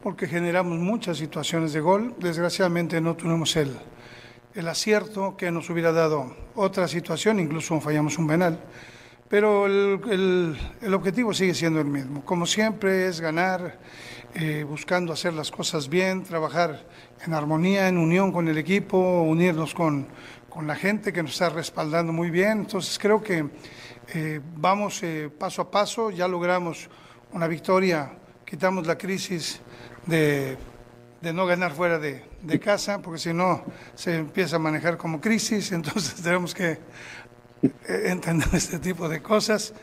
porque 0.02 0.28
generamos 0.28 0.78
muchas 0.80 1.18
situaciones 1.18 1.74
de 1.74 1.80
gol. 1.80 2.16
Desgraciadamente 2.20 3.02
no 3.02 3.16
tuvimos 3.16 3.56
el, 3.56 3.78
el 4.54 4.68
acierto 4.68 5.36
que 5.38 5.52
nos 5.52 5.70
hubiera 5.70 5.92
dado 5.92 6.36
otra 6.56 6.88
situación, 6.88 7.40
incluso 7.40 7.80
fallamos 7.80 8.18
un 8.18 8.28
penal. 8.28 8.60
Pero 9.30 9.66
el, 9.66 10.58
el, 10.82 10.94
objetivo 10.94 11.34
sigue 11.34 11.54
siendo 11.54 11.82
el 11.82 11.88
mismo. 11.88 12.24
Como 12.24 12.46
siempre 12.46 13.08
es 13.08 13.20
ganar, 13.20 13.78
eh, 14.36 14.64
buscando 14.64 15.12
hacer 15.12 15.34
las 15.34 15.52
cosas 15.52 15.90
bien, 15.90 16.24
trabajar 16.24 16.86
en 17.26 17.34
armonía, 17.34 17.90
en 17.90 17.98
unión 17.98 18.32
con 18.32 18.48
el 18.48 18.58
equipo, 18.58 18.98
unirnos 19.24 19.74
con, 19.74 20.08
con 20.58 20.66
la 20.66 20.76
gente 20.76 21.14
que 21.14 21.22
nos 21.22 21.34
está 21.34 21.50
respaldando 21.50 22.12
muy 22.12 22.32
bien. 22.32 22.62
Entonces 22.62 22.98
creo 22.98 23.22
que 23.22 23.48
eh, 24.16 24.42
vamos 24.56 25.04
eh, 25.04 25.30
paso 25.30 25.62
a 25.62 25.70
paso, 25.70 26.10
ya 26.10 26.28
logramos 26.28 26.90
una 27.32 27.46
victoria, 27.46 28.18
quitamos 28.44 28.88
la 28.88 28.98
crisis 28.98 29.62
de, 30.08 30.58
no 31.22 31.46
ganar 31.46 31.74
fuera 31.74 32.00
de, 32.00 32.26
de, 32.42 32.60
casa, 32.60 33.04
porque 33.04 33.20
si 33.20 33.34
no 33.34 33.66
se 33.94 34.16
empieza 34.16 34.56
a 34.56 34.60
manejar 34.60 34.98
como 34.98 35.22
crisis, 35.22 35.72
entonces 35.74 36.24
tenemos 36.24 36.56
que 36.56 36.72
eh, 36.72 36.80
entender 38.06 38.48
este 38.54 38.80
tipo 38.80 39.08
de 39.08 39.22
cosas. 39.22 39.76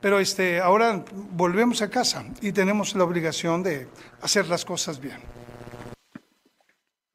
Pero 0.00 0.18
este, 0.18 0.58
ahora 0.58 1.04
volvemos 1.30 1.82
a 1.82 1.88
casa 1.88 2.24
y 2.40 2.50
tenemos 2.50 2.96
la 2.96 3.04
obligación 3.04 3.62
de 3.62 3.86
hacer 4.20 4.48
las 4.48 4.64
cosas 4.64 4.98
bien. 4.98 5.35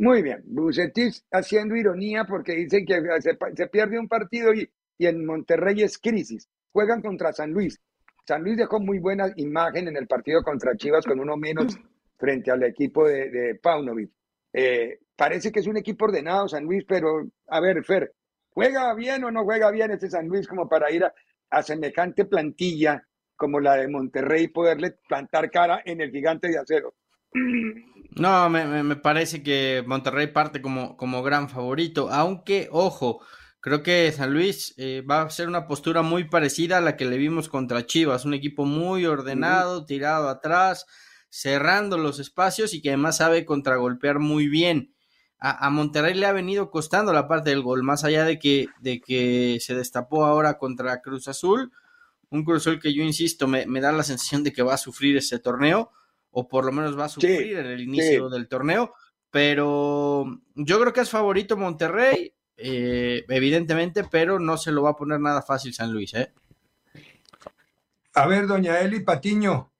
Muy 0.01 0.23
bien, 0.23 0.41
Bucetich 0.47 1.21
haciendo 1.29 1.75
ironía 1.75 2.25
porque 2.25 2.53
dicen 2.53 2.87
que 2.87 3.03
se, 3.19 3.67
pierde 3.67 3.99
un 3.99 4.07
partido 4.07 4.51
y, 4.51 4.67
y, 4.97 5.05
en 5.05 5.23
Monterrey 5.23 5.83
es 5.83 5.99
crisis. 5.99 6.49
Juegan 6.71 7.03
contra 7.03 7.31
San 7.31 7.51
Luis. 7.51 7.79
San 8.25 8.41
Luis 8.41 8.57
dejó 8.57 8.79
muy 8.79 8.97
buena 8.97 9.31
imagen 9.35 9.89
en 9.89 9.95
el 9.95 10.07
partido 10.07 10.41
contra 10.41 10.75
Chivas 10.75 11.05
con 11.05 11.19
uno 11.19 11.37
menos 11.37 11.77
frente 12.17 12.49
al 12.49 12.63
equipo 12.63 13.07
de, 13.07 13.29
de 13.29 13.55
Paunovic. 13.61 14.09
Eh, 14.51 15.01
parece 15.15 15.51
que 15.51 15.59
es 15.59 15.67
un 15.67 15.77
equipo 15.77 16.05
ordenado 16.05 16.47
San 16.47 16.63
Luis, 16.63 16.83
pero 16.87 17.27
a 17.49 17.59
ver, 17.59 17.83
Fer, 17.83 18.11
¿juega 18.49 18.95
bien 18.95 19.23
o 19.23 19.29
no 19.29 19.43
juega 19.43 19.69
bien 19.69 19.91
este 19.91 20.09
San 20.09 20.27
Luis 20.27 20.47
como 20.47 20.67
para 20.67 20.89
ir 20.89 21.03
a, 21.03 21.13
a 21.51 21.61
semejante 21.61 22.25
plantilla 22.25 23.07
como 23.35 23.59
la 23.59 23.75
de 23.75 23.87
Monterrey 23.87 24.45
y 24.45 24.47
poderle 24.47 24.97
plantar 25.07 25.51
cara 25.51 25.83
en 25.85 26.01
el 26.01 26.09
gigante 26.09 26.47
de 26.47 26.57
acero? 26.57 26.95
No, 27.33 28.49
me, 28.49 28.95
parece 28.97 29.41
que 29.41 29.83
Monterrey 29.87 30.27
parte 30.27 30.61
como, 30.61 30.97
como 30.97 31.23
gran 31.23 31.49
favorito, 31.49 32.09
aunque, 32.11 32.67
ojo, 32.71 33.21
creo 33.61 33.83
que 33.83 34.11
San 34.11 34.33
Luis 34.33 34.73
eh, 34.77 35.01
va 35.09 35.21
a 35.21 35.29
ser 35.29 35.47
una 35.47 35.65
postura 35.65 36.01
muy 36.01 36.25
parecida 36.25 36.77
a 36.77 36.81
la 36.81 36.97
que 36.97 37.05
le 37.05 37.17
vimos 37.17 37.47
contra 37.47 37.85
Chivas, 37.85 38.25
un 38.25 38.33
equipo 38.33 38.65
muy 38.65 39.05
ordenado, 39.05 39.85
tirado 39.85 40.27
atrás, 40.27 40.87
cerrando 41.29 41.97
los 41.97 42.19
espacios 42.19 42.73
y 42.73 42.81
que 42.81 42.89
además 42.89 43.17
sabe 43.17 43.45
contragolpear 43.45 44.19
muy 44.19 44.49
bien. 44.49 44.93
A, 45.43 45.71
Monterrey 45.71 46.13
le 46.13 46.27
ha 46.27 46.33
venido 46.33 46.69
costando 46.69 47.13
la 47.13 47.27
parte 47.27 47.49
del 47.49 47.63
gol, 47.63 47.81
más 47.81 48.03
allá 48.03 48.25
de 48.25 48.37
que, 48.37 48.67
de 48.79 49.01
que 49.01 49.57
se 49.59 49.73
destapó 49.73 50.23
ahora 50.25 50.59
contra 50.59 51.01
Cruz 51.01 51.27
Azul, 51.27 51.71
un 52.29 52.43
Cruz 52.43 52.67
Azul 52.67 52.79
que 52.79 52.93
yo 52.93 53.01
insisto, 53.01 53.47
me, 53.47 53.65
me 53.65 53.81
da 53.81 53.91
la 53.91 54.03
sensación 54.03 54.43
de 54.43 54.53
que 54.53 54.61
va 54.61 54.75
a 54.75 54.77
sufrir 54.77 55.17
ese 55.17 55.39
torneo 55.39 55.91
o 56.31 56.47
por 56.47 56.65
lo 56.65 56.71
menos 56.71 56.97
va 56.97 57.05
a 57.05 57.09
sufrir 57.09 57.57
en 57.57 57.65
el 57.65 57.81
inicio 57.81 58.29
del 58.29 58.47
torneo, 58.47 58.93
pero 59.29 60.25
yo 60.55 60.79
creo 60.79 60.93
que 60.93 61.01
es 61.01 61.09
favorito 61.09 61.57
Monterrey, 61.57 62.33
eh, 62.57 63.25
evidentemente, 63.29 64.03
pero 64.03 64.39
no 64.39 64.57
se 64.57 64.71
lo 64.71 64.83
va 64.83 64.91
a 64.91 64.95
poner 64.95 65.19
nada 65.19 65.41
fácil 65.41 65.73
San 65.73 65.91
Luis, 65.91 66.13
¿eh? 66.13 66.33
A 68.13 68.27
ver, 68.27 68.45
doña 68.45 68.79
Eli 68.81 68.99
Patiño. 69.01 69.71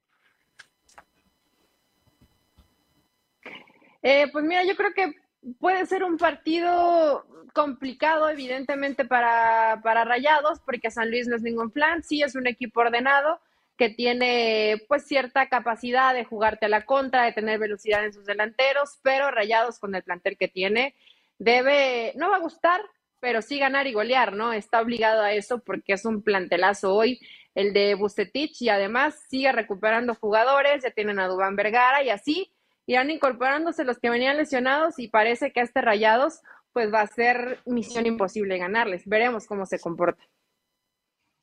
Eh, 4.02 4.28
pues 4.32 4.44
mira, 4.44 4.64
yo 4.64 4.76
creo 4.76 4.94
que 4.94 5.14
puede 5.60 5.86
ser 5.86 6.04
un 6.04 6.18
partido 6.18 7.26
complicado, 7.54 8.30
evidentemente, 8.30 9.06
para, 9.06 9.82
para 9.84 10.06
Rayados, 10.06 10.60
porque 10.62 10.90
San 10.90 11.12
Luis 11.12 11.28
no 11.28 11.36
es 11.36 11.42
ningún 11.42 11.72
plan, 11.72 12.04
sí 12.04 12.24
es 12.24 12.36
un 12.36 12.48
equipo 12.48 12.80
ordenado, 12.80 13.40
que 13.78 13.90
tiene 13.90 14.84
pues 14.88 15.06
cierta 15.06 15.48
capacidad 15.48 16.14
de 16.14 16.26
jugarte 16.26 16.68
a 16.68 16.70
la 16.70 16.86
contra, 16.86 17.24
de 17.24 17.34
tener 17.34 17.60
velocidad 17.60 18.06
en 18.06 18.14
sus 18.14 18.26
delanteros, 18.26 19.00
pero 19.02 19.32
Rayados 19.32 19.80
con 19.80 19.96
el 19.96 20.04
plantel 20.04 20.38
que 20.38 20.48
tiene 20.48 20.96
debe, 21.40 22.14
no 22.16 22.30
va 22.30 22.36
a 22.36 22.42
gustar, 22.42 22.82
pero 23.20 23.42
sí 23.42 23.58
ganar 23.58 23.88
y 23.88 23.94
golear, 23.94 24.34
¿no? 24.34 24.54
Está 24.54 24.82
obligado 24.82 25.22
a 25.22 25.34
eso 25.34 25.60
porque 25.60 25.94
es 25.94 26.06
un 26.06 26.22
plantelazo 26.22 26.94
hoy 26.94 27.20
el 27.56 27.74
de 27.74 27.96
Bustetich 27.96 28.62
y 28.62 28.70
además 28.70 29.16
sigue 29.30 29.52
recuperando 29.52 30.16
jugadores, 30.16 30.84
ya 30.84 30.92
tienen 30.92 31.20
a 31.20 31.28
Dubán 31.28 31.56
Vergara 31.56 32.04
y 32.04 32.10
así 32.10 32.52
irán 32.86 33.10
incorporándose 33.10 33.84
los 33.84 34.00
que 34.00 34.10
venían 34.10 34.38
lesionados 34.38 35.00
y 35.00 35.08
parece 35.08 35.52
que 35.52 35.60
a 35.60 35.64
este 35.64 35.82
Rayados 35.82 36.42
pues 36.74 36.94
va 36.94 37.02
a 37.02 37.08
ser 37.08 37.60
misión 37.66 38.06
imposible 38.06 38.58
ganarles. 38.58 39.06
Veremos 39.06 39.46
cómo 39.46 39.66
se 39.66 39.80
comporta. 39.80 40.24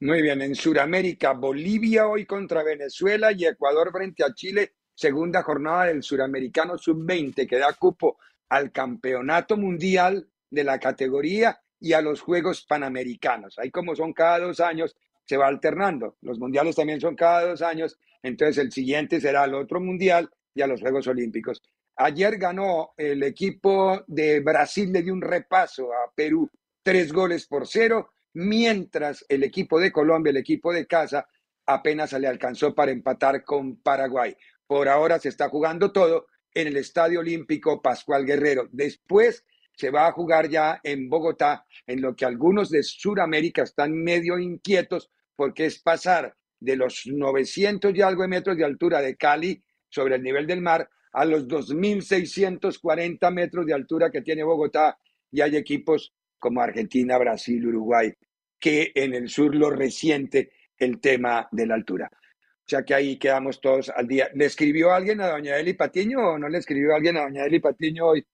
Muy 0.00 0.22
bien, 0.22 0.40
en 0.42 0.54
Sudamérica, 0.54 1.32
Bolivia 1.32 2.06
hoy 2.06 2.24
contra 2.24 2.62
Venezuela 2.62 3.32
y 3.32 3.44
Ecuador 3.44 3.90
frente 3.90 4.22
a 4.22 4.32
Chile, 4.32 4.74
segunda 4.94 5.42
jornada 5.42 5.86
del 5.86 6.04
Suramericano 6.04 6.78
Sub-20 6.78 7.48
que 7.48 7.58
da 7.58 7.72
cupo 7.72 8.16
al 8.48 8.70
Campeonato 8.70 9.56
Mundial 9.56 10.28
de 10.48 10.62
la 10.62 10.78
categoría 10.78 11.60
y 11.80 11.94
a 11.94 12.00
los 12.00 12.20
Juegos 12.20 12.64
Panamericanos. 12.64 13.58
Ahí 13.58 13.72
como 13.72 13.96
son 13.96 14.12
cada 14.12 14.38
dos 14.38 14.60
años, 14.60 14.94
se 15.24 15.36
va 15.36 15.48
alternando. 15.48 16.16
Los 16.20 16.38
mundiales 16.38 16.76
también 16.76 17.00
son 17.00 17.16
cada 17.16 17.48
dos 17.48 17.60
años, 17.60 17.98
entonces 18.22 18.58
el 18.58 18.70
siguiente 18.70 19.20
será 19.20 19.46
el 19.46 19.54
otro 19.54 19.80
mundial 19.80 20.30
y 20.54 20.62
a 20.62 20.68
los 20.68 20.80
Juegos 20.80 21.08
Olímpicos. 21.08 21.60
Ayer 21.96 22.38
ganó 22.38 22.90
el 22.96 23.24
equipo 23.24 24.04
de 24.06 24.38
Brasil, 24.38 24.92
le 24.92 25.02
dio 25.02 25.12
un 25.12 25.22
repaso 25.22 25.92
a 25.92 26.12
Perú, 26.14 26.48
tres 26.84 27.12
goles 27.12 27.48
por 27.48 27.66
cero 27.66 28.10
mientras 28.34 29.24
el 29.28 29.42
equipo 29.42 29.80
de 29.80 29.92
Colombia, 29.92 30.30
el 30.30 30.36
equipo 30.36 30.72
de 30.72 30.86
casa, 30.86 31.28
apenas 31.66 32.10
se 32.10 32.20
le 32.20 32.26
alcanzó 32.26 32.74
para 32.74 32.92
empatar 32.92 33.44
con 33.44 33.76
Paraguay. 33.76 34.36
Por 34.66 34.88
ahora 34.88 35.18
se 35.18 35.28
está 35.28 35.48
jugando 35.48 35.92
todo 35.92 36.26
en 36.54 36.68
el 36.68 36.76
Estadio 36.76 37.20
Olímpico 37.20 37.80
Pascual 37.82 38.24
Guerrero. 38.24 38.68
Después 38.72 39.44
se 39.74 39.90
va 39.90 40.08
a 40.08 40.12
jugar 40.12 40.48
ya 40.48 40.80
en 40.82 41.08
Bogotá, 41.08 41.64
en 41.86 42.00
lo 42.00 42.16
que 42.16 42.24
algunos 42.24 42.70
de 42.70 42.82
Sudamérica 42.82 43.62
están 43.62 43.92
medio 43.92 44.38
inquietos 44.38 45.10
porque 45.36 45.66
es 45.66 45.80
pasar 45.80 46.34
de 46.58 46.74
los 46.74 47.06
900 47.06 47.94
y 47.94 48.02
algo 48.02 48.22
de 48.22 48.28
metros 48.28 48.56
de 48.56 48.64
altura 48.64 49.00
de 49.00 49.16
Cali 49.16 49.62
sobre 49.88 50.16
el 50.16 50.22
nivel 50.22 50.46
del 50.46 50.60
mar 50.60 50.88
a 51.12 51.24
los 51.24 51.46
2.640 51.46 53.32
metros 53.32 53.66
de 53.66 53.74
altura 53.74 54.10
que 54.10 54.22
tiene 54.22 54.42
Bogotá 54.42 54.98
y 55.30 55.40
hay 55.40 55.56
equipos 55.56 56.12
como 56.38 56.60
Argentina, 56.60 57.18
Brasil, 57.18 57.66
Uruguay, 57.66 58.12
que 58.58 58.92
en 58.94 59.14
el 59.14 59.28
sur 59.28 59.54
lo 59.54 59.70
resiente 59.70 60.52
el 60.76 61.00
tema 61.00 61.48
de 61.50 61.66
la 61.66 61.74
altura. 61.74 62.10
O 62.12 62.68
sea 62.68 62.82
que 62.82 62.94
ahí 62.94 63.18
quedamos 63.18 63.60
todos 63.60 63.90
al 63.90 64.06
día. 64.06 64.28
¿Le 64.34 64.44
escribió 64.44 64.92
alguien 64.92 65.20
a 65.20 65.28
doña 65.28 65.56
Eli 65.56 65.72
Patiño 65.72 66.18
o 66.18 66.38
no 66.38 66.48
le 66.48 66.58
escribió 66.58 66.94
alguien 66.94 67.16
a 67.16 67.22
doña 67.22 67.44
Eli 67.44 67.60
Patiño 67.60 68.08
hoy? 68.08 68.26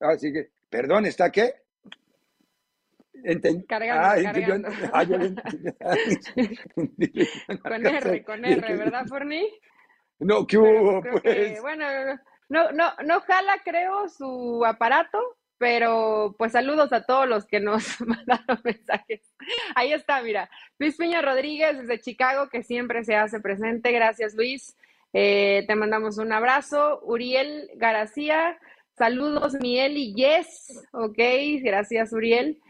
Así 0.00 0.32
que, 0.32 0.50
perdón, 0.68 1.06
¿está 1.06 1.30
qué? 1.30 1.54
Cargando, 3.66 4.68
con 7.62 7.86
R, 7.86 8.24
con 8.24 8.44
R, 8.44 8.76
¿verdad, 8.76 9.06
Forni? 9.06 9.48
No, 10.18 10.46
¿qué 10.46 10.58
hubo, 10.58 11.02
pues? 11.22 11.60
bueno, 11.62 11.86
no, 12.48 12.70
no, 12.72 12.92
no 13.04 13.20
jala, 13.22 13.58
creo, 13.64 14.08
su 14.08 14.64
aparato, 14.64 15.18
pero 15.58 16.34
pues 16.38 16.52
saludos 16.52 16.92
a 16.92 17.04
todos 17.04 17.28
los 17.28 17.46
que 17.46 17.60
nos 17.60 18.00
mandaron 18.00 18.60
mensajes. 18.64 19.20
Ahí 19.74 19.92
está, 19.92 20.22
mira, 20.22 20.50
Luis 20.78 20.96
Piña 20.96 21.22
Rodríguez 21.22 21.78
desde 21.78 22.00
Chicago, 22.00 22.48
que 22.48 22.62
siempre 22.62 23.04
se 23.04 23.16
hace 23.16 23.40
presente. 23.40 23.92
Gracias, 23.92 24.34
Luis. 24.34 24.76
Eh, 25.12 25.64
te 25.66 25.76
mandamos 25.76 26.18
un 26.18 26.32
abrazo. 26.32 27.00
Uriel 27.04 27.70
García, 27.76 28.58
saludos, 28.96 29.54
Miel 29.60 29.96
y 29.96 30.14
Yes. 30.14 30.86
Ok, 30.92 31.18
gracias, 31.62 32.12
Uriel. 32.12 32.60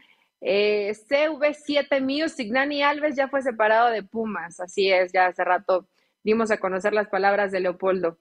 Eh, 0.41 0.93
CV7 1.09 2.01
Music, 2.01 2.51
Nani 2.51 2.83
Alves 2.83 3.15
ya 3.15 3.27
fue 3.27 3.41
separado 3.41 3.89
de 3.89 4.03
Pumas, 4.03 4.59
así 4.59 4.91
es, 4.91 5.11
ya 5.11 5.27
hace 5.27 5.43
rato 5.43 5.87
dimos 6.23 6.51
a 6.51 6.57
conocer 6.57 6.93
las 6.93 7.07
palabras 7.07 7.51
de 7.51 7.61
Leopoldo, 7.61 8.17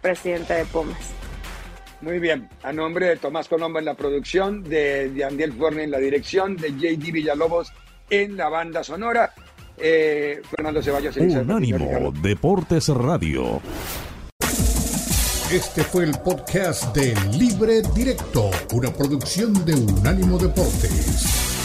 presidente 0.00 0.54
de 0.54 0.64
Pumas. 0.66 1.25
Muy 2.02 2.18
bien, 2.18 2.48
a 2.62 2.72
nombre 2.72 3.06
de 3.06 3.16
Tomás 3.16 3.48
Colombo 3.48 3.78
en 3.78 3.86
la 3.86 3.94
producción, 3.94 4.62
de, 4.62 5.24
Andiel 5.26 5.52
Forni 5.52 5.82
en 5.82 5.90
la 5.90 5.98
dirección, 5.98 6.56
de 6.56 6.72
JD 6.72 7.12
Villalobos 7.12 7.72
en 8.10 8.36
la 8.36 8.48
banda 8.48 8.84
sonora, 8.84 9.32
eh, 9.78 10.42
Fernando 10.50 10.82
Ceballos 10.82 11.16
en 11.16 11.38
Unánimo 11.38 12.12
Deportes 12.12 12.88
Radio. 12.88 13.60
Este 15.50 15.84
fue 15.84 16.04
el 16.04 16.12
podcast 16.24 16.94
de 16.94 17.14
Libre 17.38 17.80
Directo, 17.94 18.50
una 18.72 18.92
producción 18.92 19.64
de 19.64 19.74
Unánimo 19.74 20.38
Deportes. 20.38 21.55